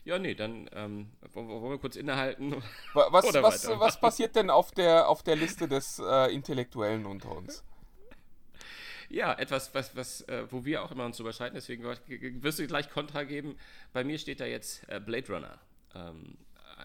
Ja, 0.04 0.18
nee, 0.18 0.34
dann 0.34 0.70
ähm, 0.72 1.12
wollen 1.34 1.70
wir 1.70 1.78
kurz 1.78 1.96
innehalten. 1.96 2.62
Was, 2.94 3.26
was, 3.34 3.68
was 3.68 4.00
passiert 4.00 4.34
denn 4.36 4.48
auf 4.48 4.72
der, 4.72 5.08
auf 5.08 5.22
der 5.22 5.36
Liste 5.36 5.68
des 5.68 5.98
äh, 5.98 6.32
Intellektuellen 6.32 7.04
unter 7.04 7.36
uns? 7.36 7.62
Ja, 9.09 9.32
etwas, 9.34 9.74
was, 9.74 9.94
was, 9.96 10.22
äh, 10.22 10.46
wo 10.50 10.64
wir 10.64 10.82
auch 10.82 10.90
immer 10.90 11.05
uns 11.05 11.20
überschreiten, 11.20 11.55
deswegen 11.55 11.84
wirst 11.84 12.59
du 12.59 12.66
gleich 12.66 12.90
Kontra 12.90 13.24
geben. 13.24 13.57
Bei 13.92 14.05
mir 14.05 14.18
steht 14.18 14.40
da 14.40 14.46
jetzt 14.46 14.88
äh, 14.88 15.00
Blade 15.00 15.32
Runner. 15.32 15.59
Ähm, 15.94 16.36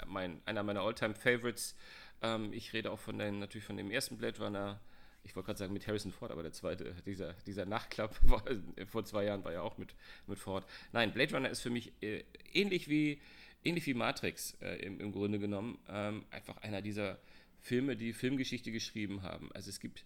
mein, 0.07 0.41
einer 0.45 0.63
meiner 0.63 0.81
Alltime 0.81 1.15
favorites 1.15 1.75
Ähm, 2.21 2.51
ich 2.53 2.73
rede 2.73 2.91
auch 2.91 2.99
von 2.99 3.17
den, 3.17 3.39
natürlich 3.39 3.65
von 3.65 3.77
dem 3.77 3.91
ersten 3.91 4.17
Blade 4.17 4.43
Runner. 4.43 4.79
Ich 5.23 5.35
wollte 5.35 5.47
gerade 5.47 5.59
sagen 5.59 5.73
mit 5.73 5.87
Harrison 5.87 6.11
Ford, 6.11 6.31
aber 6.31 6.43
der 6.43 6.51
zweite, 6.51 6.95
dieser, 7.05 7.33
dieser 7.45 7.65
Nachklapp 7.65 8.15
war, 8.23 8.43
vor 8.87 9.05
zwei 9.05 9.25
Jahren 9.25 9.43
war 9.43 9.53
ja 9.53 9.61
auch 9.61 9.77
mit, 9.77 9.95
mit 10.27 10.37
Ford. 10.37 10.65
Nein, 10.91 11.13
Blade 11.13 11.33
Runner 11.33 11.49
ist 11.49 11.61
für 11.61 11.69
mich 11.69 11.93
äh, 12.01 12.23
ähnlich 12.53 12.89
wie 12.89 13.21
ähnlich 13.63 13.85
wie 13.85 13.93
Matrix 13.93 14.55
äh, 14.61 14.75
im, 14.77 14.99
im, 14.99 15.11
Grunde 15.11 15.39
genommen, 15.39 15.77
ähm, 15.89 16.25
einfach 16.31 16.57
einer 16.57 16.81
dieser 16.81 17.19
Filme, 17.61 17.95
die 17.95 18.13
Filmgeschichte 18.13 18.71
geschrieben 18.71 19.23
haben. 19.23 19.51
Also 19.53 19.69
es 19.69 19.79
gibt 19.79 20.05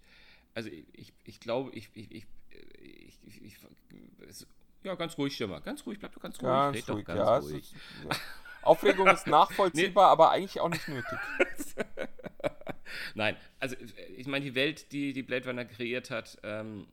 also 0.54 0.70
ich, 0.70 1.14
ich 1.24 1.40
glaube, 1.40 1.72
ich, 1.72 1.90
ich, 1.94 2.12
ich, 2.12 2.26
ich, 3.26 3.42
ich, 3.42 3.58
ja, 4.84 4.96
ganz 4.96 5.18
ruhig, 5.18 5.36
Schimmer. 5.36 5.62
Ganz 5.62 5.86
ruhig, 5.86 6.00
bleib 6.00 6.14
du 6.14 6.20
ganz 6.20 6.38
ruhig. 6.38 6.50
Ganz 6.50 6.78
Red 6.78 6.90
ruhig, 6.90 7.06
ganz 7.06 7.18
ja, 7.18 7.38
ruhig. 7.38 7.74
Ist, 7.74 7.76
ja. 8.04 8.10
Aufregung 8.62 9.08
ist 9.08 9.28
nachvollziehbar, 9.28 10.08
nee. 10.08 10.12
aber 10.12 10.32
eigentlich 10.32 10.60
auch 10.60 10.70
nicht 10.70 10.88
nötig. 10.88 11.20
Nein, 13.16 13.38
also 13.60 13.76
ich 14.18 14.28
meine, 14.28 14.46
die 14.46 14.56
Welt, 14.56 14.92
die 14.92 15.14
die 15.14 15.24
Blade 15.24 15.48
Runner 15.48 15.66
kreiert 15.66 16.10
hat, 16.10 16.38
ähm, 16.44 16.88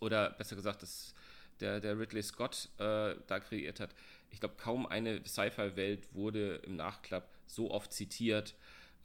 oder 0.00 0.30
besser 0.30 0.56
gesagt, 0.56 0.82
das, 0.82 1.14
der, 1.60 1.80
der 1.80 1.98
Ridley 1.98 2.22
Scott 2.22 2.70
äh, 2.78 3.14
da 3.26 3.40
kreiert 3.40 3.80
hat, 3.80 3.94
ich 4.30 4.40
glaube, 4.40 4.56
kaum 4.56 4.86
eine 4.86 5.24
Sci-Fi-Welt 5.24 6.14
wurde 6.14 6.56
im 6.66 6.76
Nachklapp 6.76 7.28
so 7.46 7.70
oft 7.70 7.92
zitiert 7.92 8.54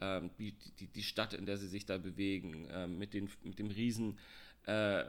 ähm, 0.01 0.31
die, 0.37 0.53
die, 0.79 0.87
die, 0.87 1.03
Stadt, 1.03 1.33
in 1.33 1.45
der 1.45 1.57
sie 1.57 1.67
sich 1.67 1.85
da 1.85 1.97
bewegen, 1.97 2.65
äh, 2.65 2.87
mit, 2.87 3.13
den, 3.13 3.29
mit 3.43 3.59
dem 3.59 3.67
Riesen, 3.67 4.17
äh, 4.67 5.03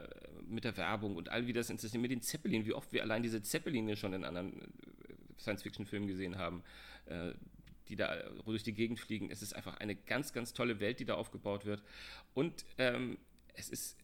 mit 0.47 0.63
der 0.63 0.77
Werbung 0.77 1.15
und 1.15 1.29
all 1.29 1.47
wie 1.47 1.53
das 1.53 1.69
inzwischen 1.69 2.01
mit 2.01 2.11
den 2.11 2.21
Zeppelin, 2.21 2.65
wie 2.65 2.73
oft 2.73 2.91
wir 2.93 3.03
allein 3.03 3.23
diese 3.23 3.41
Zeppeline 3.41 3.95
schon 3.95 4.13
in 4.13 4.23
anderen 4.23 4.61
äh, 4.61 4.65
Science-Fiction-Filmen 5.39 6.07
gesehen 6.07 6.37
haben, 6.37 6.63
äh, 7.05 7.33
die 7.89 7.95
da 7.95 8.15
durch 8.45 8.63
die 8.63 8.73
Gegend 8.73 8.99
fliegen. 8.99 9.29
Es 9.29 9.41
ist 9.41 9.53
einfach 9.53 9.77
eine 9.77 9.95
ganz, 9.95 10.33
ganz 10.33 10.53
tolle 10.53 10.79
Welt, 10.79 10.99
die 10.99 11.05
da 11.05 11.15
aufgebaut 11.15 11.65
wird. 11.65 11.83
Und 12.33 12.65
ähm, 12.77 13.17
es 13.55 13.69
ist 13.69 13.97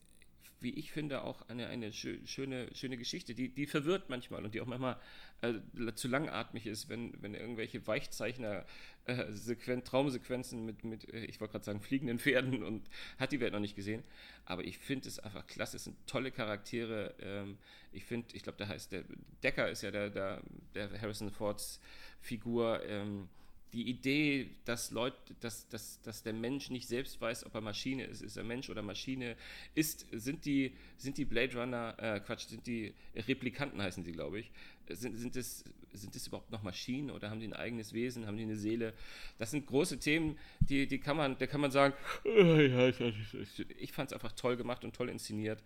wie 0.62 0.72
ich 0.72 0.91
finde, 0.91 1.24
auch 1.24 1.47
eine, 1.47 1.68
eine 1.68 1.91
schöne, 1.93 2.68
schöne 2.74 2.97
Geschichte, 2.97 3.34
die, 3.34 3.49
die 3.49 3.66
verwirrt 3.66 4.10
manchmal 4.10 4.43
und 4.43 4.53
die 4.53 4.62
auch 4.62 4.66
manchmal 4.66 4.97
äh, 5.41 5.53
zu 5.95 6.07
langatmig 6.07 6.66
ist, 6.66 6.89
wenn, 6.89 7.14
wenn 7.22 7.34
irgendwelche 7.34 7.86
Weichzeichner 7.88 8.66
äh, 9.05 9.82
Traumsequenzen 9.82 10.66
mit, 10.66 10.84
mit 10.84 11.14
äh, 11.14 11.26
ich 11.26 11.39
wollte 11.39 11.53
gerade 11.53 11.66
sagen, 11.66 11.82
fliegenden 11.82 12.20
Pferden 12.20 12.64
und 12.64 12.89
hat 13.18 13.32
die 13.32 13.39
Welt 13.39 13.53
noch 13.53 13.60
nicht 13.60 13.76
gesehen. 13.76 14.03
Aber 14.45 14.64
ich 14.64 14.78
finde 14.78 15.07
es 15.07 15.20
einfach 15.20 15.47
klasse, 15.47 15.78
es 15.78 15.86
sind 15.86 15.95
tolle 16.07 16.32
Charaktere. 16.32 17.14
Ähm, 17.22 17.57
ich 17.91 18.05
finde, 18.05 18.36
ich 18.36 18.43
glaube, 18.43 18.57
der 18.57 18.68
heißt, 18.68 18.91
der 18.91 19.03
Decker 19.43 19.70
ist 19.70 19.82
ja 19.82 19.91
der, 19.91 20.10
der, 20.10 20.41
der 20.76 21.01
Harrison 21.01 21.32
Fords 21.32 21.80
Figur. 22.22 22.84
Ähm, 22.86 23.30
die 23.74 23.88
Idee, 23.89 24.49
dass 24.65 24.91
Leute, 24.91 25.17
dass, 25.41 25.67
dass, 25.70 26.01
dass 26.01 26.24
der 26.24 26.34
Mensch 26.34 26.70
nicht 26.70 26.88
selbst 26.88 27.22
weiß, 27.22 27.45
ob 27.45 27.53
er 27.53 27.61
Maschine 27.61 28.05
ist, 28.05 28.22
ist 28.22 28.38
er 28.38 28.43
Mensch 28.43 28.70
oder 28.70 28.82
Maschine, 28.82 29.36
ist, 29.76 30.07
sind 30.11 30.45
die, 30.45 30.74
sind 30.97 31.17
die 31.17 31.26
Blade 31.26 31.57
Runner, 31.57 31.95
äh, 31.97 32.20
Quatsch, 32.20 32.47
sind 32.47 32.65
die 32.65 32.93
Replikanten 33.15 33.82
heißen 33.82 34.03
sie, 34.03 34.11
glaube 34.11 34.39
ich, 34.39 34.51
sind, 34.89 35.17
sind 35.17 35.36
es, 35.36 35.63
sind 35.93 36.15
es 36.15 36.28
überhaupt 36.28 36.51
noch 36.51 36.63
Maschinen 36.63 37.11
oder 37.11 37.30
haben 37.30 37.39
die 37.39 37.47
ein 37.47 37.53
eigenes 37.53 37.93
Wesen, 37.93 38.26
haben 38.26 38.38
die 38.38 38.43
eine 38.43 38.55
Seele? 38.55 38.93
Das 39.38 39.51
sind 39.51 39.67
große 39.67 39.99
Themen, 39.99 40.38
die, 40.61 40.88
die 40.88 40.99
kann 40.99 41.15
man, 41.17 41.38
da 41.38 41.45
kann 41.45 41.61
man 41.61 41.72
sagen, 41.72 41.93
ich 42.24 43.91
fand 43.91 44.09
es 44.09 44.13
einfach 44.13 44.32
toll 44.32 44.57
gemacht 44.57 44.84
und 44.84 44.95
toll 44.95 45.09
inszeniert. 45.09 45.61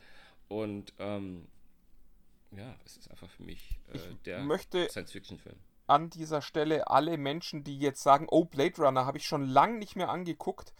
Und 0.50 0.94
ähm, 1.00 1.48
ja, 2.52 2.76
es 2.86 2.98
ist 2.98 3.10
einfach 3.10 3.30
für 3.30 3.44
mich 3.44 3.80
äh, 3.94 4.00
der 4.26 4.44
Science-Fiction-Film 4.90 5.56
an 5.88 6.10
dieser 6.10 6.42
Stelle 6.42 6.88
alle 6.88 7.18
Menschen, 7.18 7.64
die 7.64 7.78
jetzt 7.78 8.04
sagen, 8.04 8.28
oh, 8.30 8.46
Blade 8.46 8.82
Runner 8.82 9.06
habe 9.06 9.18
ich 9.18 9.26
schon 9.28 9.46
lange 9.48 9.78
nicht 9.78 9.96
mehr 9.96 10.10
angeguckt 10.10 10.74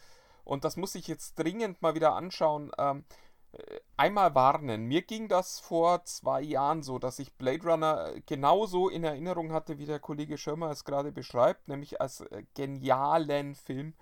und 0.44 0.64
das 0.64 0.78
muss 0.78 0.96
ich 0.96 1.08
jetzt 1.08 1.38
dringend 1.40 1.82
mal 1.82 1.96
wieder 1.96 2.16
anschauen. 2.16 2.72
Ähm, 2.78 3.06
äh, 3.54 3.80
einmal 3.98 4.36
warnen. 4.36 4.86
Mir 4.86 5.02
ging 5.04 5.28
das 5.28 5.60
vor 5.60 6.04
zwei 6.06 6.42
Jahren 6.42 6.84
so, 6.84 7.00
dass 7.00 7.20
ich 7.20 7.34
Blade 7.34 7.64
Runner 7.64 8.14
genauso 8.26 8.90
in 8.90 9.04
Erinnerung 9.04 9.52
hatte, 9.54 9.78
wie 9.78 9.86
der 9.86 10.00
Kollege 10.00 10.38
Schirmer 10.38 10.72
es 10.72 10.84
gerade 10.84 11.12
beschreibt, 11.12 11.68
nämlich 11.68 12.02
als 12.02 12.22
äh, 12.22 12.44
genialen 12.56 13.56
Film. 13.56 13.94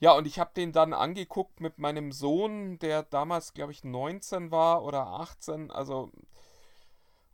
Ja, 0.00 0.12
und 0.12 0.26
ich 0.26 0.38
habe 0.38 0.50
den 0.54 0.72
dann 0.72 0.92
angeguckt 0.92 1.60
mit 1.60 1.78
meinem 1.78 2.12
Sohn, 2.12 2.78
der 2.78 3.02
damals, 3.02 3.52
glaube 3.54 3.72
ich, 3.72 3.84
19 3.84 4.50
war 4.50 4.84
oder 4.84 5.06
18. 5.06 5.70
Also 5.70 6.12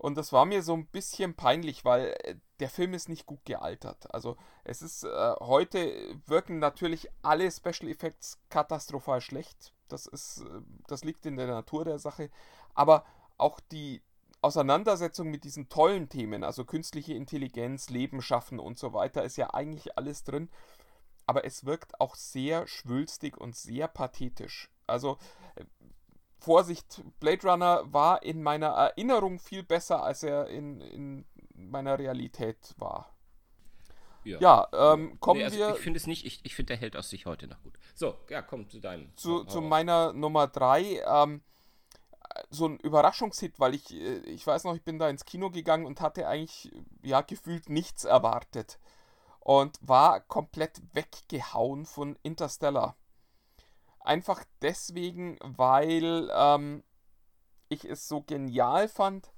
und 0.05 0.19
das 0.19 0.35
war 0.35 0.45
mir 0.45 0.63
so 0.63 0.75
ein 0.75 0.85
bisschen 0.85 1.33
peinlich, 1.33 1.87
weil 1.87 2.15
äh, 2.25 2.37
der 2.61 2.69
Film 2.69 2.93
ist 2.93 3.09
nicht 3.09 3.25
gut 3.25 3.43
gealtert. 3.47 4.13
Also 4.13 4.37
es 4.63 4.83
ist 4.83 5.05
äh, 5.05 5.35
heute 5.41 6.21
wirken 6.27 6.59
natürlich 6.59 7.09
alle 7.23 7.51
Special 7.51 7.89
Effects 7.91 8.39
katastrophal 8.51 9.23
schlecht. 9.23 9.73
Das 9.89 10.05
ist, 10.05 10.43
äh, 10.43 10.61
das 10.89 11.05
liegt 11.05 11.25
in 11.25 11.37
der 11.37 11.47
Natur 11.47 11.87
der 11.87 11.99
Sache. 11.99 12.29
Aber 12.75 13.07
auch 13.39 13.61
die 13.61 14.03
Auseinandersetzung 14.43 15.31
mit 15.31 15.45
diesen 15.45 15.71
tollen 15.71 16.11
Themen, 16.11 16.45
also 16.45 16.67
künstliche 16.67 17.15
Intelligenz, 17.15 17.89
Leben 17.89 18.21
schaffen 18.21 18.61
und 18.61 18.79
so 18.79 18.93
weiter, 18.93 19.25
ist 19.25 19.39
ja 19.39 19.55
eigentlich 19.55 19.97
alles 19.97 20.23
drin. 20.23 20.51
Aber 21.25 21.47
es 21.47 21.65
wirkt 21.65 21.99
auch 21.99 22.15
sehr 22.15 22.67
schwülstig 22.67 23.39
und 23.39 23.57
sehr 23.57 23.89
pathetisch. 23.89 24.69
Also 24.87 25.17
äh, 25.55 25.65
Vorsicht, 26.45 27.03
Blade 27.21 27.49
Runner 27.49 27.83
war 27.93 28.23
in 28.23 28.43
meiner 28.43 28.69
Erinnerung 28.69 29.39
viel 29.39 29.63
besser, 29.63 30.03
als 30.03 30.23
er 30.23 30.49
in, 30.49 30.81
in 30.81 31.25
meiner 31.55 31.99
Realität 31.99 32.75
war. 32.77 33.15
Ja, 34.25 34.39
ja 34.41 34.93
ähm, 34.93 35.19
kommen 35.21 35.39
nee, 35.39 35.45
also 35.45 35.57
wir. 35.57 35.71
Ich 35.71 35.81
finde 35.81 35.99
es 35.99 36.07
nicht, 36.07 36.27
ich, 36.27 36.41
ich 36.45 36.55
finde, 36.55 36.69
der 36.69 36.77
hält 36.77 36.97
aus 36.97 37.09
sich 37.09 37.27
heute 37.27 37.47
noch 37.47 37.63
gut. 37.63 37.75
So, 37.95 38.17
ja, 38.29 38.43
komm 38.43 38.69
zu 38.69 38.81
deinem. 38.81 39.15
Zu, 39.17 39.45
zu 39.45 39.61
meiner 39.61 40.13
Nummer 40.13 40.47
3. 40.47 41.03
Ähm, 41.07 41.43
so 42.51 42.67
ein 42.67 42.79
Überraschungshit, 42.79 43.59
weil 43.61 43.75
ich, 43.75 43.93
äh, 43.95 44.19
ich 44.21 44.47
weiß 44.47 44.65
noch, 44.65 44.75
ich 44.75 44.83
bin 44.83 44.99
da 44.99 45.09
ins 45.09 45.25
Kino 45.25 45.51
gegangen 45.51 45.87
und 45.87 46.01
hatte 46.01 46.27
eigentlich, 46.27 46.73
ja, 47.03 47.23
gefühlt 47.23 47.69
nichts 47.69 48.05
erwartet. 48.05 48.79
Und 49.41 49.79
war 49.83 50.21
komplett 50.21 50.81
weggehauen 50.93 51.85
von 51.85 52.19
Interstellar. 52.23 52.97
Einfach 54.05 54.45
deswegen, 54.61 55.39
weil 55.41 56.31
ähm, 56.33 56.85
ich 57.71 57.85
es 57.85 58.07
so 58.07 58.21
genial 58.21 58.87
fand, 58.87 59.33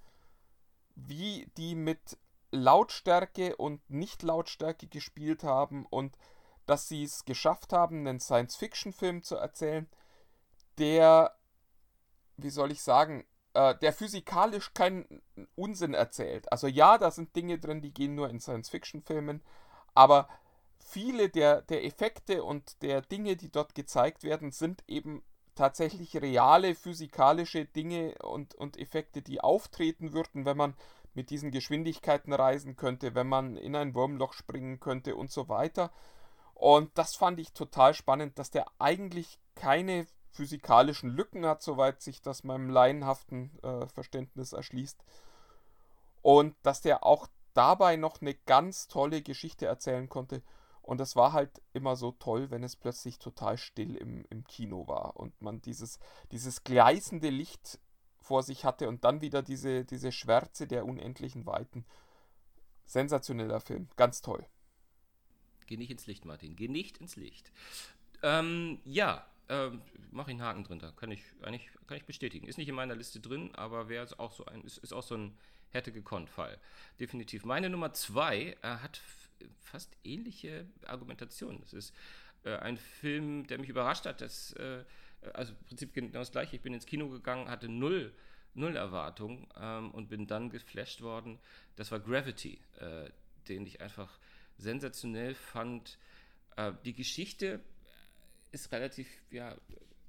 wie 0.96 1.50
die 1.56 1.76
mit 1.76 2.18
Lautstärke 2.50 3.56
und 3.56 3.88
Nicht-Lautstärke 3.88 4.88
gespielt 4.88 5.44
haben 5.44 5.86
und 5.86 6.18
dass 6.66 6.88
sie 6.88 7.04
es 7.04 7.24
geschafft 7.24 7.72
haben, 7.72 8.06
einen 8.06 8.18
Science-Fiction-Film 8.18 9.22
zu 9.22 9.36
erzählen, 9.36 9.88
der, 10.78 11.36
wie 12.36 12.50
soll 12.50 12.72
ich 12.72 12.82
sagen, 12.82 13.24
äh, 13.54 13.76
der 13.76 13.92
physikalisch 13.92 14.74
keinen 14.74 15.22
Unsinn 15.54 15.94
erzählt. 15.94 16.50
Also 16.50 16.66
ja, 16.66 16.98
da 16.98 17.12
sind 17.12 17.36
Dinge 17.36 17.60
drin, 17.60 17.82
die 17.82 17.94
gehen 17.94 18.16
nur 18.16 18.28
in 18.28 18.40
Science-Fiction-Filmen, 18.40 19.42
aber 19.94 20.28
viele 20.86 21.28
der, 21.28 21.62
der 21.62 21.84
Effekte 21.84 22.44
und 22.44 22.80
der 22.82 23.02
Dinge, 23.02 23.36
die 23.36 23.50
dort 23.50 23.74
gezeigt 23.74 24.22
werden, 24.22 24.52
sind 24.52 24.84
eben 24.86 25.22
tatsächlich 25.56 26.16
reale 26.16 26.74
physikalische 26.74 27.64
Dinge 27.64 28.14
und, 28.22 28.54
und 28.54 28.78
Effekte, 28.78 29.20
die 29.20 29.40
auftreten 29.40 30.12
würden, 30.12 30.44
wenn 30.44 30.56
man 30.56 30.74
mit 31.14 31.30
diesen 31.30 31.50
Geschwindigkeiten 31.50 32.32
reisen 32.32 32.76
könnte, 32.76 33.14
wenn 33.14 33.26
man 33.26 33.56
in 33.56 33.74
ein 33.74 33.94
Wurmloch 33.94 34.32
springen 34.32 34.78
könnte 34.78 35.16
und 35.16 35.32
so 35.32 35.48
weiter. 35.48 35.90
Und 36.54 36.96
das 36.96 37.16
fand 37.16 37.40
ich 37.40 37.52
total 37.52 37.94
spannend, 37.94 38.38
dass 38.38 38.50
der 38.50 38.66
eigentlich 38.78 39.40
keine 39.54 40.06
physikalischen 40.30 41.10
Lücken 41.10 41.46
hat, 41.46 41.62
soweit 41.62 42.00
sich 42.00 42.22
das 42.22 42.44
meinem 42.44 42.70
laienhaften 42.70 43.58
äh, 43.62 43.86
Verständnis 43.88 44.52
erschließt. 44.52 45.02
Und 46.22 46.54
dass 46.62 46.82
der 46.82 47.04
auch 47.04 47.28
dabei 47.54 47.96
noch 47.96 48.20
eine 48.20 48.34
ganz 48.34 48.86
tolle 48.86 49.22
Geschichte 49.22 49.66
erzählen 49.66 50.08
konnte. 50.08 50.42
Und 50.86 50.98
das 50.98 51.16
war 51.16 51.32
halt 51.32 51.50
immer 51.72 51.96
so 51.96 52.12
toll, 52.12 52.50
wenn 52.50 52.62
es 52.62 52.76
plötzlich 52.76 53.18
total 53.18 53.58
still 53.58 53.96
im, 53.96 54.24
im 54.30 54.44
Kino 54.44 54.86
war 54.86 55.16
und 55.16 55.42
man 55.42 55.60
dieses, 55.60 55.98
dieses 56.30 56.62
gleißende 56.62 57.28
Licht 57.28 57.80
vor 58.20 58.44
sich 58.44 58.64
hatte 58.64 58.88
und 58.88 59.04
dann 59.04 59.20
wieder 59.20 59.42
diese, 59.42 59.84
diese 59.84 60.12
Schwärze 60.12 60.68
der 60.68 60.84
unendlichen 60.84 61.44
Weiten. 61.44 61.84
Sensationeller 62.84 63.60
Film, 63.60 63.88
ganz 63.96 64.22
toll. 64.22 64.46
Geh 65.66 65.76
nicht 65.76 65.90
ins 65.90 66.06
Licht, 66.06 66.24
Martin, 66.24 66.54
geh 66.54 66.68
nicht 66.68 66.98
ins 66.98 67.16
Licht. 67.16 67.50
Ähm, 68.22 68.78
ja, 68.84 69.26
ähm, 69.48 69.82
mach 70.12 70.28
ich 70.28 70.34
einen 70.34 70.42
Haken 70.42 70.62
drin, 70.62 70.78
da 70.78 70.92
kann 70.92 71.10
ich 71.10 71.22
eigentlich 71.42 71.68
kann 71.88 71.96
ich 71.96 72.04
bestätigen. 72.04 72.46
Ist 72.46 72.58
nicht 72.58 72.68
in 72.68 72.76
meiner 72.76 72.94
Liste 72.94 73.18
drin, 73.18 73.52
aber 73.56 73.88
wäre 73.88 74.06
auch 74.20 74.32
so 74.32 74.46
ein, 74.46 74.62
ist, 74.62 74.78
ist 74.78 74.92
auch 74.92 75.02
so 75.02 75.16
ein 75.16 75.36
hätte 75.70 75.90
gekonnt 75.90 76.30
Fall. 76.30 76.58
Definitiv. 77.00 77.44
Meine 77.44 77.70
Nummer 77.70 77.92
zwei 77.92 78.56
äh, 78.62 78.68
hat 78.68 79.00
fast 79.60 79.96
ähnliche 80.04 80.66
Argumentation. 80.86 81.60
Es 81.64 81.72
ist 81.72 81.94
äh, 82.44 82.56
ein 82.56 82.76
Film, 82.76 83.46
der 83.46 83.58
mich 83.58 83.68
überrascht 83.68 84.06
hat, 84.06 84.20
dass 84.20 84.52
äh, 84.54 84.84
also 85.34 85.52
im 85.52 85.64
Prinzip 85.66 85.94
genau 85.94 86.18
das 86.18 86.32
gleiche. 86.32 86.56
Ich 86.56 86.62
bin 86.62 86.74
ins 86.74 86.86
Kino 86.86 87.08
gegangen, 87.08 87.48
hatte 87.48 87.68
null, 87.68 88.12
null 88.54 88.76
Erwartung 88.76 89.48
ähm, 89.58 89.90
und 89.90 90.08
bin 90.08 90.26
dann 90.26 90.50
geflasht 90.50 91.00
worden. 91.02 91.38
Das 91.76 91.90
war 91.90 92.00
Gravity, 92.00 92.58
äh, 92.78 93.10
den 93.48 93.66
ich 93.66 93.80
einfach 93.80 94.18
sensationell 94.58 95.34
fand. 95.34 95.98
Äh, 96.56 96.72
die 96.84 96.94
Geschichte 96.94 97.60
ist 98.52 98.72
relativ, 98.72 99.08
ja, 99.30 99.52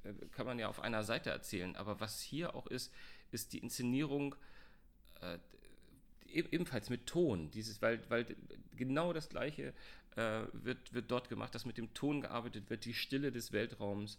äh, 0.04 0.14
kann 0.32 0.46
man 0.46 0.60
ja 0.60 0.68
auf 0.68 0.80
einer 0.80 1.04
Seite 1.04 1.30
erzählen, 1.30 1.76
aber 1.76 2.00
was 2.00 2.22
hier 2.22 2.56
auch 2.56 2.68
ist, 2.68 2.94
ist 3.32 3.54
die 3.54 3.60
Inszenierung 3.60 4.36
äh, 5.22 5.38
ebenfalls 6.34 6.90
mit 6.90 7.08
Ton, 7.08 7.52
dieses, 7.52 7.82
weil, 7.82 8.00
weil 8.10 8.26
genau 8.76 9.14
das 9.14 9.30
Gleiche 9.30 9.74
äh, 10.16 10.42
wird, 10.54 10.94
wird 10.94 11.12
dort 11.12 11.30
gemacht, 11.30 11.54
dass 11.56 11.66
mit 11.66 11.78
dem 11.78 11.94
Ton 11.94 12.22
gearbeitet 12.22 12.70
wird, 12.70 12.86
die 12.86 12.94
Stille 12.94 13.32
des 13.32 13.52
Weltraums, 13.52 14.18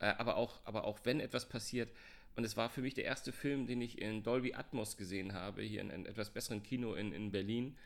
äh, 0.00 0.06
aber, 0.06 0.36
auch, 0.36 0.60
aber 0.64 0.84
auch 0.84 1.00
wenn 1.04 1.20
etwas 1.20 1.48
passiert. 1.48 1.90
Und 2.34 2.44
es 2.44 2.56
war 2.56 2.68
für 2.68 2.82
mich 2.82 2.94
der 2.94 3.04
erste 3.04 3.32
Film, 3.32 3.66
den 3.66 3.80
ich 3.80 3.98
in 3.98 4.22
Dolby 4.22 4.54
Atmos 4.54 4.96
gesehen 4.96 5.32
habe, 5.32 5.62
hier 5.62 5.80
in 5.80 5.90
einem 5.90 6.04
etwas 6.04 6.30
besseren 6.30 6.62
Kino 6.62 6.94
in, 6.94 7.12
in 7.12 7.32
Berlin. 7.32 7.76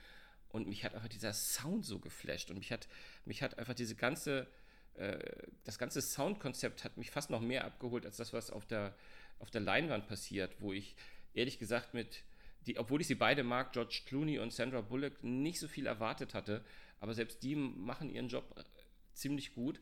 Und 0.48 0.66
mich 0.66 0.84
hat 0.84 0.94
einfach 0.94 1.08
dieser 1.08 1.32
Sound 1.32 1.86
so 1.86 2.00
geflasht 2.00 2.50
und 2.50 2.58
mich 2.58 2.72
hat, 2.72 2.88
mich 3.24 3.42
hat 3.42 3.58
einfach 3.58 3.74
diese 3.74 3.94
ganze, 3.94 4.48
äh, 4.94 5.18
das 5.64 5.78
ganze 5.78 6.02
Soundkonzept 6.02 6.82
hat 6.82 6.96
mich 6.96 7.12
fast 7.12 7.30
noch 7.30 7.40
mehr 7.40 7.64
abgeholt 7.64 8.04
als 8.04 8.16
das, 8.16 8.32
was 8.32 8.50
auf 8.50 8.66
der, 8.66 8.96
auf 9.38 9.50
der 9.50 9.60
Leinwand 9.60 10.08
passiert, 10.08 10.56
wo 10.60 10.72
ich 10.72 10.96
ehrlich 11.32 11.60
gesagt 11.60 11.94
mit, 11.94 12.24
die, 12.66 12.78
obwohl 12.78 13.00
ich 13.00 13.06
sie 13.06 13.14
beide 13.14 13.42
mag, 13.42 13.72
George 13.72 14.02
Clooney 14.06 14.38
und 14.38 14.52
Sandra 14.52 14.80
Bullock, 14.80 15.24
nicht 15.24 15.60
so 15.60 15.68
viel 15.68 15.86
erwartet 15.86 16.34
hatte, 16.34 16.64
aber 17.00 17.14
selbst 17.14 17.42
die 17.42 17.56
machen 17.56 18.10
ihren 18.10 18.28
Job 18.28 18.54
äh, 18.56 18.64
ziemlich 19.14 19.54
gut. 19.54 19.80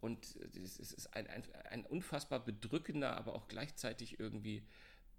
Und 0.00 0.36
es 0.36 0.78
ist 0.78 1.14
ein, 1.14 1.26
ein, 1.28 1.42
ein 1.70 1.86
unfassbar 1.86 2.44
bedrückender, 2.44 3.16
aber 3.16 3.34
auch 3.34 3.48
gleichzeitig 3.48 4.20
irgendwie 4.20 4.62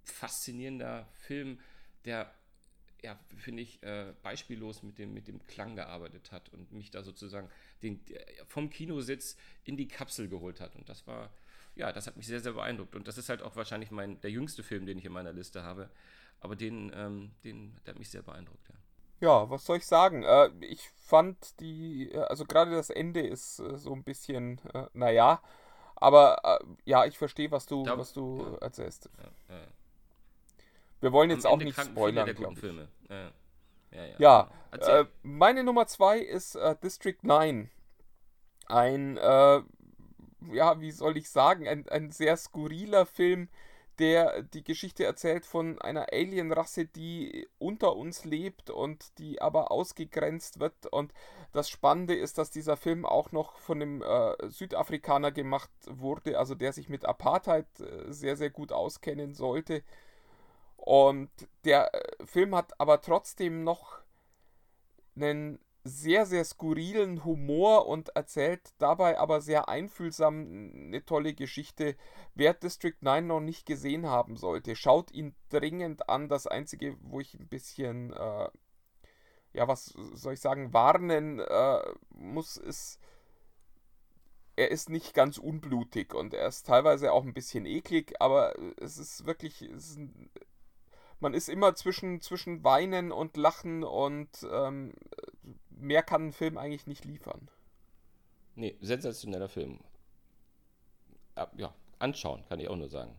faszinierender 0.03 1.07
Film, 1.13 1.59
der, 2.05 2.31
ja, 3.01 3.19
finde 3.35 3.63
ich, 3.63 3.81
äh, 3.81 4.13
beispiellos 4.21 4.83
mit 4.83 4.99
dem, 4.99 5.13
mit 5.13 5.27
dem 5.27 5.45
Klang 5.47 5.75
gearbeitet 5.75 6.31
hat 6.31 6.49
und 6.49 6.71
mich 6.71 6.91
da 6.91 7.01
sozusagen 7.01 7.49
den, 7.81 7.99
vom 8.47 8.69
Kinositz 8.69 9.37
in 9.63 9.75
die 9.75 9.87
Kapsel 9.87 10.29
geholt 10.29 10.61
hat. 10.61 10.75
Und 10.75 10.87
das 10.87 11.07
war, 11.07 11.33
ja, 11.75 11.91
das 11.91 12.05
hat 12.05 12.17
mich 12.17 12.27
sehr, 12.27 12.39
sehr 12.39 12.53
beeindruckt. 12.53 12.95
Und 12.95 13.07
das 13.07 13.17
ist 13.17 13.29
halt 13.29 13.41
auch 13.41 13.55
wahrscheinlich 13.55 13.89
mein, 13.89 14.21
der 14.21 14.29
jüngste 14.29 14.61
Film, 14.61 14.85
den 14.85 14.99
ich 14.99 15.05
in 15.05 15.11
meiner 15.11 15.33
Liste 15.33 15.63
habe. 15.63 15.89
Aber 16.39 16.55
den, 16.55 16.91
ähm, 16.95 17.31
den, 17.43 17.75
der 17.85 17.93
hat 17.93 17.99
mich 17.99 18.09
sehr 18.09 18.21
beeindruckt, 18.21 18.67
ja. 18.69 18.75
Ja, 19.21 19.49
was 19.49 19.65
soll 19.65 19.77
ich 19.77 19.85
sagen? 19.85 20.23
Äh, 20.23 20.49
ich 20.61 20.89
fand 20.99 21.59
die, 21.59 22.11
äh, 22.11 22.19
also 22.19 22.45
gerade 22.45 22.71
das 22.71 22.89
Ende 22.89 23.21
ist 23.21 23.59
äh, 23.59 23.77
so 23.77 23.93
ein 23.93 24.03
bisschen, 24.03 24.59
äh, 24.73 24.87
naja, 24.93 25.41
aber 25.95 26.37
äh, 26.43 26.65
ja, 26.83 27.05
ich 27.05 27.17
verstehe, 27.17 27.49
was 27.51 27.65
du, 27.65 27.83
da, 27.83 27.97
was 27.97 28.11
du 28.13 28.39
ja. 28.39 28.57
erzählst. 28.57 29.09
Ja, 29.17 29.55
ja. 29.55 29.61
Wir 30.99 31.11
wollen 31.11 31.29
jetzt 31.29 31.45
Am 31.45 31.51
auch 31.51 31.53
Ende 31.53 31.65
nicht 31.65 31.81
spoilern, 31.81 32.35
glaube 32.35 32.53
ich. 32.53 32.59
Filme. 32.59 32.87
Ja, 33.09 33.31
ja, 34.17 34.49
äh, 34.71 35.05
meine 35.23 35.63
Nummer 35.63 35.87
zwei 35.87 36.19
ist 36.19 36.57
District 36.83 37.19
9. 37.21 37.69
Ein, 38.67 39.15
ja, 39.15 39.65
wie 40.79 40.91
soll 40.91 41.15
ich 41.15 41.29
sagen, 41.29 41.67
ein, 41.67 41.87
ein 41.87 42.11
sehr 42.11 42.35
skurriler 42.35 43.05
Film, 43.05 43.47
der 43.99 44.43
die 44.43 44.63
Geschichte 44.63 45.05
erzählt 45.05 45.45
von 45.45 45.81
einer 45.81 46.11
Alienrasse, 46.11 46.85
die 46.85 47.47
unter 47.57 47.95
uns 47.95 48.25
lebt 48.25 48.69
und 48.69 49.17
die 49.17 49.41
aber 49.41 49.71
ausgegrenzt 49.71 50.59
wird. 50.59 50.85
Und 50.87 51.13
das 51.53 51.69
Spannende 51.69 52.15
ist, 52.15 52.37
dass 52.37 52.51
dieser 52.51 52.77
Film 52.77 53.05
auch 53.05 53.31
noch 53.31 53.57
von 53.57 53.81
einem 53.81 54.01
äh, 54.01 54.49
Südafrikaner 54.49 55.31
gemacht 55.31 55.71
wurde, 55.87 56.37
also 56.37 56.55
der 56.55 56.73
sich 56.73 56.89
mit 56.89 57.05
Apartheid 57.05 57.67
äh, 57.79 58.11
sehr, 58.11 58.35
sehr 58.35 58.49
gut 58.49 58.71
auskennen 58.71 59.33
sollte. 59.33 59.83
Und 60.77 61.29
der 61.63 61.93
äh, 61.93 62.25
Film 62.25 62.55
hat 62.55 62.79
aber 62.79 63.01
trotzdem 63.01 63.63
noch 63.63 63.99
einen 65.15 65.59
sehr, 65.87 66.25
sehr 66.25 66.43
skurrilen 66.43 67.23
Humor 67.23 67.87
und 67.87 68.09
erzählt 68.15 68.73
dabei 68.79 69.19
aber 69.19 69.39
sehr 69.39 69.69
einfühlsam 69.69 70.71
eine 70.73 71.05
tolle 71.05 71.35
Geschichte. 71.35 71.95
Wer 72.33 72.55
District 72.55 72.95
9 73.01 73.27
noch 73.27 73.39
nicht 73.39 73.67
gesehen 73.67 74.07
haben 74.07 74.35
sollte, 74.35 74.75
schaut 74.75 75.11
ihn 75.11 75.35
dringend 75.49 76.09
an. 76.09 76.27
Das 76.27 76.47
Einzige, 76.47 76.97
wo 77.01 77.19
ich 77.19 77.35
ein 77.35 77.47
bisschen, 77.47 78.11
äh, 78.13 78.49
ja, 79.53 79.67
was 79.67 79.85
soll 79.85 80.33
ich 80.33 80.41
sagen, 80.41 80.73
warnen 80.73 81.39
äh, 81.39 81.81
muss, 82.09 82.57
ist, 82.57 82.99
er 84.55 84.71
ist 84.71 84.89
nicht 84.89 85.13
ganz 85.13 85.37
unblutig 85.37 86.15
und 86.15 86.33
er 86.33 86.47
ist 86.47 86.65
teilweise 86.65 87.13
auch 87.13 87.23
ein 87.23 87.33
bisschen 87.33 87.67
eklig, 87.67 88.15
aber 88.19 88.55
es 88.77 88.97
ist 88.97 89.27
wirklich, 89.27 89.61
es 89.61 89.91
ist 89.91 89.97
ein, 89.99 90.31
man 91.25 91.33
ist 91.33 91.49
immer 91.49 91.73
zwischen, 91.73 92.21
zwischen 92.21 92.63
Weinen 92.63 93.11
und 93.11 93.35
Lachen 93.35 93.83
und 93.83 94.29
ähm, 94.51 94.93
mehr 95.71 96.03
kann 96.03 96.27
ein 96.27 96.31
Film 96.31 96.55
eigentlich 96.55 96.85
nicht 96.85 97.03
liefern. 97.03 97.49
Nee, 98.53 98.75
sensationeller 98.79 99.49
Film. 99.49 99.79
Ja, 101.57 101.73
anschauen, 101.97 102.43
kann 102.47 102.59
ich 102.59 102.69
auch 102.69 102.75
nur 102.75 102.89
sagen. 102.89 103.15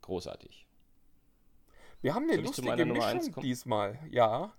Großartig. 0.00 0.66
Wir 2.00 2.14
haben 2.14 2.22
eine 2.22 2.36
Soll 2.36 2.44
lustige 2.44 2.68
meiner 2.68 2.86
Nummer 2.86 3.04
eins 3.04 3.26
Mischung 3.26 3.42
diesmal. 3.42 3.98
Ja. 4.10 4.54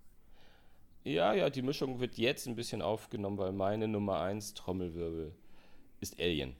Ja, 1.03 1.33
ja, 1.33 1.49
die 1.49 1.63
Mischung 1.63 1.99
wird 1.99 2.19
jetzt 2.19 2.45
ein 2.45 2.55
bisschen 2.55 2.83
aufgenommen, 2.83 3.39
weil 3.39 3.53
meine 3.53 3.87
Nummer 3.87 4.21
1 4.21 4.53
Trommelwirbel 4.53 5.33
ist 5.99 6.19
Alien. 6.19 6.55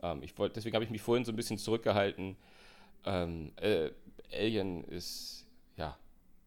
Ähm, 0.00 0.22
ich 0.22 0.38
wollt, 0.38 0.54
deswegen 0.54 0.76
habe 0.76 0.84
ich 0.84 0.92
mich 0.92 1.02
vorhin 1.02 1.24
so 1.24 1.32
ein 1.32 1.36
bisschen 1.36 1.58
zurückgehalten. 1.58 2.36
Ähm, 3.04 3.50
äh, 3.56 3.90
Alien 4.32 4.84
ist, 4.84 5.46
ja, 5.76 5.96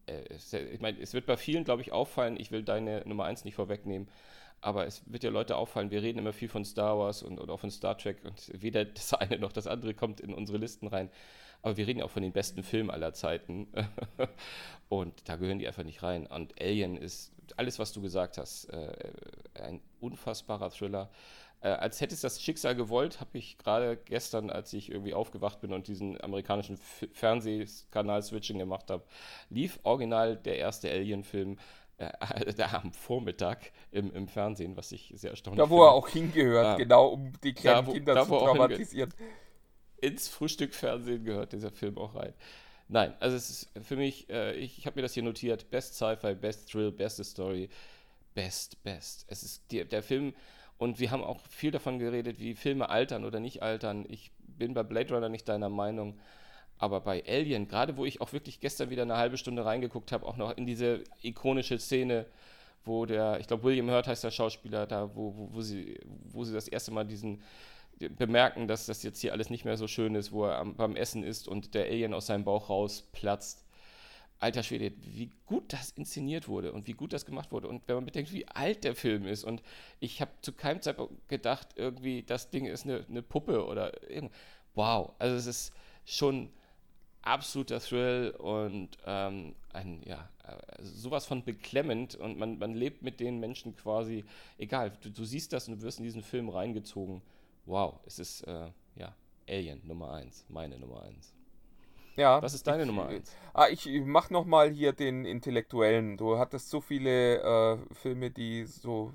äh, 0.06 0.34
ist, 0.34 0.52
ich 0.54 0.80
meine, 0.80 1.00
es 1.00 1.14
wird 1.14 1.26
bei 1.26 1.36
vielen, 1.36 1.64
glaube 1.64 1.82
ich, 1.82 1.92
auffallen, 1.92 2.38
ich 2.38 2.50
will 2.50 2.62
deine 2.62 3.02
Nummer 3.06 3.24
1 3.24 3.44
nicht 3.44 3.54
vorwegnehmen, 3.54 4.08
aber 4.60 4.86
es 4.86 5.02
wird 5.06 5.24
ja 5.24 5.30
Leute 5.30 5.56
auffallen, 5.56 5.90
wir 5.90 6.02
reden 6.02 6.18
immer 6.18 6.32
viel 6.32 6.48
von 6.48 6.64
Star 6.64 6.98
Wars 6.98 7.22
und, 7.22 7.40
und 7.40 7.50
auch 7.50 7.58
von 7.58 7.70
Star 7.70 7.98
Trek 7.98 8.18
und 8.24 8.50
weder 8.54 8.84
das 8.84 9.12
eine 9.14 9.38
noch 9.38 9.52
das 9.52 9.66
andere 9.66 9.94
kommt 9.94 10.20
in 10.20 10.32
unsere 10.32 10.58
Listen 10.58 10.86
rein. 10.86 11.10
Aber 11.62 11.76
wir 11.76 11.86
reden 11.86 12.00
ja 12.00 12.04
auch 12.04 12.10
von 12.10 12.22
den 12.22 12.32
besten 12.32 12.64
Filmen 12.64 12.90
aller 12.90 13.12
Zeiten. 13.12 13.68
und 14.88 15.28
da 15.28 15.36
gehören 15.36 15.60
die 15.60 15.68
einfach 15.68 15.84
nicht 15.84 16.02
rein. 16.02 16.26
Und 16.26 16.60
Alien 16.60 16.96
ist 16.96 17.32
alles, 17.56 17.78
was 17.78 17.92
du 17.92 18.02
gesagt 18.02 18.36
hast, 18.36 18.64
äh, 18.66 19.12
ein 19.54 19.80
unfassbarer 20.00 20.70
Thriller. 20.70 21.08
Äh, 21.62 21.68
als 21.68 22.00
hätte 22.00 22.14
es 22.14 22.20
das 22.20 22.42
Schicksal 22.42 22.74
gewollt, 22.74 23.20
habe 23.20 23.38
ich 23.38 23.56
gerade 23.58 23.96
gestern, 23.96 24.50
als 24.50 24.72
ich 24.72 24.90
irgendwie 24.90 25.14
aufgewacht 25.14 25.60
bin 25.60 25.72
und 25.72 25.86
diesen 25.88 26.20
amerikanischen 26.20 26.74
F 26.74 27.06
Fernsehkanal-Switching 27.12 28.58
gemacht 28.58 28.90
habe, 28.90 29.04
lief 29.50 29.78
original 29.84 30.36
der 30.36 30.58
erste 30.58 30.90
Alien-Film 30.90 31.58
äh, 31.98 32.10
da 32.56 32.72
am 32.82 32.92
Vormittag 32.92 33.72
im, 33.90 34.12
im 34.12 34.28
Fernsehen, 34.28 34.76
was 34.76 34.92
ich 34.92 35.12
sehr 35.16 35.30
erstaunlich 35.30 35.58
Da, 35.64 35.70
wo 35.70 35.76
finde. 35.76 35.86
er 35.88 35.92
auch 35.92 36.08
hingehört, 36.08 36.66
Ah. 36.66 36.76
genau, 36.76 37.08
um 37.08 37.32
die 37.42 37.52
kleinen 37.54 37.86
wo- 37.86 37.92
Kinder 37.92 38.14
da, 38.14 38.26
zu 38.26 38.34
er 38.34 38.38
traumatisieren. 38.40 39.14
ins 40.00 40.28
Frühstückfernsehen 40.28 41.24
gehört 41.24 41.52
dieser 41.52 41.70
Film 41.70 41.96
auch 41.98 42.14
rein. 42.14 42.32
Nein, 42.88 43.14
also 43.20 43.36
es 43.36 43.48
ist 43.48 43.70
für 43.86 43.96
mich, 43.96 44.28
äh, 44.28 44.54
ich, 44.54 44.78
ich 44.78 44.86
habe 44.86 44.96
mir 44.96 45.02
das 45.02 45.14
hier 45.14 45.22
notiert, 45.22 45.70
Best 45.70 45.94
Sci-Fi, 45.94 46.34
Best 46.34 46.70
Thrill, 46.70 46.90
beste 46.90 47.24
Story, 47.24 47.70
Best, 48.34 48.82
Best. 48.82 49.24
Es 49.28 49.42
ist 49.42 49.62
die, 49.70 49.84
der 49.84 50.02
Film 50.02 50.34
und 50.82 50.98
wir 50.98 51.12
haben 51.12 51.22
auch 51.22 51.40
viel 51.48 51.70
davon 51.70 52.00
geredet, 52.00 52.40
wie 52.40 52.54
Filme 52.54 52.88
altern 52.88 53.24
oder 53.24 53.38
nicht 53.38 53.62
altern. 53.62 54.04
Ich 54.08 54.32
bin 54.58 54.74
bei 54.74 54.82
Blade 54.82 55.14
Runner 55.14 55.28
nicht 55.28 55.48
deiner 55.48 55.68
Meinung, 55.68 56.18
aber 56.76 57.00
bei 57.00 57.22
Alien, 57.24 57.68
gerade 57.68 57.96
wo 57.96 58.04
ich 58.04 58.20
auch 58.20 58.32
wirklich 58.32 58.58
gestern 58.58 58.90
wieder 58.90 59.02
eine 59.02 59.16
halbe 59.16 59.38
Stunde 59.38 59.64
reingeguckt 59.64 60.10
habe, 60.10 60.26
auch 60.26 60.36
noch 60.36 60.56
in 60.56 60.66
diese 60.66 61.04
ikonische 61.22 61.78
Szene, 61.78 62.26
wo 62.84 63.06
der, 63.06 63.38
ich 63.38 63.46
glaube 63.46 63.62
William 63.62 63.90
Hurt 63.90 64.08
heißt 64.08 64.24
der 64.24 64.32
Schauspieler, 64.32 64.88
da 64.88 65.14
wo, 65.14 65.32
wo, 65.36 65.48
wo, 65.52 65.60
sie, 65.60 66.00
wo 66.32 66.42
sie 66.42 66.52
das 66.52 66.66
erste 66.66 66.90
Mal 66.90 67.04
diesen 67.04 67.42
bemerken, 68.08 68.66
dass 68.66 68.86
das 68.86 69.04
jetzt 69.04 69.20
hier 69.20 69.32
alles 69.32 69.50
nicht 69.50 69.64
mehr 69.64 69.76
so 69.76 69.86
schön 69.86 70.16
ist, 70.16 70.32
wo 70.32 70.46
er 70.46 70.58
am, 70.58 70.74
beim 70.74 70.96
Essen 70.96 71.22
ist 71.22 71.46
und 71.46 71.74
der 71.74 71.84
Alien 71.84 72.12
aus 72.12 72.26
seinem 72.26 72.42
Bauch 72.42 72.68
rausplatzt. 72.68 73.61
Alter 74.42 74.62
Schwede, 74.62 74.92
wie 74.98 75.30
gut 75.46 75.72
das 75.72 75.90
inszeniert 75.90 76.48
wurde 76.48 76.72
und 76.72 76.88
wie 76.88 76.92
gut 76.92 77.12
das 77.12 77.24
gemacht 77.24 77.52
wurde. 77.52 77.68
Und 77.68 77.86
wenn 77.86 77.94
man 77.94 78.04
bedenkt, 78.04 78.32
wie 78.32 78.46
alt 78.48 78.82
der 78.82 78.96
Film 78.96 79.24
ist. 79.24 79.44
Und 79.44 79.62
ich 80.00 80.20
habe 80.20 80.32
zu 80.40 80.52
keinem 80.52 80.82
Zeitpunkt 80.82 81.28
gedacht, 81.28 81.68
irgendwie, 81.76 82.24
das 82.24 82.50
Ding 82.50 82.66
ist 82.66 82.84
eine, 82.84 83.04
eine 83.08 83.22
Puppe 83.22 83.64
oder 83.64 84.10
irgend. 84.10 84.32
Wow, 84.74 85.12
also 85.18 85.36
es 85.36 85.46
ist 85.46 85.72
schon 86.04 86.50
absoluter 87.20 87.78
Thrill 87.78 88.34
und 88.38 88.98
ähm, 89.06 89.54
ein, 89.72 90.02
ja, 90.04 90.28
äh, 90.42 90.82
sowas 90.82 91.24
von 91.24 91.44
beklemmend 91.44 92.16
und 92.16 92.36
man, 92.36 92.58
man 92.58 92.74
lebt 92.74 93.02
mit 93.02 93.20
den 93.20 93.38
Menschen 93.38 93.76
quasi, 93.76 94.24
egal, 94.58 94.92
du, 95.02 95.10
du 95.10 95.24
siehst 95.24 95.52
das 95.52 95.68
und 95.68 95.76
du 95.76 95.82
wirst 95.82 95.98
in 95.98 96.04
diesen 96.04 96.22
Film 96.22 96.48
reingezogen. 96.48 97.22
Wow, 97.64 98.00
es 98.06 98.18
ist, 98.18 98.42
äh, 98.42 98.70
ja, 98.96 99.14
Alien 99.48 99.86
Nummer 99.86 100.14
1, 100.14 100.46
meine 100.48 100.78
Nummer 100.78 101.02
1. 101.02 101.32
Ja, 102.16 102.42
Was 102.42 102.54
ist 102.54 102.66
deine 102.66 102.82
ich, 102.82 102.88
Nummer 102.88 103.06
1? 103.06 103.34
Ah, 103.54 103.68
ich 103.68 103.88
mach 104.04 104.30
noch 104.30 104.44
mal 104.44 104.70
hier 104.70 104.92
den 104.92 105.24
Intellektuellen. 105.24 106.16
Du 106.16 106.38
hattest 106.38 106.70
so 106.70 106.80
viele 106.80 107.40
äh, 107.42 107.78
Filme, 107.94 108.30
die 108.30 108.64
so 108.64 109.12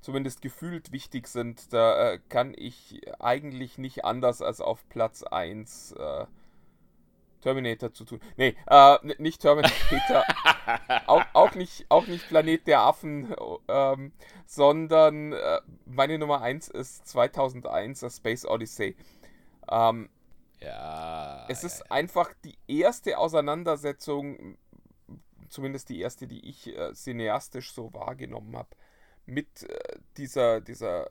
zumindest 0.00 0.42
gefühlt 0.42 0.92
wichtig 0.92 1.28
sind. 1.28 1.72
Da 1.72 2.12
äh, 2.12 2.20
kann 2.28 2.52
ich 2.56 3.00
eigentlich 3.20 3.78
nicht 3.78 4.04
anders 4.04 4.42
als 4.42 4.60
auf 4.60 4.86
Platz 4.90 5.22
1 5.22 5.92
äh, 5.92 6.26
Terminator 7.40 7.92
zu 7.92 8.04
tun. 8.04 8.20
Nee, 8.36 8.54
äh, 8.66 8.98
nicht 9.18 9.40
Terminator. 9.40 10.24
auch, 11.06 11.24
auch, 11.32 11.54
nicht, 11.54 11.86
auch 11.88 12.06
nicht 12.06 12.28
Planet 12.28 12.66
der 12.66 12.80
Affen, 12.80 13.34
ähm, 13.68 14.12
sondern 14.46 15.32
äh, 15.32 15.60
meine 15.86 16.18
Nummer 16.18 16.42
1 16.42 16.68
ist 16.68 17.06
2001 17.08 18.04
A 18.04 18.10
Space 18.10 18.46
Odyssey. 18.46 18.96
Ähm, 19.70 20.10
Ja. 20.64 21.46
es 21.48 21.62
ja, 21.62 21.68
ist 21.68 21.90
einfach 21.90 22.32
die 22.44 22.56
erste 22.66 23.18
Auseinandersetzung, 23.18 24.56
zumindest 25.48 25.88
die 25.88 26.00
erste, 26.00 26.26
die 26.26 26.48
ich 26.48 26.66
äh, 26.68 26.92
cineastisch 26.94 27.72
so 27.72 27.92
wahrgenommen 27.92 28.56
habe, 28.56 28.70
mit 29.26 29.62
äh, 29.62 29.98
dieser, 30.16 30.60
dieser 30.60 31.08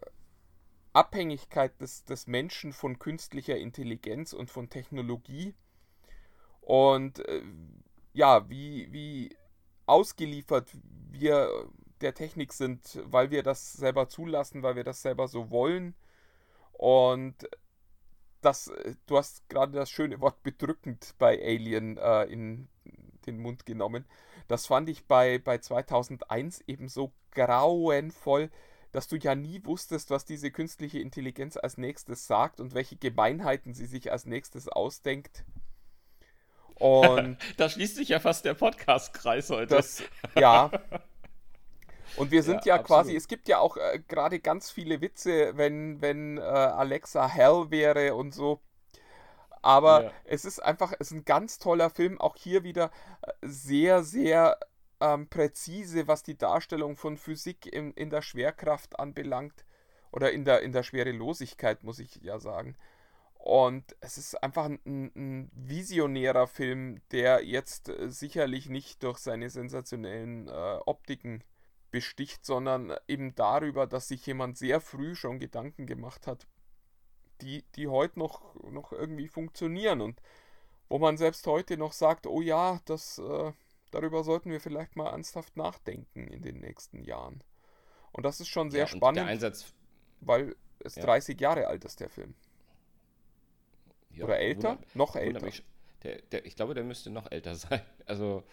Abhängigkeit 0.94 1.80
des, 1.82 2.06
des 2.06 2.28
Menschen 2.28 2.74
von 2.74 3.00
künstlicher 3.00 3.58
Intelligenz 3.58 4.34
und 4.34 4.50
von 4.50 4.70
Technologie. 4.70 5.56
Und 6.62 7.20
äh, 7.28 7.42
ja, 8.14 8.50
wie, 8.50 8.92
wie 8.92 9.36
ausgeliefert 9.86 10.70
wir 11.10 11.68
der 12.02 12.14
Technik 12.14 12.54
sind, 12.54 13.02
weil 13.06 13.32
wir 13.32 13.44
das 13.44 13.74
selber 13.74 14.08
zulassen, 14.08 14.62
weil 14.62 14.76
wir 14.76 14.84
das 14.84 15.02
selber 15.02 15.28
so 15.28 15.50
wollen. 15.50 15.96
Und 16.74 17.50
das, 18.46 18.68
äh, 18.68 18.96
du 19.06 19.18
hast 19.18 19.48
gerade 19.50 19.74
das 19.74 19.90
schöne 19.90 20.22
Wort 20.22 20.44
bedrückend 20.44 21.16
bei 21.18 21.40
Alien 21.42 21.98
äh, 21.98 22.24
in 22.26 22.68
den 23.26 23.40
Mund 23.40 23.66
genommen. 23.66 24.06
Das 24.48 24.66
fand 24.66 24.90
ich 24.90 25.06
bei, 25.06 25.40
bei 25.40 25.58
2001 25.58 26.62
eben 26.68 26.90
so 26.90 27.14
grauenvoll, 27.32 28.50
dass 28.92 29.08
du 29.08 29.16
ja 29.16 29.36
nie 29.36 29.64
wusstest, 29.66 30.10
was 30.10 30.26
diese 30.26 30.52
künstliche 30.52 31.00
Intelligenz 31.00 31.58
als 31.58 31.78
nächstes 31.78 32.28
sagt 32.28 32.60
und 32.60 32.74
welche 32.74 32.96
Gemeinheiten 32.96 33.74
sie 33.74 33.88
sich 33.88 34.12
als 34.12 34.26
nächstes 34.26 34.68
ausdenkt. 34.68 35.44
Und 36.76 37.38
Da 37.58 37.70
schließt 37.70 37.96
sich 37.96 38.10
ja 38.10 38.20
fast 38.20 38.46
der 38.46 38.54
Podcast-Kreis 38.54 39.50
heute. 39.50 39.76
das, 39.76 40.04
ja. 40.36 40.70
Und 42.14 42.32
wir 42.32 42.44
sind 42.44 42.66
ja, 42.66 42.78
Ja, 42.78 42.84
quasi, 42.84 43.16
es 43.16 43.28
gibt 43.28 43.48
ja 43.48 43.60
auch 43.60 43.78
äh, 43.78 44.00
gerade 44.08 44.40
ganz 44.40 44.72
viele 44.72 45.02
Witze, 45.02 45.58
wenn, 45.58 46.02
wenn 46.02 46.38
äh, 46.38 46.42
Alexa 46.42 47.28
Hell 47.28 47.72
wäre 47.72 48.16
und 48.16 48.34
so. 48.34 48.62
Aber 49.62 50.06
Ja. 50.06 50.14
es 50.26 50.46
ist 50.46 50.60
einfach, 50.60 50.94
es 51.00 51.12
ist 51.12 51.18
ein 51.18 51.26
ganz 51.26 51.58
toller 51.60 51.90
Film, 51.90 52.20
auch 52.20 52.36
hier 52.36 52.64
wieder 52.64 52.92
äh, 53.22 53.32
sehr, 53.44 54.04
sehr 54.04 54.58
ähm, 55.00 55.28
präzise, 55.30 56.08
was 56.08 56.24
die 56.24 56.38
Darstellung 56.38 56.96
von 56.98 57.18
Physik 57.18 57.66
in, 57.74 57.92
in 57.94 58.10
der 58.10 58.22
Schwerkraft 58.22 59.00
anbelangt. 59.00 59.66
Oder 60.12 60.32
in 60.32 60.46
der, 60.46 60.62
in 60.62 60.72
der 60.74 60.84
Schwerelosigkeit, 60.84 61.84
muss 61.84 61.98
ich 62.00 62.16
ja 62.22 62.40
sagen. 62.40 62.76
Und 63.36 63.96
es 64.02 64.18
ist 64.18 64.42
einfach 64.44 64.66
ein, 64.66 64.80
ein 64.86 65.52
visionärer 65.54 66.48
Film, 66.48 67.02
der 67.12 67.44
jetzt 67.46 67.90
äh, 67.90 68.10
sicherlich 68.10 68.70
nicht 68.70 69.04
durch 69.04 69.20
seine 69.20 69.50
sensationellen 69.50 70.48
äh, 70.48 70.52
Optiken 70.86 71.44
besticht, 71.94 72.44
sondern 72.46 72.94
eben 73.08 73.36
darüber, 73.36 73.88
dass 73.88 74.10
sich 74.10 74.26
jemand 74.26 74.58
sehr 74.58 74.82
früh 74.82 75.16
schon 75.16 75.40
Gedanken 75.40 75.86
gemacht 75.86 76.28
hat, 76.28 76.46
die, 77.42 77.64
die 77.76 77.88
heute 77.88 78.20
noch, 78.20 78.56
noch 78.70 78.92
irgendwie 78.92 79.28
funktionieren 79.30 80.02
und 80.02 80.20
wo 80.90 81.00
man 81.00 81.18
selbst 81.18 81.48
heute 81.48 81.78
noch 81.78 81.94
sagt, 81.94 82.28
oh 82.28 82.42
ja, 82.42 82.82
das, 82.86 83.20
äh, 83.20 83.54
darüber 83.92 84.24
sollten 84.24 84.50
wir 84.52 84.60
vielleicht 84.60 84.96
mal 84.96 85.10
ernsthaft 85.12 85.56
nachdenken 85.56 86.28
in 86.28 86.42
den 86.42 86.60
nächsten 86.60 87.04
Jahren. 87.04 87.44
Und 88.12 88.24
das 88.26 88.40
ist 88.40 88.50
schon 88.50 88.70
sehr 88.72 88.82
ja, 88.82 88.88
spannend, 88.88 89.28
Einsatz. 89.28 89.74
weil 90.22 90.56
es 90.80 90.96
Ja. 90.96 91.04
30 91.04 91.40
Jahre 91.40 91.68
alt 91.68 91.86
ist, 91.86 92.00
der 92.00 92.10
Film. 92.10 92.34
Ja, 94.12 94.26
Oder 94.26 94.40
älter? 94.40 94.70
wundert- 94.72 94.96
noch 94.96 95.16
älter. 95.16 95.46
mich. 95.46 95.64
Der, 96.04 96.22
der, 96.24 96.46
ich 96.46 96.56
glaube, 96.56 96.74
der 96.74 96.84
müsste 96.84 97.10
noch 97.10 97.32
älter 97.32 97.56
sein. 97.56 97.82
Also, 98.06 98.44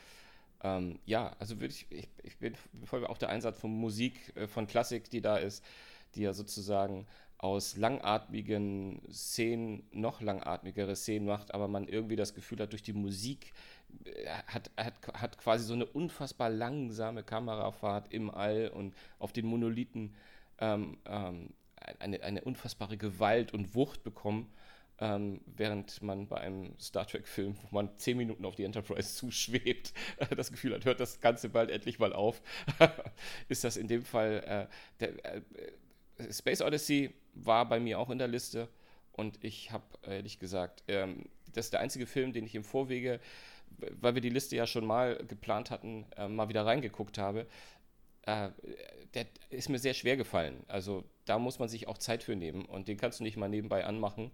ähm, 0.62 0.98
ja, 1.06 1.34
also 1.38 1.60
würde 1.60 1.74
ich, 1.74 1.86
ich, 1.90 2.08
ich 2.22 2.38
bin 2.38 2.54
voll 2.84 3.06
auch 3.06 3.18
der 3.18 3.30
Einsatz 3.30 3.58
von 3.58 3.70
Musik, 3.70 4.36
äh, 4.36 4.46
von 4.46 4.66
Klassik, 4.66 5.10
die 5.10 5.20
da 5.20 5.36
ist, 5.36 5.64
die 6.14 6.22
ja 6.22 6.32
sozusagen 6.32 7.06
aus 7.38 7.78
langatmigen 7.78 9.00
Szenen 9.10 9.82
noch 9.92 10.20
langatmigere 10.20 10.94
Szenen 10.94 11.26
macht, 11.26 11.54
aber 11.54 11.68
man 11.68 11.88
irgendwie 11.88 12.16
das 12.16 12.34
Gefühl 12.34 12.58
hat, 12.58 12.72
durch 12.72 12.82
die 12.82 12.92
Musik 12.92 13.54
äh, 14.04 14.26
hat, 14.46 14.70
hat, 14.76 14.94
hat 15.14 15.38
quasi 15.38 15.64
so 15.64 15.72
eine 15.72 15.86
unfassbar 15.86 16.50
langsame 16.50 17.22
Kamerafahrt 17.22 18.12
im 18.12 18.30
All 18.30 18.68
und 18.68 18.94
auf 19.18 19.32
den 19.32 19.46
Monolithen 19.46 20.14
ähm, 20.58 20.98
ähm, 21.06 21.48
eine, 21.98 22.22
eine 22.22 22.42
unfassbare 22.42 22.98
Gewalt 22.98 23.54
und 23.54 23.74
Wucht 23.74 24.04
bekommen, 24.04 24.52
ähm, 25.00 25.40
während 25.46 26.02
man 26.02 26.28
bei 26.28 26.38
einem 26.38 26.78
Star 26.78 27.06
Trek-Film, 27.06 27.56
wo 27.62 27.74
man 27.74 27.90
zehn 27.98 28.16
Minuten 28.16 28.44
auf 28.44 28.54
die 28.54 28.64
Enterprise 28.64 29.14
zuschwebt, 29.16 29.92
das 30.36 30.50
Gefühl 30.50 30.74
hat, 30.74 30.84
hört 30.84 31.00
das 31.00 31.20
Ganze 31.20 31.48
bald 31.48 31.70
endlich 31.70 31.98
mal 31.98 32.12
auf, 32.12 32.42
ist 33.48 33.64
das 33.64 33.76
in 33.76 33.88
dem 33.88 34.04
Fall 34.04 34.68
äh, 35.00 35.00
der, 35.00 35.34
äh, 35.36 35.42
Space 36.32 36.60
Odyssey 36.60 37.14
war 37.34 37.68
bei 37.68 37.80
mir 37.80 37.98
auch 37.98 38.10
in 38.10 38.18
der 38.18 38.28
Liste 38.28 38.68
und 39.12 39.42
ich 39.42 39.70
habe 39.70 39.84
ehrlich 40.02 40.38
gesagt, 40.38 40.82
ähm, 40.88 41.26
das 41.54 41.66
ist 41.66 41.72
der 41.72 41.80
einzige 41.80 42.06
Film, 42.06 42.32
den 42.32 42.44
ich 42.44 42.54
im 42.54 42.64
Vorwege 42.64 43.20
weil 44.00 44.14
wir 44.14 44.22
die 44.22 44.30
Liste 44.30 44.56
ja 44.56 44.66
schon 44.66 44.86
mal 44.86 45.16
geplant 45.26 45.70
hatten, 45.70 46.06
äh, 46.16 46.28
mal 46.28 46.48
wieder 46.48 46.66
reingeguckt 46.66 47.18
habe, 47.18 47.46
äh, 48.22 48.50
der 49.14 49.26
ist 49.50 49.68
mir 49.68 49.78
sehr 49.78 49.94
schwer 49.94 50.16
gefallen. 50.16 50.62
Also 50.68 51.04
da 51.24 51.38
muss 51.38 51.58
man 51.58 51.68
sich 51.68 51.88
auch 51.88 51.98
Zeit 51.98 52.22
für 52.22 52.36
nehmen 52.36 52.64
und 52.64 52.88
den 52.88 52.96
kannst 52.96 53.20
du 53.20 53.24
nicht 53.24 53.36
mal 53.36 53.48
nebenbei 53.48 53.84
anmachen. 53.84 54.30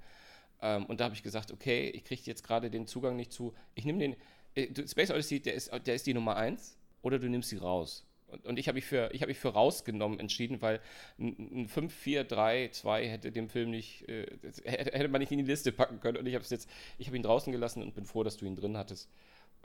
Ähm, 0.63 0.87
und 0.87 1.01
da 1.01 1.05
habe 1.05 1.15
ich 1.15 1.23
gesagt, 1.23 1.53
okay, 1.53 1.89
ich 1.91 2.05
kriege 2.05 2.23
jetzt 2.25 2.43
gerade 2.45 2.71
den 2.71 2.87
Zugang 2.87 3.17
nicht 3.17 3.33
zu. 3.33 3.55
Ich 3.75 3.85
nehme 3.85 3.99
den, 3.99 4.17
äh, 4.55 4.87
Space 4.87 5.11
Odyssey, 5.11 5.41
der 5.41 5.55
ist, 5.55 5.71
der 5.87 5.95
ist 5.95 6.07
die 6.07 6.15
Nummer 6.15 6.37
1 6.37 6.77
oder 7.03 7.19
du 7.19 7.29
nimmst 7.29 7.51
sie 7.51 7.59
raus. 7.59 8.05
Und, 8.29 8.45
und 8.45 8.59
ich 8.59 8.67
habe 8.69 8.77
mich, 8.77 8.85
für, 8.85 9.11
hab 9.11 9.29
mich 9.29 9.39
für 9.39 9.51
rausgenommen 9.51 10.19
entschieden, 10.19 10.61
weil 10.61 10.81
ein 11.19 11.69
5, 11.69 11.95
4, 11.95 12.25
3, 12.25 12.69
2 12.69 13.09
hätte 13.09 13.31
dem 13.31 13.49
Film 13.49 13.71
nicht, 13.71 14.09
äh, 14.09 14.27
hätte 14.65 15.09
man 15.09 15.21
nicht 15.21 15.31
in 15.31 15.39
die 15.39 15.45
Liste 15.45 15.73
packen 15.73 16.01
können. 16.01 16.17
Und 16.17 16.27
ich 16.27 16.35
habe 16.35 16.43
es 16.43 16.51
jetzt, 16.51 16.69
ich 16.99 17.07
habe 17.07 17.17
ihn 17.17 17.23
draußen 17.23 17.53
gelassen 17.53 17.83
und 17.83 17.95
bin 17.95 18.05
froh, 18.05 18.25
dass 18.25 18.37
du 18.37 18.47
ihn 18.47 18.57
drin 18.57 18.77
hattest. 18.77 19.09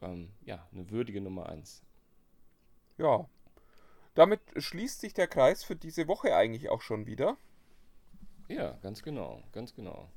Ähm, 0.02 0.30
ja, 0.46 0.68
eine 0.72 0.89
würdige 0.89 1.22
Nummer 1.22 1.50
1. 1.50 1.82
Ja. 2.98 3.28
Damit 4.14 4.42
schließt 4.58 5.00
sich 5.00 5.14
der 5.14 5.28
Kreis 5.28 5.64
für 5.64 5.76
diese 5.76 6.08
Woche 6.08 6.36
eigentlich 6.36 6.70
auch 6.70 6.82
schon 6.82 7.08
wieder. 7.08 7.38
Ja, 8.48 8.74
ganz 8.84 9.02
genau, 9.02 9.42
ganz 9.54 9.74
genau. 9.74 10.10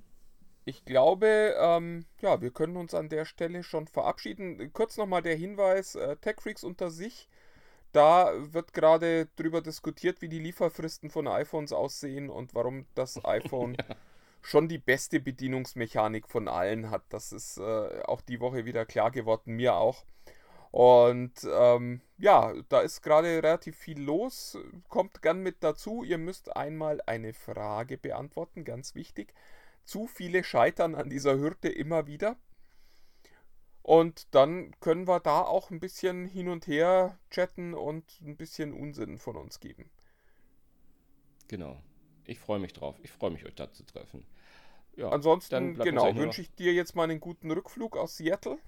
Ich 0.64 0.84
glaube, 0.84 1.54
ähm, 1.58 2.06
ja, 2.20 2.40
wir 2.40 2.50
können 2.50 2.76
uns 2.76 2.94
an 2.94 3.08
der 3.08 3.24
Stelle 3.24 3.62
schon 3.62 3.86
verabschieden. 3.86 4.72
Kurz 4.72 4.96
nochmal 4.96 5.22
der 5.22 5.36
Hinweis, 5.36 5.94
äh, 5.94 6.16
TechFreaks 6.16 6.64
unter 6.64 6.90
sich 6.90 7.28
da 7.94 8.32
wird 8.52 8.72
gerade 8.72 9.26
drüber 9.36 9.62
diskutiert, 9.62 10.20
wie 10.20 10.28
die 10.28 10.40
Lieferfristen 10.40 11.10
von 11.10 11.28
iPhones 11.28 11.72
aussehen 11.72 12.28
und 12.28 12.54
warum 12.54 12.86
das 12.94 13.24
iPhone 13.24 13.76
ja. 13.78 13.96
schon 14.42 14.68
die 14.68 14.78
beste 14.78 15.20
Bedienungsmechanik 15.20 16.28
von 16.28 16.48
allen 16.48 16.90
hat. 16.90 17.04
Das 17.10 17.32
ist 17.32 17.58
äh, 17.58 18.02
auch 18.02 18.20
die 18.20 18.40
Woche 18.40 18.64
wieder 18.64 18.84
klar 18.84 19.10
geworden, 19.12 19.54
mir 19.54 19.76
auch. 19.76 20.04
Und 20.72 21.34
ähm, 21.48 22.00
ja, 22.18 22.52
da 22.68 22.80
ist 22.80 23.00
gerade 23.02 23.28
relativ 23.28 23.76
viel 23.76 24.00
los. 24.00 24.58
Kommt 24.88 25.22
gern 25.22 25.40
mit 25.40 25.62
dazu. 25.62 26.02
Ihr 26.02 26.18
müsst 26.18 26.56
einmal 26.56 27.00
eine 27.06 27.32
Frage 27.32 27.96
beantworten, 27.96 28.64
ganz 28.64 28.96
wichtig. 28.96 29.34
Zu 29.84 30.06
viele 30.06 30.44
scheitern 30.44 30.94
an 30.94 31.10
dieser 31.10 31.38
Hürde 31.38 31.68
immer 31.68 32.06
wieder. 32.06 32.36
Und 33.82 34.34
dann 34.34 34.74
können 34.80 35.06
wir 35.06 35.20
da 35.20 35.42
auch 35.42 35.70
ein 35.70 35.78
bisschen 35.78 36.26
hin 36.26 36.48
und 36.48 36.66
her 36.66 37.18
chatten 37.30 37.74
und 37.74 38.04
ein 38.22 38.36
bisschen 38.36 38.72
Unsinn 38.72 39.18
von 39.18 39.36
uns 39.36 39.60
geben. 39.60 39.90
Genau. 41.48 41.82
Ich 42.24 42.40
freue 42.40 42.58
mich 42.58 42.72
drauf. 42.72 42.96
Ich 43.02 43.10
freue 43.10 43.30
mich, 43.30 43.44
euch 43.44 43.54
da 43.54 43.70
zu 43.70 43.84
treffen. 43.84 44.26
Ja, 44.96 45.10
Ansonsten, 45.10 45.74
genau, 45.78 46.14
wünsche 46.16 46.40
ich 46.40 46.54
dir 46.54 46.72
jetzt 46.72 46.94
mal 46.94 47.04
einen 47.04 47.20
guten 47.20 47.50
Rückflug 47.50 47.96
aus 47.96 48.16
Seattle. 48.16 48.58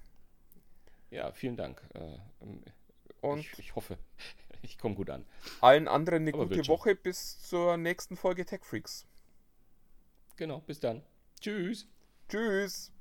Ja, 1.09 1.31
vielen 1.31 1.55
Dank. 1.55 1.81
Äh, 1.93 2.17
ähm, 2.41 2.63
und 3.21 3.39
ich, 3.39 3.57
ich 3.57 3.75
hoffe, 3.75 3.97
ich 4.61 4.77
komme 4.77 4.93
gut 4.93 5.09
an. 5.09 5.25
Allen 5.61 5.87
anderen 5.87 6.23
eine 6.23 6.33
Aber 6.33 6.45
gute 6.45 6.67
Woche 6.67 6.95
bis 6.95 7.39
zur 7.39 7.77
nächsten 7.77 8.17
Folge 8.17 8.45
Tech 8.45 8.63
Freaks. 8.63 9.06
Genau, 10.37 10.61
bis 10.61 10.79
dann. 10.79 11.01
Tschüss. 11.41 11.87
Tschüss. 12.29 12.91